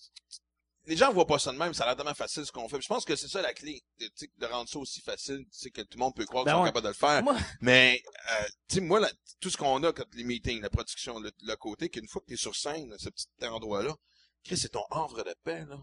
[0.88, 2.80] les gens voient pas ça de même, ça a l'air tellement facile ce qu'on fait.
[2.82, 5.48] Je pense que c'est ça la clé, de, tu de rendre ça aussi facile, tu
[5.60, 6.70] sais, que tout le monde peut croire Ben qu'ils sont ouais.
[6.70, 7.24] capables de le faire.
[7.24, 10.70] Moi- Mais, euh, tu sais, moi, là, tout ce qu'on a, quand les meetings, la
[10.70, 13.96] production, le, le côté, qu'une fois que t'es sur scène, ce petit endroit-là,
[14.44, 15.78] Chris, c'est ton havre de paix, là.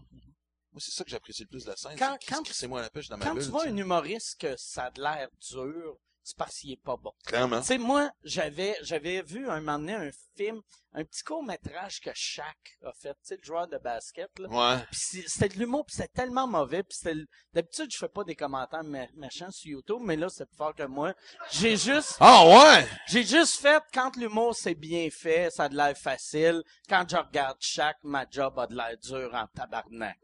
[0.71, 1.97] Moi, c'est ça que j'apprécie le plus de la scène.
[1.99, 3.43] Quand- c'est quand- c'est moi la dans ma Quand bulle.
[3.43, 6.81] tu vois tu un humoriste que ça a de l'air dur, c'est parce qu'il est
[6.83, 7.11] pas bon.
[7.25, 7.59] Clairement.
[7.61, 10.61] Tu sais, moi, j'avais, j'avais vu un moment donné un film,
[10.93, 14.47] un petit court-métrage que Shaq a fait, tu sais, le joueur de basket, là.
[14.49, 14.83] Ouais.
[14.91, 18.35] C'était de l'humour, puis c'était tellement mauvais, puis c'était le- d'habitude je fais pas des
[18.35, 21.13] commentaires mé- méchants sur YouTube, mais là c'est plus fort que moi.
[21.51, 22.87] J'ai juste Ah, ouais!
[23.07, 26.63] j'ai juste fait quand l'humour c'est bien fait, ça a de l'air facile.
[26.89, 30.17] Quand je regarde chaque ma job a de l'air dur en tabarnak.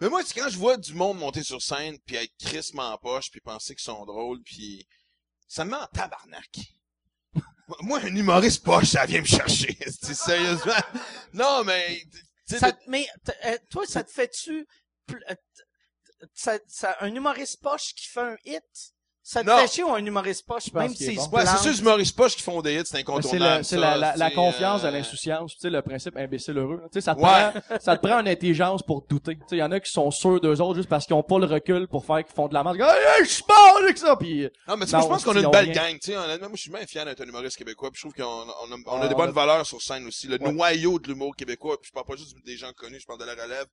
[0.00, 2.98] Mais moi, c'est quand je vois du monde monter sur scène, puis être crissement en
[2.98, 4.86] poche, puis penser qu'ils sont drôles, puis
[5.48, 6.60] ça me met en tabarnak.
[7.80, 9.76] moi, un humoriste poche, ça vient me chercher.
[10.02, 10.72] C'est sérieusement?
[11.32, 12.02] Non, mais...
[12.46, 13.06] Ça, mais
[13.44, 14.66] euh, toi ça te fait-tu
[15.10, 15.62] euh, t-
[16.32, 18.94] ça, ça- un humoriste poche qui fait un hit?
[19.30, 21.24] Ça fait chier ou un humoriste poche même qu'il est s'il bon.
[21.24, 23.58] se Ouais, c'est sûr, les humoristes poches qui font des hits, c'est incontournable.
[23.58, 26.56] le- c'est la, la, la c'est, confiance euh, de l'insouciance, tu sais, le principe imbécile
[26.56, 26.80] heureux.
[26.84, 27.26] Tu sais, ça te Ouais.
[27.28, 29.36] prend, ça te prend une intelligence pour douter.
[29.36, 31.22] Tu sais, il y en a qui sont sûrs d'eux autres juste parce qu'ils ont
[31.22, 32.80] pas le recul pour faire qu'ils font de la merde.
[32.80, 35.70] Hey, je suis mort avec ça, puis Non, mais je pense qu'on a une belle
[35.72, 35.74] rien.
[35.90, 36.16] gang, tu sais.
[36.16, 38.72] Honnêtement, moi, je suis bien fier d'être un humoriste québécois, puis je trouve qu'on on
[38.72, 40.26] a, on a Ah, des on bonnes a- valeurs sur scène aussi.
[40.26, 40.52] Le Ouais.
[40.52, 43.24] noyau de l'humour québécois, puis je parle pas juste des gens connus, je parle de
[43.26, 43.66] la relève.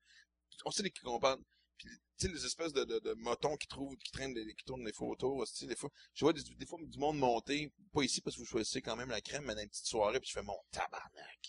[0.65, 1.37] On sait de qui qu'on parle.
[1.77, 4.63] Puis, tu sais, les espèces de, de, de motons qui trouvent, qui traînent, des, qui
[4.65, 7.73] tournent des photos, tu sais, des fois, je vois des, des fois du monde monter,
[7.93, 10.19] pas ici parce que vous choisissez quand même la crème, mais dans une petite soirée,
[10.19, 11.39] puis je fais mon tabarnak.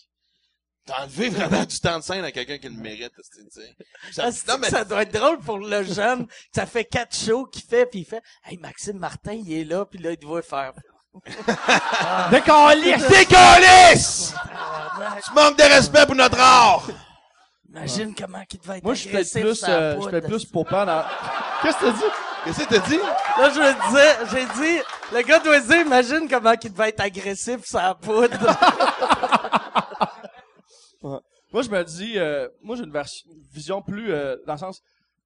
[0.85, 3.75] T'as enlevé vraiment du temps de scène à quelqu'un qui le mérite, tu sais.
[4.11, 6.27] Ça- Ah, non, mais- Ça doit être drôle pour le jeune?
[6.55, 9.85] ça fait quatre shows qu'il fait, puis il fait Hey, Maxime Martin, il est là,
[9.85, 10.73] puis là, il doit faire.
[12.31, 13.07] décalisse!
[13.09, 14.33] Décalisse!
[15.25, 16.87] Tu manques de respect pour notre art!
[17.69, 20.09] Imagine comment il devait être Moi, je fais agressif plus, sur la euh, je poudre.
[20.11, 21.03] fais plus pour dans...
[21.61, 22.03] Qu'est-ce que t'as dit?
[22.45, 22.97] Qu'est-ce que t'as dit?
[22.97, 24.79] Là, je me disais, j'ai dit,
[25.13, 28.37] le gars doit dire, imagine comment il devait être agressif sur la poudre.
[31.53, 34.59] Moi, je me dis, euh, moi, j'ai une, vers- une vision plus, euh, dans le
[34.59, 34.81] sens,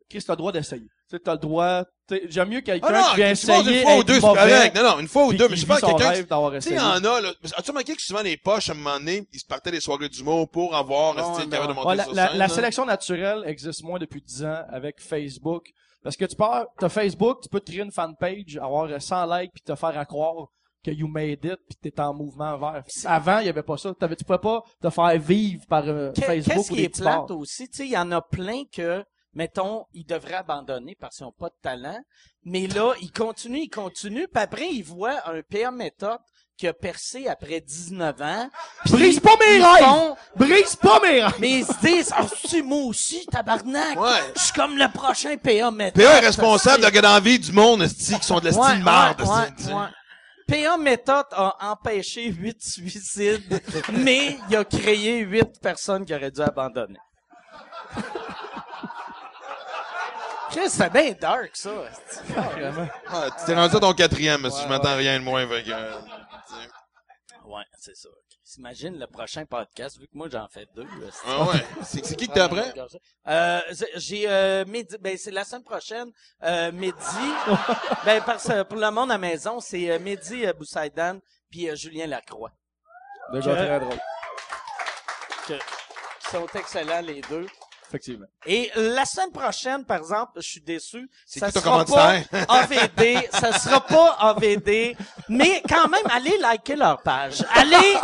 [0.09, 0.87] Chris, t'as le droit d'essayer.
[1.11, 3.97] Tu sais, t'as le droit, t'sais, j'aime mieux quelqu'un Ah qui vient essayer une fois
[3.97, 4.75] ou deux, c'est correct.
[4.77, 6.25] Non, non, une fois ou deux, mais je vit sais pas son quelqu'un Tu sais,
[6.51, 6.75] il essayé.
[6.77, 7.33] y en a, là.
[7.57, 10.07] As-tu remarqué que souvent les poches, à un moment donné, ils se partaient des soirées
[10.07, 12.47] d'humour pour avoir, mais capable de monter sur la- scène, la là.
[12.47, 15.65] sélection naturelle existe moins depuis 10 ans avec Facebook.
[16.01, 19.51] Parce que tu pars, t'as Facebook, tu peux te créer une fanpage, avoir 100 likes,
[19.51, 20.47] puis te faire à croire
[20.83, 22.83] que you made it, puis t'es en mouvement vert.
[23.05, 23.93] Avant, il y avait pas ça.
[23.93, 27.25] T'avais, tu pouvais pas te faire vivre par euh, Facebook Qu'est-ce ou des bars.
[27.27, 27.67] plate aussi?
[27.69, 31.31] Tu sais, il y en a plein que, mettons, ils devraient abandonner parce qu'ils n'ont
[31.31, 31.99] pas de talent.
[32.43, 36.19] Mais là, ils continuent, ils continuent, puis après, ils voient un PA méthode
[36.57, 38.49] qui a percé après 19 ans.
[38.83, 39.83] puis Brise pas mes rêves!
[39.83, 41.35] font- Brise pas mes rêves!
[41.39, 43.99] mais ils se disent, ah, c'est moi aussi, tabarnak!
[43.99, 44.09] Ouais.
[44.35, 46.03] Je suis comme le prochain PA méthode.
[46.03, 49.21] PA est responsable de la vie du monde, qui sont de la Ouais, style marde,
[49.21, 49.87] ouais.
[50.47, 53.61] PA Méthode a empêché huit suicides,
[53.93, 56.99] mais il a créé huit personnes qui auraient dû abandonner.
[60.51, 61.69] Chris, C'est bien dark, ça.
[63.07, 65.71] Ah, tu t'es rendu à ton quatrième, si je m'attends rien de moins, fait que,
[65.71, 65.99] euh,
[66.47, 66.69] tu sais.
[67.45, 68.09] Ouais, c'est ça.
[68.57, 70.83] Imagine le prochain podcast, vu que moi j'en fais deux.
[70.83, 71.65] là, c'est- Ah ouais.
[71.83, 72.73] C'est c'est qui que t'es après?
[73.27, 76.09] Euh, c'est- j'ai euh, Mehdi- ben c'est la semaine prochaine.
[76.43, 76.93] Euh, Mehdi,
[78.05, 81.19] ben parce que pour le monde à la maison, c'est euh, Mehdi euh, Boussaïdan
[81.49, 82.51] puis euh, Julien Lacroix,
[83.31, 83.99] Le gars Je- très drôle.
[85.47, 87.47] que- qui sont excellents les deux.
[87.91, 88.25] Effectivement.
[88.45, 91.09] Et la semaine prochaine, par exemple, je suis déçu.
[91.25, 92.21] Ça sera pas?
[92.47, 94.95] AVD, ça sera pas AVD,
[95.27, 97.43] mais quand même, allez liker leur page.
[97.53, 97.95] Allez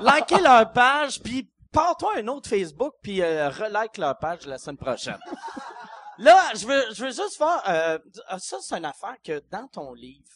[0.00, 4.76] liker leur page, puis pars-toi un autre Facebook, puis euh, relike leur page la semaine
[4.76, 5.18] prochaine.
[6.18, 7.62] Là, je veux, je veux juste faire...
[7.68, 7.98] euh,
[8.38, 10.28] ça, c'est une affaire que dans ton livre,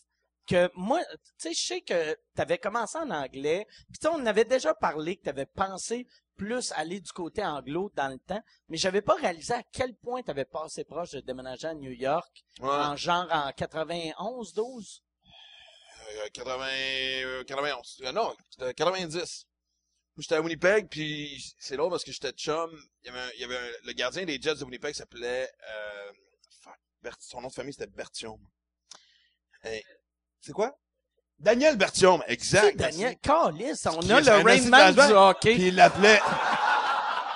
[0.46, 4.44] que moi, tu sais, je sais que t'avais commencé en anglais, puis tu on avait
[4.44, 6.06] déjà parlé que t'avais pensé
[6.36, 10.22] plus aller du côté anglo dans le temps, mais j'avais pas réalisé à quel point
[10.22, 12.68] t'avais passé proche de déménager à New York, Ouais.
[12.68, 15.02] en genre en 91, 12.
[16.14, 18.00] Euh, 80, euh, 91.
[18.04, 19.46] Euh, non, euh, 90.
[20.16, 22.70] Moi, j'étais à Winnipeg, puis c'est drôle parce que j'étais chum.
[23.02, 25.50] Il y avait, un- il y avait un- le gardien des Jets de Winnipeg s'appelait,
[25.68, 26.12] euh,
[26.62, 28.40] fuck, Bert- son nom de famille c'était Bertium.
[29.62, 29.84] Hey,
[30.40, 30.78] c'est quoi?
[31.38, 32.78] Daniel Bertium, exact.
[32.78, 35.54] Daniel, Callis, on a le Rain Man du hockey.
[35.54, 36.20] Puis il l'appelait,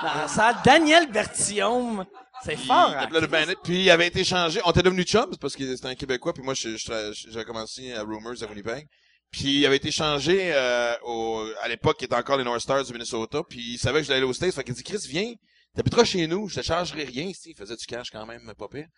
[0.03, 2.07] Dans ça, Daniel Bertillon.
[2.43, 3.09] C'est fort, il hein?
[3.13, 4.61] l'appelait le puis il avait été changé.
[4.65, 8.43] On était devenus chums parce que c'était un Québécois, puis moi, j'avais commencé à Rumors
[8.43, 8.89] à Winnipeg.
[9.31, 12.85] Puis il avait été changé euh, au, à l'époque, qui était encore les North Stars
[12.85, 13.43] du Minnesota.
[13.49, 14.55] Puis il savait que je l'allais aux States.
[14.55, 15.35] Fait qu'il dit, Chris, viens,
[15.77, 17.31] t'habiteras chez nous, je te chargerai rien.
[17.45, 18.89] Il faisait du cash quand même, pas pire.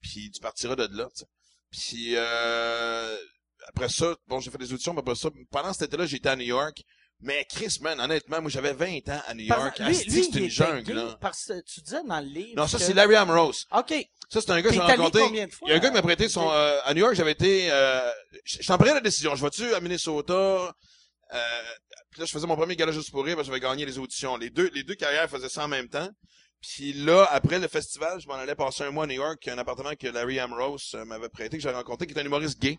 [0.00, 1.26] Puis tu partiras de là, tu sais.
[1.72, 3.16] Puis euh,
[3.68, 6.36] après ça, bon, j'ai fait des auditions, mais après ça, pendant cet été-là, j'étais à
[6.36, 6.82] New York.
[7.24, 9.78] Mais Chris, man, honnêtement, moi, j'avais 20 ans à New York.
[9.78, 11.16] lui, lui, c'est une jungle, là.
[11.20, 12.54] Parce que tu disais dans le livre.
[12.56, 13.64] Non, ça, que- c'est Larry Ambrose.
[13.70, 13.94] OK.
[14.28, 15.20] Ça, c'est un gars que j'ai rencontré.
[15.22, 15.68] combien de fois?
[15.68, 16.50] Il y a un gars qui m'a prêté son...
[16.50, 17.70] Euh, à New York, j'avais été...
[17.70, 18.00] Euh,
[18.44, 19.36] je je t'en prenais la décision.
[19.36, 20.34] Je vais-tu à Minnesota?
[20.34, 21.62] Euh,
[22.10, 23.98] puis là, je faisais mon premier gala juste pour rire, parce que j'avais gagné les
[23.98, 24.36] auditions.
[24.36, 26.08] Les deux, les deux carrières faisaient ça en même temps.
[26.60, 29.58] Puis là, après le festival, je m'en allais passer un mois à New York, un
[29.58, 32.78] appartement que Larry Ambrose euh, m'avait prêté, que j'avais rencontré, qui est un humoriste gay.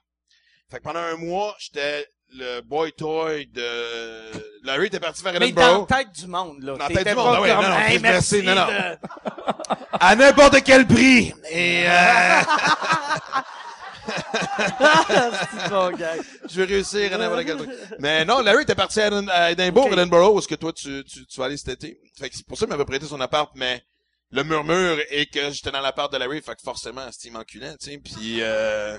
[0.71, 4.63] Fait que pendant un mois, j'étais le boy toy de...
[4.63, 5.87] Larry était parti vers Mais dans la Edinburgh.
[5.87, 6.73] tête du monde, là.
[6.73, 8.65] Dans la tête du monde, ah ouais, non, non, hey, merci, non, non.
[8.65, 8.97] de-
[9.99, 11.31] À n'importe quel prix!
[11.51, 12.39] Et euh,
[15.51, 16.15] c'est bon, gars.
[16.49, 17.69] je vais réussir à n'importe quel truc.
[17.99, 19.93] Mais non, Larry était parti à, Edin- à Edinburgh, Ok.
[19.93, 21.99] Edinburgh, où est-ce que toi, tu, tu, tu vas aller cet été.
[22.17, 23.83] Fait que c'est pour ça qu'il m'avait prêté son appart, mais
[24.31, 27.91] le murmure est que j'étais dans l'appart de Larry, fait que forcément, c'était m'enculait, tu
[27.91, 27.97] sais.
[27.99, 28.97] Puis, euh,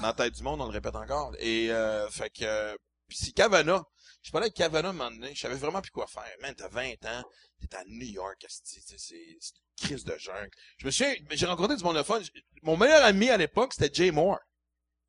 [0.00, 1.32] dans la tête du monde, on le répète encore.
[1.38, 2.76] Et, euh, fait que,
[3.08, 3.82] puis Cavana.
[4.22, 6.24] Je parlais avec Cavana un moment donné, je savais vraiment plus quoi faire.
[6.40, 7.22] Man, t'as 20 ans,
[7.60, 10.48] t'es à New York, c'est c'est une crise de jungle.
[10.78, 12.20] Je me souviens, j'ai rencontré du monde de fun.
[12.62, 14.38] Mon meilleur ami à l'époque, c'était Jay Moore.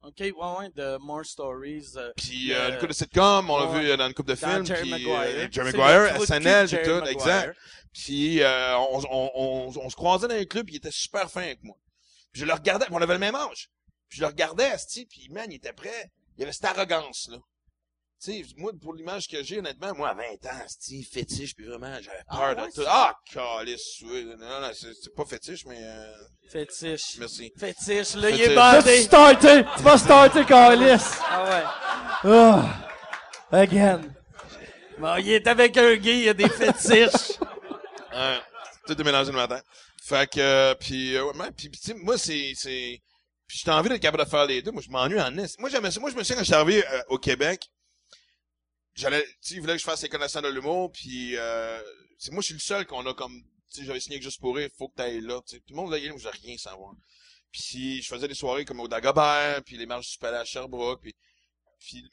[0.02, 1.93] OK, ouais, ouais, de More Stories.
[1.95, 4.35] euh, Puis Le- euh, une couple de sitcoms, on l'a vu dans une couple de
[4.35, 4.65] films.
[4.65, 5.49] Jerry puis, Maguire.
[5.52, 7.57] Jerry Maguire, SNL, Jerry tout, exact.
[7.93, 11.41] Puis euh, on, on, on, on se croisait dans les clubs, il était super fin
[11.43, 11.77] avec moi.
[12.34, 13.69] Puis je le regardais, on avait le même âge.
[14.16, 16.10] Puis je le regardais, Asti, puis man, il était prêt.
[16.38, 17.38] Il avait cette arrogance, là.
[18.24, 21.66] Tu sais, moi, pour l'image que j'ai, honnêtement, moi, à 20 ans, Asti, fétiche, puis
[21.66, 22.84] vraiment, j'avais Ah, peur ouais, de tout.
[22.88, 24.24] Ah, calice, oui.
[24.40, 26.14] Non, non, c'est c'est pas fétiche, mais euh,
[26.50, 27.18] Fétiche.
[27.20, 27.52] merci.
[27.60, 29.02] Fétiche, là, il est Là, tu bandé.
[29.02, 29.64] starter?
[29.76, 31.04] Tu vas starter, Carlis.
[31.30, 31.44] Ah
[32.24, 32.32] ouais.
[32.32, 33.54] Oh.
[33.54, 34.02] Again.
[34.98, 37.38] Bon, il est avec un gay, il y a des fétiches.
[38.14, 38.40] Ouais,
[38.88, 39.60] tout démélangé le matin.
[40.02, 43.02] Fait que, euh, puis, euh, ouais, man, puis, puis, tu sais, moi, c'est, c'est,
[43.47, 44.72] puis j'ai envie d'être capable de faire les deux.
[44.72, 45.59] Moi, je m'ennuie en est.
[45.59, 45.99] Moi, j'aimais ça.
[45.99, 47.69] Moi, je me souviens quand je suis arrivé euh, au Québec,
[48.95, 51.81] j'allais, tu sais, que je fasse les connaissances de l'humour, puis, euh,
[52.31, 54.55] moi, je suis le seul qu'on a comme, tu sais, j'avais signé que juste pour
[54.55, 55.41] rire, faut que t'ailles là.
[55.47, 56.93] Tout le monde là, est là, moi, rien savoir.
[57.51, 61.01] Puis, je faisais des soirées comme au Dagobert, puis les marches du palais à Sherbrooke,
[61.01, 61.15] puis,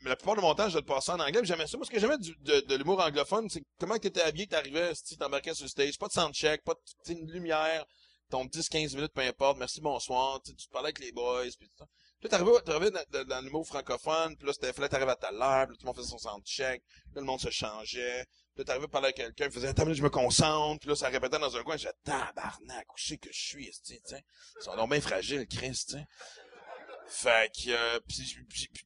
[0.02, 1.78] la plupart de mon temps, je le passais en anglais, j'aimais ça.
[1.78, 5.54] Moi, ce que j'aimais de, de l'humour anglophone, c'est comment t'étais habillé, t'arrivais, si t'embarquais
[5.54, 7.86] sur le stage, pas de soundcheck, pas de, une lumière,
[8.32, 11.76] ton 10-15 minutes, peu importe, merci, bonsoir, tu tu parlais avec les boys, puis tout
[11.76, 11.86] ça.
[12.18, 15.30] Puis là, t'arrivais, t'arrivais dans, dans, l'humour francophone, puis là, c'était, fallait t'arriver à ta
[15.30, 16.82] l'heure, puis là, tout le monde faisait son soundcheck,
[17.14, 19.82] là, le monde se changeait, puis là, t'arrivais à parler avec quelqu'un, il faisait, attends,
[19.82, 23.18] minute, je me concentre, puis là, ça répétait dans un coin, j'ai tabarnak, où sais
[23.18, 24.24] que je suis, tu sais?
[24.58, 25.96] Ils sont donc bien fragiles, Christ, tu.
[27.08, 28.00] Fait que, euh,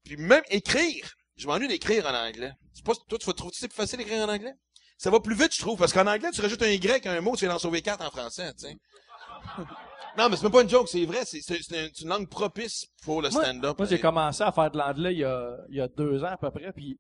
[0.03, 2.53] puis, même écrire, je m'ennuie d'écrire en anglais.
[2.75, 4.55] C'est pas, toi, tu vas trouver, c'est plus facile d'écrire en anglais?
[4.99, 7.21] Ça va plus vite, je trouve, parce qu'en anglais, tu rajoutes un Y à un
[7.21, 8.77] mot, tu viens d'en sauver quatre en français, tu sais.
[10.19, 13.29] Non, mais c'est même pas une joke, c'est vrai, c'est, une, langue propice pour le
[13.43, 13.77] stand-up.
[13.79, 16.29] Moi, j'ai commencé à faire de l'anglais il y a, il y a deux ans
[16.29, 16.99] à peu près, puis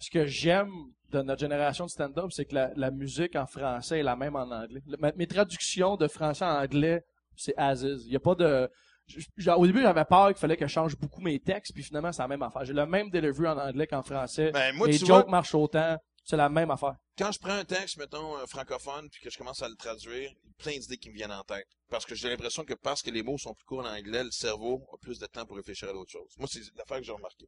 [0.00, 0.70] ce que j'aime
[1.12, 4.34] de notre génération de stand-up, c'est que la, la musique en français est la même
[4.34, 4.80] en anglais.
[4.86, 7.02] Le- ma- mes traductions de français en anglais,
[7.36, 8.02] c'est as is.
[8.06, 8.68] Il y a pas de...
[9.06, 11.84] j- j- Au début, j'avais peur qu'il fallait que je change beaucoup mes textes, puis
[11.84, 12.64] finalement, c'est la même affaire.
[12.64, 14.50] J'ai le même delivery en anglais qu'en français.
[14.50, 15.96] Ben, moi, Les tu jokes vois, marchent autant.
[16.26, 16.96] C'est la même affaire.
[17.16, 20.28] quand je prends un texte, mettons, euh, francophone, puis que je commence à le traduire,
[20.42, 21.68] il y a plein d'idées qui me viennent en tête.
[21.88, 24.32] Parce que j'ai l'impression que parce que les mots sont plus courts en anglais, le
[24.32, 26.34] cerveau a plus de temps pour réfléchir à d'autres choses.
[26.36, 27.46] Moi, c'est l'affaire que j'ai remarqué.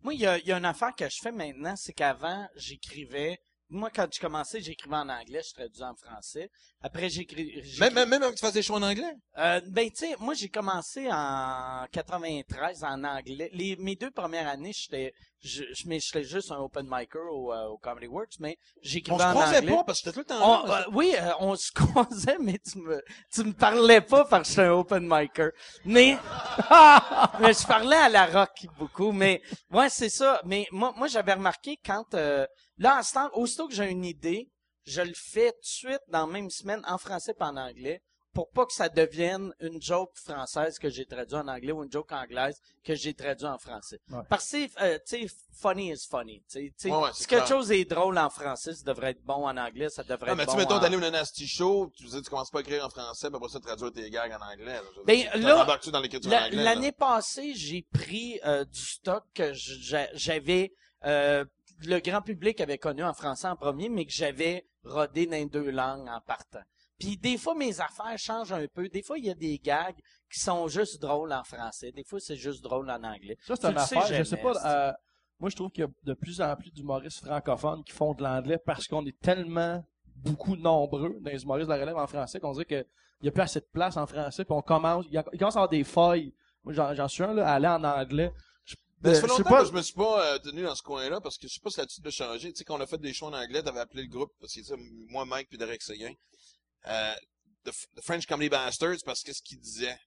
[0.00, 2.48] Moi, il y a, il y a une affaire que je fais maintenant, c'est qu'avant,
[2.56, 3.38] j'écrivais.
[3.68, 6.50] Moi, quand j'ai commencé, j'écrivais en anglais, je traduisais en français.
[6.80, 7.62] Après, j'écris.
[7.78, 9.14] Même, même, même avant que tu fasses des choix en anglais?
[9.38, 13.48] Euh, ben, tu sais, moi, j'ai commencé en 93 en anglais.
[13.52, 17.52] Les, mes deux premières années, j'étais, je, je, mais j'étais juste un open micer au,
[17.52, 19.74] euh, au Comedy Works, mais On j'écrivais se en croisait anglais.
[19.76, 20.80] pas parce que c'était tout le temps On- là.
[20.80, 23.02] euh, oui, euh, on se croisait, mais tu me,
[23.32, 25.50] tu me parlais pas parce que j'étais un open micer.
[25.84, 26.16] Mais,
[27.40, 29.12] mais je parlais à la rock beaucoup.
[29.12, 30.40] Mais, ouais, c'est ça.
[30.44, 32.46] Mais moi, moi, j'avais remarqué quand, euh,
[32.78, 34.48] là, en ce temps, aussitôt que j'ai une idée,
[34.84, 38.02] je le fais tout de suite dans la même semaine en français pas en anglais
[38.34, 41.92] pour pas que ça devienne une joke française que j'ai traduit en anglais ou une
[41.92, 44.00] joke anglaise que j'ai traduit en français.
[44.10, 44.22] Ouais.
[44.28, 46.42] Parce que, euh, tu sais, funny is funny.
[46.48, 47.56] Sais, sais, Ouais, ouais, si quelque clair.
[47.58, 50.38] chose est drôle en français, ça devrait être bon en anglais, ça devrait Non, être
[50.38, 50.80] mais bon tu mettons, en...
[50.80, 53.48] d'aller au Nasty Show, tu disais, tu commences pas à écrire en français, puis après
[53.50, 54.80] ça, traduire tes gags en anglais.
[55.04, 55.66] Ben, là?
[56.52, 60.72] L'année passée, j'ai pris euh, du stock que j'a- j'avais
[61.04, 61.44] euh,
[61.84, 65.46] le grand public avait connu en français en premier, mais que j'avais rodé dans les
[65.46, 66.62] deux langues en partant.
[66.98, 68.88] Puis des fois, mes affaires changent un peu.
[68.88, 69.96] Des fois, il y a des gags
[70.32, 71.90] qui sont juste drôles en français.
[71.92, 73.36] Des fois, c'est juste drôle en anglais.
[73.46, 74.02] Ça, c'est une sais affaire.
[74.06, 74.54] Je jamais, sais pas.
[74.54, 74.92] c'est- euh,
[75.40, 78.22] moi, je trouve qu'il y a de plus en plus d'humoristes francophones qui font de
[78.22, 79.84] l'anglais parce qu'on est tellement
[80.16, 82.86] beaucoup nombreux dans les humoristes de la relève en français qu'on dirait qu'il
[83.22, 84.44] n'y a plus assez de place en français.
[84.44, 86.32] Puis on commence, il commence à avoir des failles.
[86.62, 88.32] Moi, j'en, j'en suis un, là, à aller en anglais.
[88.64, 89.62] Je, Ben, ça fait euh, longtemps pas.
[89.62, 91.70] que je me suis pas euh, tenu dans ce coin-là parce que je sais pas
[91.70, 92.52] si là-dessus de changer.
[92.52, 94.54] Tu sais, quand on a fait des shows en anglais, t'avais appelé le groupe, parce
[94.54, 94.60] que
[95.10, 96.12] moi, Mike puis Derek Seguin,
[96.86, 97.14] euh,
[97.64, 97.70] the,
[98.02, 99.98] French Comedy Bastards parce que ce qu'ils disaient.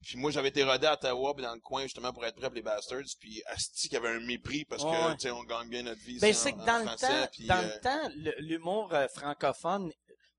[0.00, 2.46] Puis moi, j'avais été rodé à Ottawa puis dans le coin justement pour être prêt
[2.46, 3.02] pour les Bastards.
[3.18, 5.82] Puis Asti qu'il y avait un mépris parce que, Ouais, tu sais, on gagne bien
[5.82, 6.18] notre vie.
[6.20, 9.08] Ben, c'est que dans le français, temps, puis, dans euh, le temps, le- l'humour euh,
[9.08, 9.90] francophone,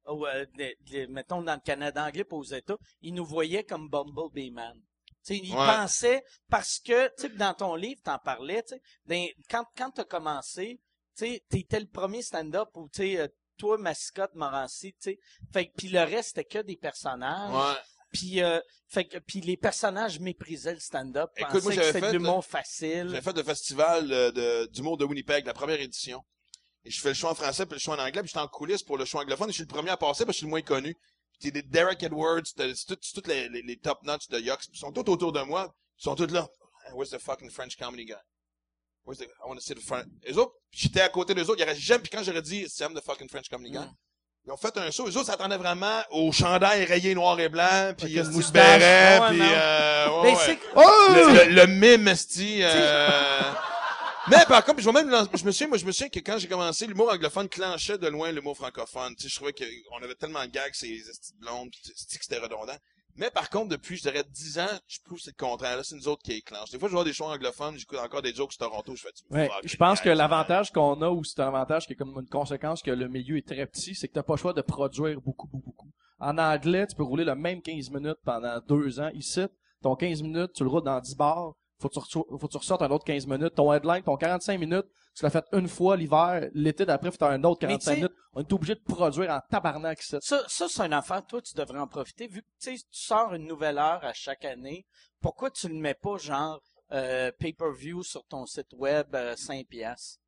[0.07, 0.45] euh,
[1.10, 4.80] mettons dans le Canada anglais pis aux États, ils nous voyaient comme Bumblebee Man.
[5.26, 5.66] Tu sais, ils Ouais.
[5.68, 9.91] pensaient parce que, tu sais, dans ton livre, t'en parlais, tu sais, dans- quand quand
[9.91, 10.80] t'as commencé,
[11.18, 13.28] tu sais, t'étais le premier stand-up où, tu sais, euh,
[13.60, 15.19] toi, mascotte, Morancy, tu sais,
[15.53, 17.53] fait que- puis le reste c'était que des personnages.
[17.53, 17.80] Ouais.
[18.11, 22.07] Puis, euh, fait que, puis les personnages méprisaient le stand-up, Écoute, moi, j'avais c'était fait
[22.07, 23.10] de l'humour facile.
[23.14, 26.23] J'ai fait le festival euh, de, d'humour de Winnipeg, la première édition.
[26.86, 28.48] Et je fais le show en français puis le show en anglais, puis j'étais en
[28.48, 30.38] coulisses pour le show anglophone et je suis le premier à passer parce que je
[30.38, 30.95] suis le moins connu.
[31.34, 34.27] Puis t'es des Derek Edwards, t'as- c'est tout- c'est toutes les, les, les top notch
[34.30, 36.48] de Yox, ils sont tous autour de moi, ils sont tous là.
[36.88, 38.15] Hey, Where's the fucking French comedy guy?
[39.10, 40.06] Where's the, I want to see the French.
[40.23, 42.68] Les autres, j'étais à côté des autres, il y aurait jamais, puis quand j'aurais dit,
[42.69, 43.80] c'est the fucking French comedy guy.
[43.80, 43.91] Mm.
[44.45, 47.94] Ils ont fait un show, les autres s'attendaient vraiment au chandail rayé noir et blanc,
[47.98, 48.80] puis Avec euh, moustache.
[48.80, 50.44] béret, puis euh, ouais, Ben, ouais.
[50.45, 51.07] c'est- Oh!
[51.10, 53.52] Le, le, le mime, esti, euh...
[54.30, 56.38] Mais par contre, je, vais même, je me souviens, moi, je me souviens que quand
[56.38, 59.15] j'ai commencé, l'humour anglophone clenchait de loin l'humour francophone.
[59.15, 61.02] Tu sais, je trouvais qu'on avait tellement de gags, ces
[61.40, 62.77] blondes, esti que c'était redondant.
[63.20, 65.76] Mais par contre, depuis, je dirais, 10 ans, je trouve que c'est le contraire.
[65.76, 66.72] Là, c'est nous autres qui éclenchent.
[66.72, 69.12] Des fois, je vois des shows anglophones, j'écoute encore des jokes sur Toronto, je fais
[69.12, 72.18] du Ouais, je pense que l'avantage qu'on a, ou c'est un avantage qui est comme
[72.18, 74.62] une conséquence que le milieu est très petit, c'est que t'as pas le choix de
[74.62, 75.91] produire beaucoup, beaucoup, beaucoup.
[76.20, 79.10] En anglais, tu peux rouler le même 15 minutes pendant deux ans.
[79.14, 79.41] Ici,
[79.82, 81.54] ton 15 minutes, tu le roules dans 10 bars.
[81.80, 83.56] Faut que tu, ressortes- faut que tu ressortes un autre 15 minutes.
[83.56, 84.85] Ton headline, ton 45 minutes,
[85.15, 86.49] tu l'as fait une fois l'hiver.
[86.53, 88.18] L'été d'après, faut faire un autre Mais 45 tu sais- minutes.
[88.34, 90.18] On est obligé de produire en tabarnak ici.
[90.22, 91.26] Ça, ça c'est une affaire.
[91.26, 92.27] Toi, tu devrais en profiter.
[92.27, 94.85] Vu que tu tu sors une nouvelle heure à chaque année,
[95.22, 96.61] pourquoi tu ne mets pas genre
[96.91, 100.19] euh, pay-per-view sur ton site web euh, 5 piastres?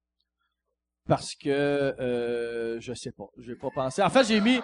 [1.07, 4.01] Parce que euh, je sais pas, j'ai pas pensé.
[4.03, 4.59] En fait, j'ai mis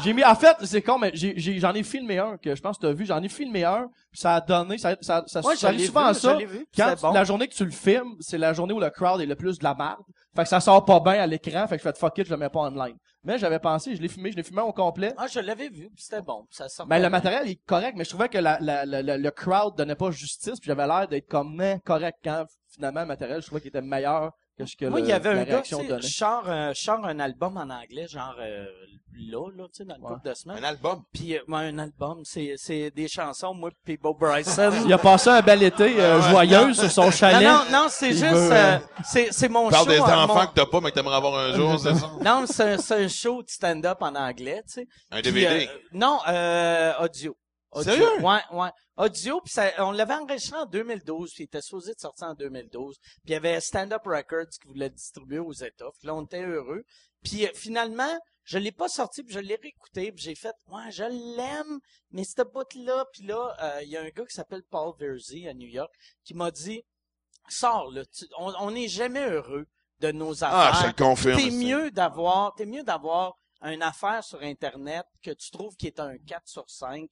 [0.00, 2.60] j'ai mis en fait, c'est con mais j'ai j'ai- j'en ai, filmé un que je
[2.60, 5.40] pense que tu as vu, j'en ai filmé un, ça a donné ça ça ça,
[5.42, 6.34] Ouais, ça arrive souvent vu, ça.
[6.36, 7.12] vu, Quand bon.
[7.12, 9.58] la journée que tu le filmes, c'est la journée où le crowd est le plus
[9.58, 10.02] de la merde.
[10.34, 12.30] Fait que ça sort pas bien à l'écran, fait que je fais fuck it, je
[12.32, 12.96] le mets pas online.
[13.24, 15.14] Mais j'avais pensé, je l'ai filmé, je l'ai filmé au complet.
[15.16, 16.46] Ah, je l'avais vu, c'était bon.
[16.50, 19.18] Ça sort Ben, le matériel est correct, mais je trouvais que la, la, la- la-
[19.18, 23.40] le crowd donnait pas justice, puis j'avais l'air d'être comme correct quand finalement le matériel,
[23.40, 25.74] je trouvais qu'il était meilleur que ce que Moi, il y avait un gars, tu
[25.74, 26.02] sais, donnait.
[26.02, 28.66] je sors, euh, je sors un album en anglais, genre euh,
[29.18, 30.14] là, là, tu sais, dans le Ouais.
[30.14, 30.58] couple de semaines.
[30.64, 31.02] Un album?
[31.12, 34.72] Puis, euh, ouais, un album, c'est, c'est des chansons, moi puis Bob Bryson.
[34.84, 37.48] Il a passé un bel été euh, joyeux sur son non, chalet.
[37.48, 39.90] non, non, c'est Il juste, veut, euh, euh, c'est, c'est mon Parle show.
[39.90, 42.10] des euh, enfants mon- que t'as pas, mais que t'aimerais avoir un jour, c'est ça?
[42.24, 44.88] Non, c'est un, c'est un show de stand-up en anglais, tu sais.
[45.10, 45.66] Un DVD.
[45.66, 47.36] euh, non, euh, audio.
[47.76, 47.92] Audio.
[47.92, 48.20] Sérieux?
[48.24, 48.70] Ouais, ouais.
[48.96, 52.34] Audio, puis ça- on l'avait enregistré en 2012, puis il était supposé de sortir en
[52.34, 52.96] 2012.
[52.98, 55.90] Puis il y avait Stand Up Records qui voulait distribuer aux États.
[55.98, 56.84] Puis là, on était heureux.
[57.22, 60.90] Puis euh, finalement, je l'ai pas sorti, puis je l'ai réécouté, puis j'ai fait, ouais,
[60.90, 61.02] je
[61.36, 61.80] l'aime,
[62.12, 65.48] mais cette bout-là, puis là, euh, il y a un gars qui s'appelle Paul Verzi
[65.48, 65.92] à New York
[66.24, 66.82] qui m'a dit,
[67.48, 69.66] sors là, tu- on n'est jamais heureux
[70.00, 70.74] de nos Ah, affaires.
[70.76, 71.40] je te le confirme.
[71.40, 75.98] T'es mieux d'avoir, t'es mieux d'avoir une affaire sur Internet que tu trouves qui est
[75.98, 77.08] un 4 sur 5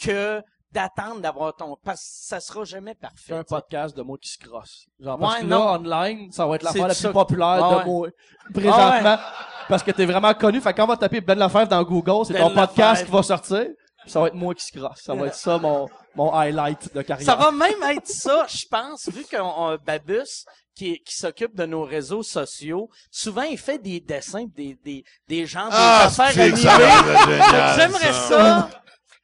[0.00, 0.42] que
[0.72, 3.16] d'attendre d'avoir ton, parce que ça sera jamais parfait.
[3.28, 4.86] C'est un podcast de mots qui se crossent.
[4.98, 5.58] Genre, parce Ouais, que non.
[5.84, 7.08] là, online, ça va être l'affaire la ça.
[7.08, 7.84] plus populaire Ah de ouais.
[7.84, 8.06] mots
[8.52, 9.18] présentement.
[9.68, 10.60] Parce que t'es vraiment connu.
[10.60, 13.10] Fait que quand on va taper Ben Lefebvre dans Google, c'est Ben ton podcast qui
[13.12, 13.66] va sortir.
[14.06, 15.00] Ça va être moi qui se crosse.
[15.02, 17.24] Ça va être ça, mon, mon highlight de carrière.
[17.24, 20.44] Ça va même être ça, je pense, vu qu'on on- Babus,
[20.74, 25.46] qui, qui s'occupe de nos réseaux sociaux, souvent il fait des dessins, des, des, des
[25.46, 26.58] gens, des Ah, affaires animées.
[27.76, 28.68] J'aimerais ça.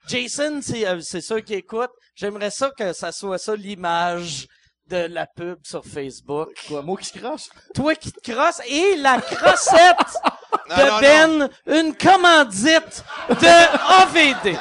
[0.09, 1.90] Jason, c'est euh, c'est sûr qu'il écoute.
[2.14, 4.47] J'aimerais ça que ça soit ça l'image
[4.89, 6.48] de la pub sur Facebook.
[6.66, 7.51] Quoi, mots qui se crossent?
[7.74, 9.97] Toi qui te crosses et la crossette
[10.68, 14.59] de non, Ben, une commandite de AVD.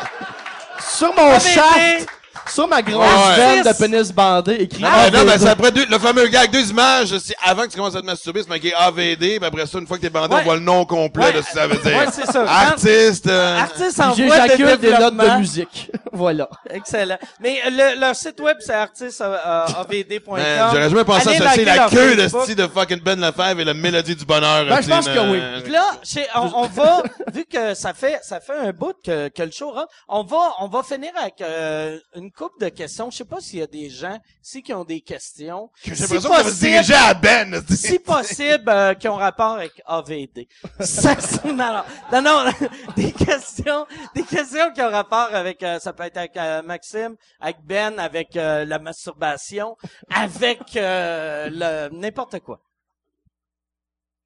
[0.79, 1.41] Sur mon AVD.
[1.41, 2.09] shaft,
[2.51, 3.35] sur ma grosse Ouais.
[3.35, 5.39] veine de pénis bandé, écrit Ah, non, mais AVD.
[5.43, 8.05] c'est après deux, le fameux gag, deux images, c'est avant que tu commences à te
[8.05, 10.41] masturber, c'est marqué AVD, puis après ça, une fois que t'es bandé, Ouais.
[10.41, 11.33] on voit le nom complet Ouais.
[11.33, 11.97] de ce que ça veut dire.
[11.97, 12.43] Ouais, c'est ça.
[12.49, 15.33] Artiste, euh, Artiste en voie de J'éjacule des notes développement.
[15.35, 15.91] de musique.
[16.11, 16.49] voilà.
[16.69, 17.17] Excellent.
[17.39, 20.37] Mais le, leur site web, c'est artisteavd.com.
[20.37, 22.43] man, j'aurais jamais pensé Allez associer liker la leur queue de Facebook.
[22.43, 24.65] style de fucking Ben Lefebvre et la mélodie du bonheur.
[24.67, 25.39] Ben, je pense que oui.
[25.63, 27.03] Puis là, chez- on, on va,
[27.33, 30.37] vu que ça fait, ça fait un bout que, que le show rentre, on va,
[30.59, 33.11] on va finir avec euh, une coupe de questions.
[33.11, 35.69] Je sais pas s'il y a des gens ici qui ont des questions.
[35.83, 37.63] J'ai Si l'impression que possible- à Ben.
[37.69, 40.47] si possible, euh, qui ont rapport avec AVD.
[40.79, 41.83] Ça, non,
[42.13, 42.51] non, non, non,
[42.95, 43.85] des questions,
[44.15, 47.99] des questions qui ont rapport avec, euh, ça peut être avec euh, Maxime, avec Ben,
[47.99, 49.75] avec euh, la masturbation,
[50.09, 52.61] avec euh, le n'importe quoi.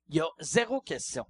[0.10, 1.26] Il y a zéro question.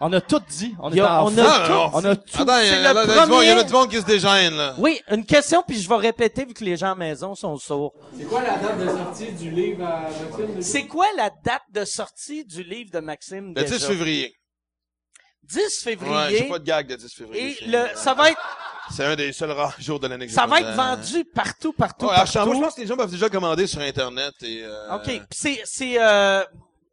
[0.00, 0.74] On a tout dit.
[0.80, 1.72] On est a- en on a tout.
[1.72, 1.90] non.
[1.92, 2.42] On a tout.
[2.42, 3.52] Attends, il y, C'est a- le là, il y a du monde- il y en
[3.52, 4.74] a premier- du monde qui se dégêne, là.
[4.78, 7.92] Oui, une question, puis je vais répéter vu que les gens à maison sont sourds.
[8.16, 10.46] C'est quoi la date de sortie du livre à Maxime?
[10.54, 10.62] déjà?
[10.62, 13.76] C'est quoi la date de sortie du livre de Maxime Le déjà?
[13.76, 14.34] 10 février.
[15.42, 16.48] 10 Ouais, j'ai février.
[16.48, 17.48] pas de gag de 10 février.
[17.50, 18.40] et c'est- le, ça va être,
[18.90, 22.06] C'est un des seuls rares jours de l'année que ça va être vendu partout, partout,
[22.06, 22.54] Ouais, à partout.
[22.54, 25.20] Je pense que les gens peuvent déjà commander sur Internet et, euh, OK.
[25.30, 26.42] C'est, c'est, euh,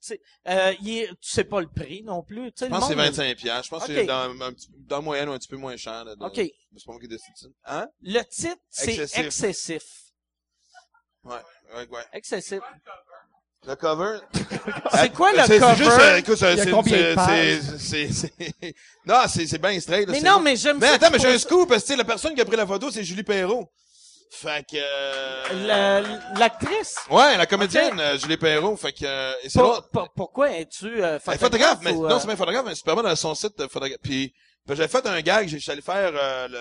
[0.06, 2.52] c'est, euh, il est, tu sais pas le prix non plus.
[2.52, 3.66] Tu sais, Je pense que c'est monde- 25 piastres.
[3.66, 5.76] Je pense que c'est dans, un petit- dans le moyen ou un petit peu moins
[5.78, 6.06] cher.
[6.06, 6.36] là, de- OK.
[6.36, 7.48] C'est pas moi qui décide ça.
[7.66, 7.88] Hein?
[8.02, 9.26] Le titre, c'est Excessif.
[9.26, 9.84] excessif.
[11.24, 11.36] Ouais,
[11.76, 12.04] ouais, ouais.
[12.14, 12.60] Excessif.
[13.68, 14.20] Le cover?
[14.94, 15.60] C'est quoi le cover?
[15.60, 16.36] C'est juste, euh, écoute,
[17.80, 18.76] c'est,
[19.08, 20.42] non, c'est, c'est bien straight, là, mais non, bon.
[20.44, 20.94] mais j'aime Mais ça.
[20.94, 23.04] attends, mais j'ai un scoop, parce que, la personne qui a pris la photo, c'est
[23.04, 23.68] Julie Perrault.
[24.32, 26.02] Fait que, euh, La-
[26.38, 26.98] L'actrice?
[27.10, 28.76] ouais, la comédienne, euh, Julie Perrault.
[28.76, 31.34] Fait que, euh, et c'est Pour- pour- pourquoi es-tu euh, Elle photographe?
[31.34, 33.34] est photographe, mais, euh, non, c'est pas un photographe, mais c'est super bon dans son
[33.36, 34.00] site de photographe.
[34.04, 34.34] Puis,
[34.66, 36.60] ben, j'avais fait un gag, allé faire, euh, le,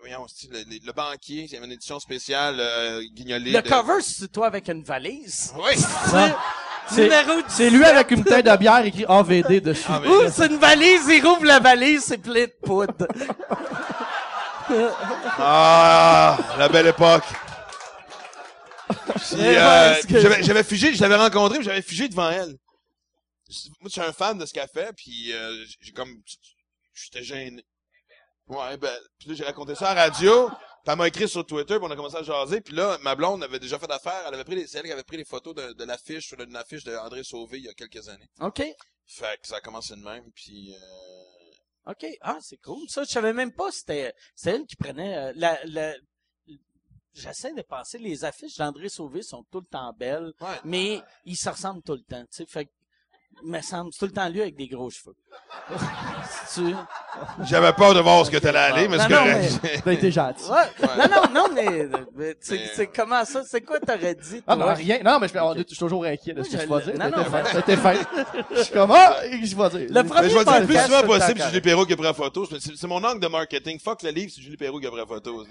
[0.00, 3.50] voyons, c'est- le, le, le banquier, il y avait une édition spéciale, euh, guignolée.
[3.52, 5.52] Le de- cover, c'est toi avec une valise?
[5.56, 5.72] Oui.
[6.90, 9.84] C'est- Numéro C'est lui avec une bouteille de bière écrit AVD dessus.
[9.88, 13.06] Ah, mais- Ouh, c'est une valise, il rouvre la valise, c'est plein de poudre.
[15.38, 17.24] Ah, la belle époque.
[18.88, 22.30] Puis, Mais ouais, euh, que- j'avais, j'avais figé, je l'avais rencontré, puis j'avais figé devant
[22.30, 22.56] elle.
[23.80, 26.22] Moi, je suis un fan de ce qu'elle fait, puis euh, j'ai comme,
[26.94, 27.64] j'étais gêné.
[28.48, 30.56] Ouais, ben, puis là, j'ai raconté ça à la radio, puis
[30.86, 33.42] elle m'a écrit sur Twitter, puis on a commencé à jaser, puis là, ma blonde
[33.44, 35.54] avait déjà fait affaire, elle avait pris les, c'est elle qui avait pris les photos
[35.54, 38.28] de, de l'affiche, sur une affiche de André Sauvé il y a quelques années.
[38.40, 38.62] OK.
[39.06, 40.76] Fait que ça a commencé de même, puis euh,
[41.86, 42.06] OK.
[42.20, 42.88] Ah, c'est cool.
[42.88, 45.94] Ça, je savais même pas c'était c'était elle qui prenait euh, la, la
[47.12, 50.60] J'essaie de penser, les affiches d'André Sauvé sont tout le temps belles, ouais.
[50.64, 52.46] mais ils se ressemblent tout le temps, tu sais.
[52.46, 52.70] Fait que,
[53.42, 55.14] me semble, c'est tout le temps lui avec des gros cheveux.
[56.54, 56.74] tu...
[57.44, 59.82] J'avais peur de voir ce que t'allais aller, mais Non, c'est correct.
[59.84, 60.44] T'as été gentil.
[60.50, 60.86] Ouais.
[60.98, 63.42] Non, non, non, mais, mais c'est Mais- c'est comment ça?
[63.44, 65.00] C'est quoi t'aurais dit, Ah, non, rien.
[65.04, 66.98] Non, mais je, on- je suis toujours inquiet de ce que Je vais dire.
[66.98, 67.94] non, non, C'était fin.
[68.50, 69.88] Je suis comme, ah, je vais dire.
[69.90, 72.04] Le premier Mais je vais dire le plus souvent possible, Julie Perrault qui a pris
[72.06, 72.46] la photo.
[72.58, 73.78] C'est mon angle de marketing.
[73.80, 75.44] Fuck le livre, c'est Julie Perrault qui a pris la photo.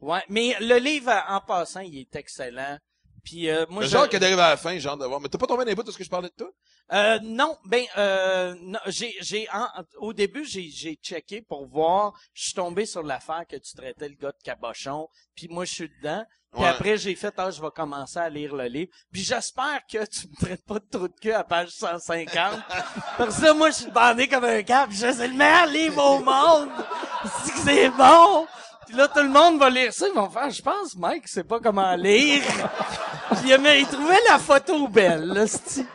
[0.00, 2.78] Ouais, mais le livre, en passant, il est excellent.
[3.24, 5.18] Puis euh, moi, Le genre qui arrive à la fin, hâte de voir.
[5.20, 6.50] Mais t'as pas tombé dans les bouts de ce que je parlais de toi?
[6.92, 12.12] Euh, non, ben euh, non, j'ai j'ai en- au début j'ai j'ai checké pour voir,
[12.34, 15.72] je suis tombé sur l'affaire que tu traitais le gars de cabochon, puis moi je
[15.72, 16.22] suis dedans.
[16.52, 16.68] Puis Ouais.
[16.68, 18.92] après j'ai fait ah je vais commencer à lire le livre.
[19.10, 22.60] Puis j'espère que tu me traites pas de trou de cul à page 150.
[23.16, 26.18] Parce que moi je suis bandé comme un cap, je c'est le meilleur livre au
[26.18, 26.68] monde.
[27.42, 28.46] C'est que c'est bon.
[28.86, 30.06] Puis là, tout le monde va lire ça.
[30.06, 32.42] Ils vont faire, je pense, Mike sait pas comment lire.
[33.30, 35.86] Puis il, trouvait la photo belle, là, c'ti.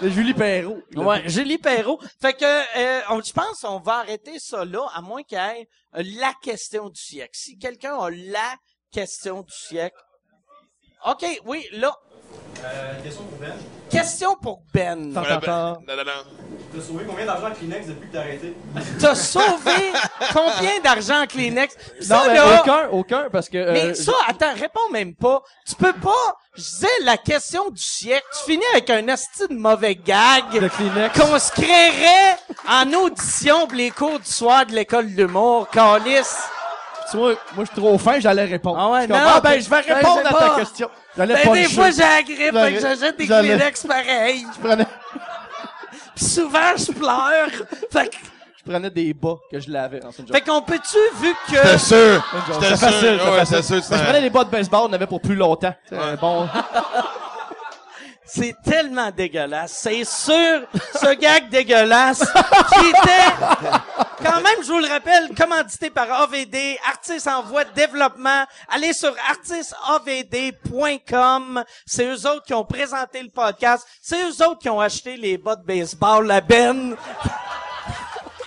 [0.00, 0.80] De Julie Perrault.
[0.96, 2.00] Ouais, Julie Perrault.
[2.22, 5.40] Fait que, euh, on- je pense qu'on va arrêter ça là, à moins qu'il y
[5.40, 7.32] ait euh, la question du siècle.
[7.34, 8.54] Si quelqu'un a la
[8.90, 9.96] question du siècle.
[11.06, 11.94] OK, oui, là.
[13.02, 13.52] Question pour Ben.
[13.90, 15.12] Question pour Ben.
[15.12, 15.72] Tant, Ouais, tant, ben, tant.
[15.88, 16.46] non, non, non.
[16.72, 18.54] T'as sauvé combien d'argent à Kleenex depuis que t'as arrêté?
[19.00, 19.92] T'as sauvé
[20.32, 21.74] combien d'argent en Kleenex?
[22.08, 23.58] Non, mais là, aucun, aucun, parce que...
[23.58, 25.42] euh, Mais ça, attends, réponds même pas.
[25.66, 26.36] Tu peux pas.
[26.54, 28.24] Je disais la question du siècle.
[28.38, 31.18] Tu finis avec un asti de mauvais gag de Kleenex.
[31.18, 32.36] qu'on se créerait
[32.68, 35.68] en audition pour les cours du soir de l'école d'humour.
[35.70, 36.36] Calice.
[37.10, 38.78] Tu vois, moi, je suis trop fin, j'allais répondre.
[38.80, 40.88] Ah ouais, non, ah, ben, ben, je vais répondre à pas- ta question.
[41.16, 44.46] J'allais Ben, pas des fois, j'ai la grippe, fait que j'achète des Kleenex pareil.
[44.54, 44.86] Je prenais,
[46.14, 47.48] Puis souvent, je pleure.
[47.92, 48.16] Fait que-
[48.58, 51.78] je prenais des bas que je lavais en fait qu'on peut-tu, vu que...
[51.78, 52.22] sûr.
[52.52, 53.18] C'était facile, sûr.
[53.18, 53.64] c'était Ouais, facile.
[53.64, 53.76] sûr.
[53.76, 55.74] Je c'était- prenais des bas de baseball, on avait pour plus longtemps.
[56.20, 56.46] Bon.
[58.24, 59.72] C'est tellement dégueulasse.
[59.72, 60.60] C'est sûr,
[60.94, 63.74] ce gag dégueulasse qui était,
[64.22, 68.44] quand même, je vous le rappelle, commandité par AVD, artiste en voie de développement.
[68.68, 71.64] Allez sur artisteavd.com.
[71.86, 73.86] C'est eux autres qui ont présenté le podcast.
[74.00, 76.96] C'est eux autres qui ont acheté les bas de baseball, la Ben.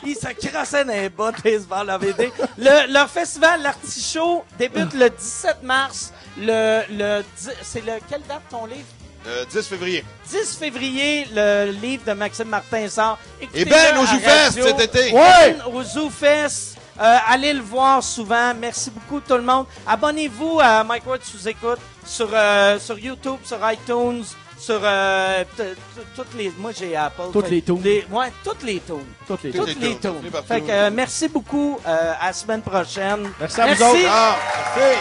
[0.05, 2.29] Ils se crassaient dans les bas de baseball AVD.
[2.57, 6.11] Le, leur festival, l'Artichaut, débute le 17 mars.
[6.37, 7.23] Le, le,
[7.61, 8.83] c'est le, quelle date ton livre?
[9.25, 10.03] Euh, 10 février.
[10.29, 13.17] 10 février, le livre de Maxime Martin sort.
[13.53, 15.11] Et Ben, au ZooFest cet été.
[15.13, 16.75] Ben au ZooFest.
[17.01, 18.53] Euh, allez le voir souvent.
[18.53, 19.65] Merci beaucoup tout le monde.
[19.87, 24.23] Abonnez-vous à Mike Ward sous écoute sur euh, sur YouTube, sur iTunes,
[24.59, 25.43] sur euh,
[26.15, 26.51] toutes les.
[26.59, 27.23] Moi j'ai Apple.
[27.31, 27.81] Toutes Fait- les tunes.
[28.11, 29.05] ouais, toutes les tunes.
[29.25, 29.99] Toutes les Toutes les les tunes.
[30.21, 30.29] tunes.
[30.31, 30.47] Partout.
[30.47, 31.79] Fait que euh, merci beaucoup.
[31.87, 33.31] euh, à la semaine prochaine.
[33.39, 33.99] Merci à vous autres.
[34.07, 34.35] Ah,
[34.75, 34.99] merci.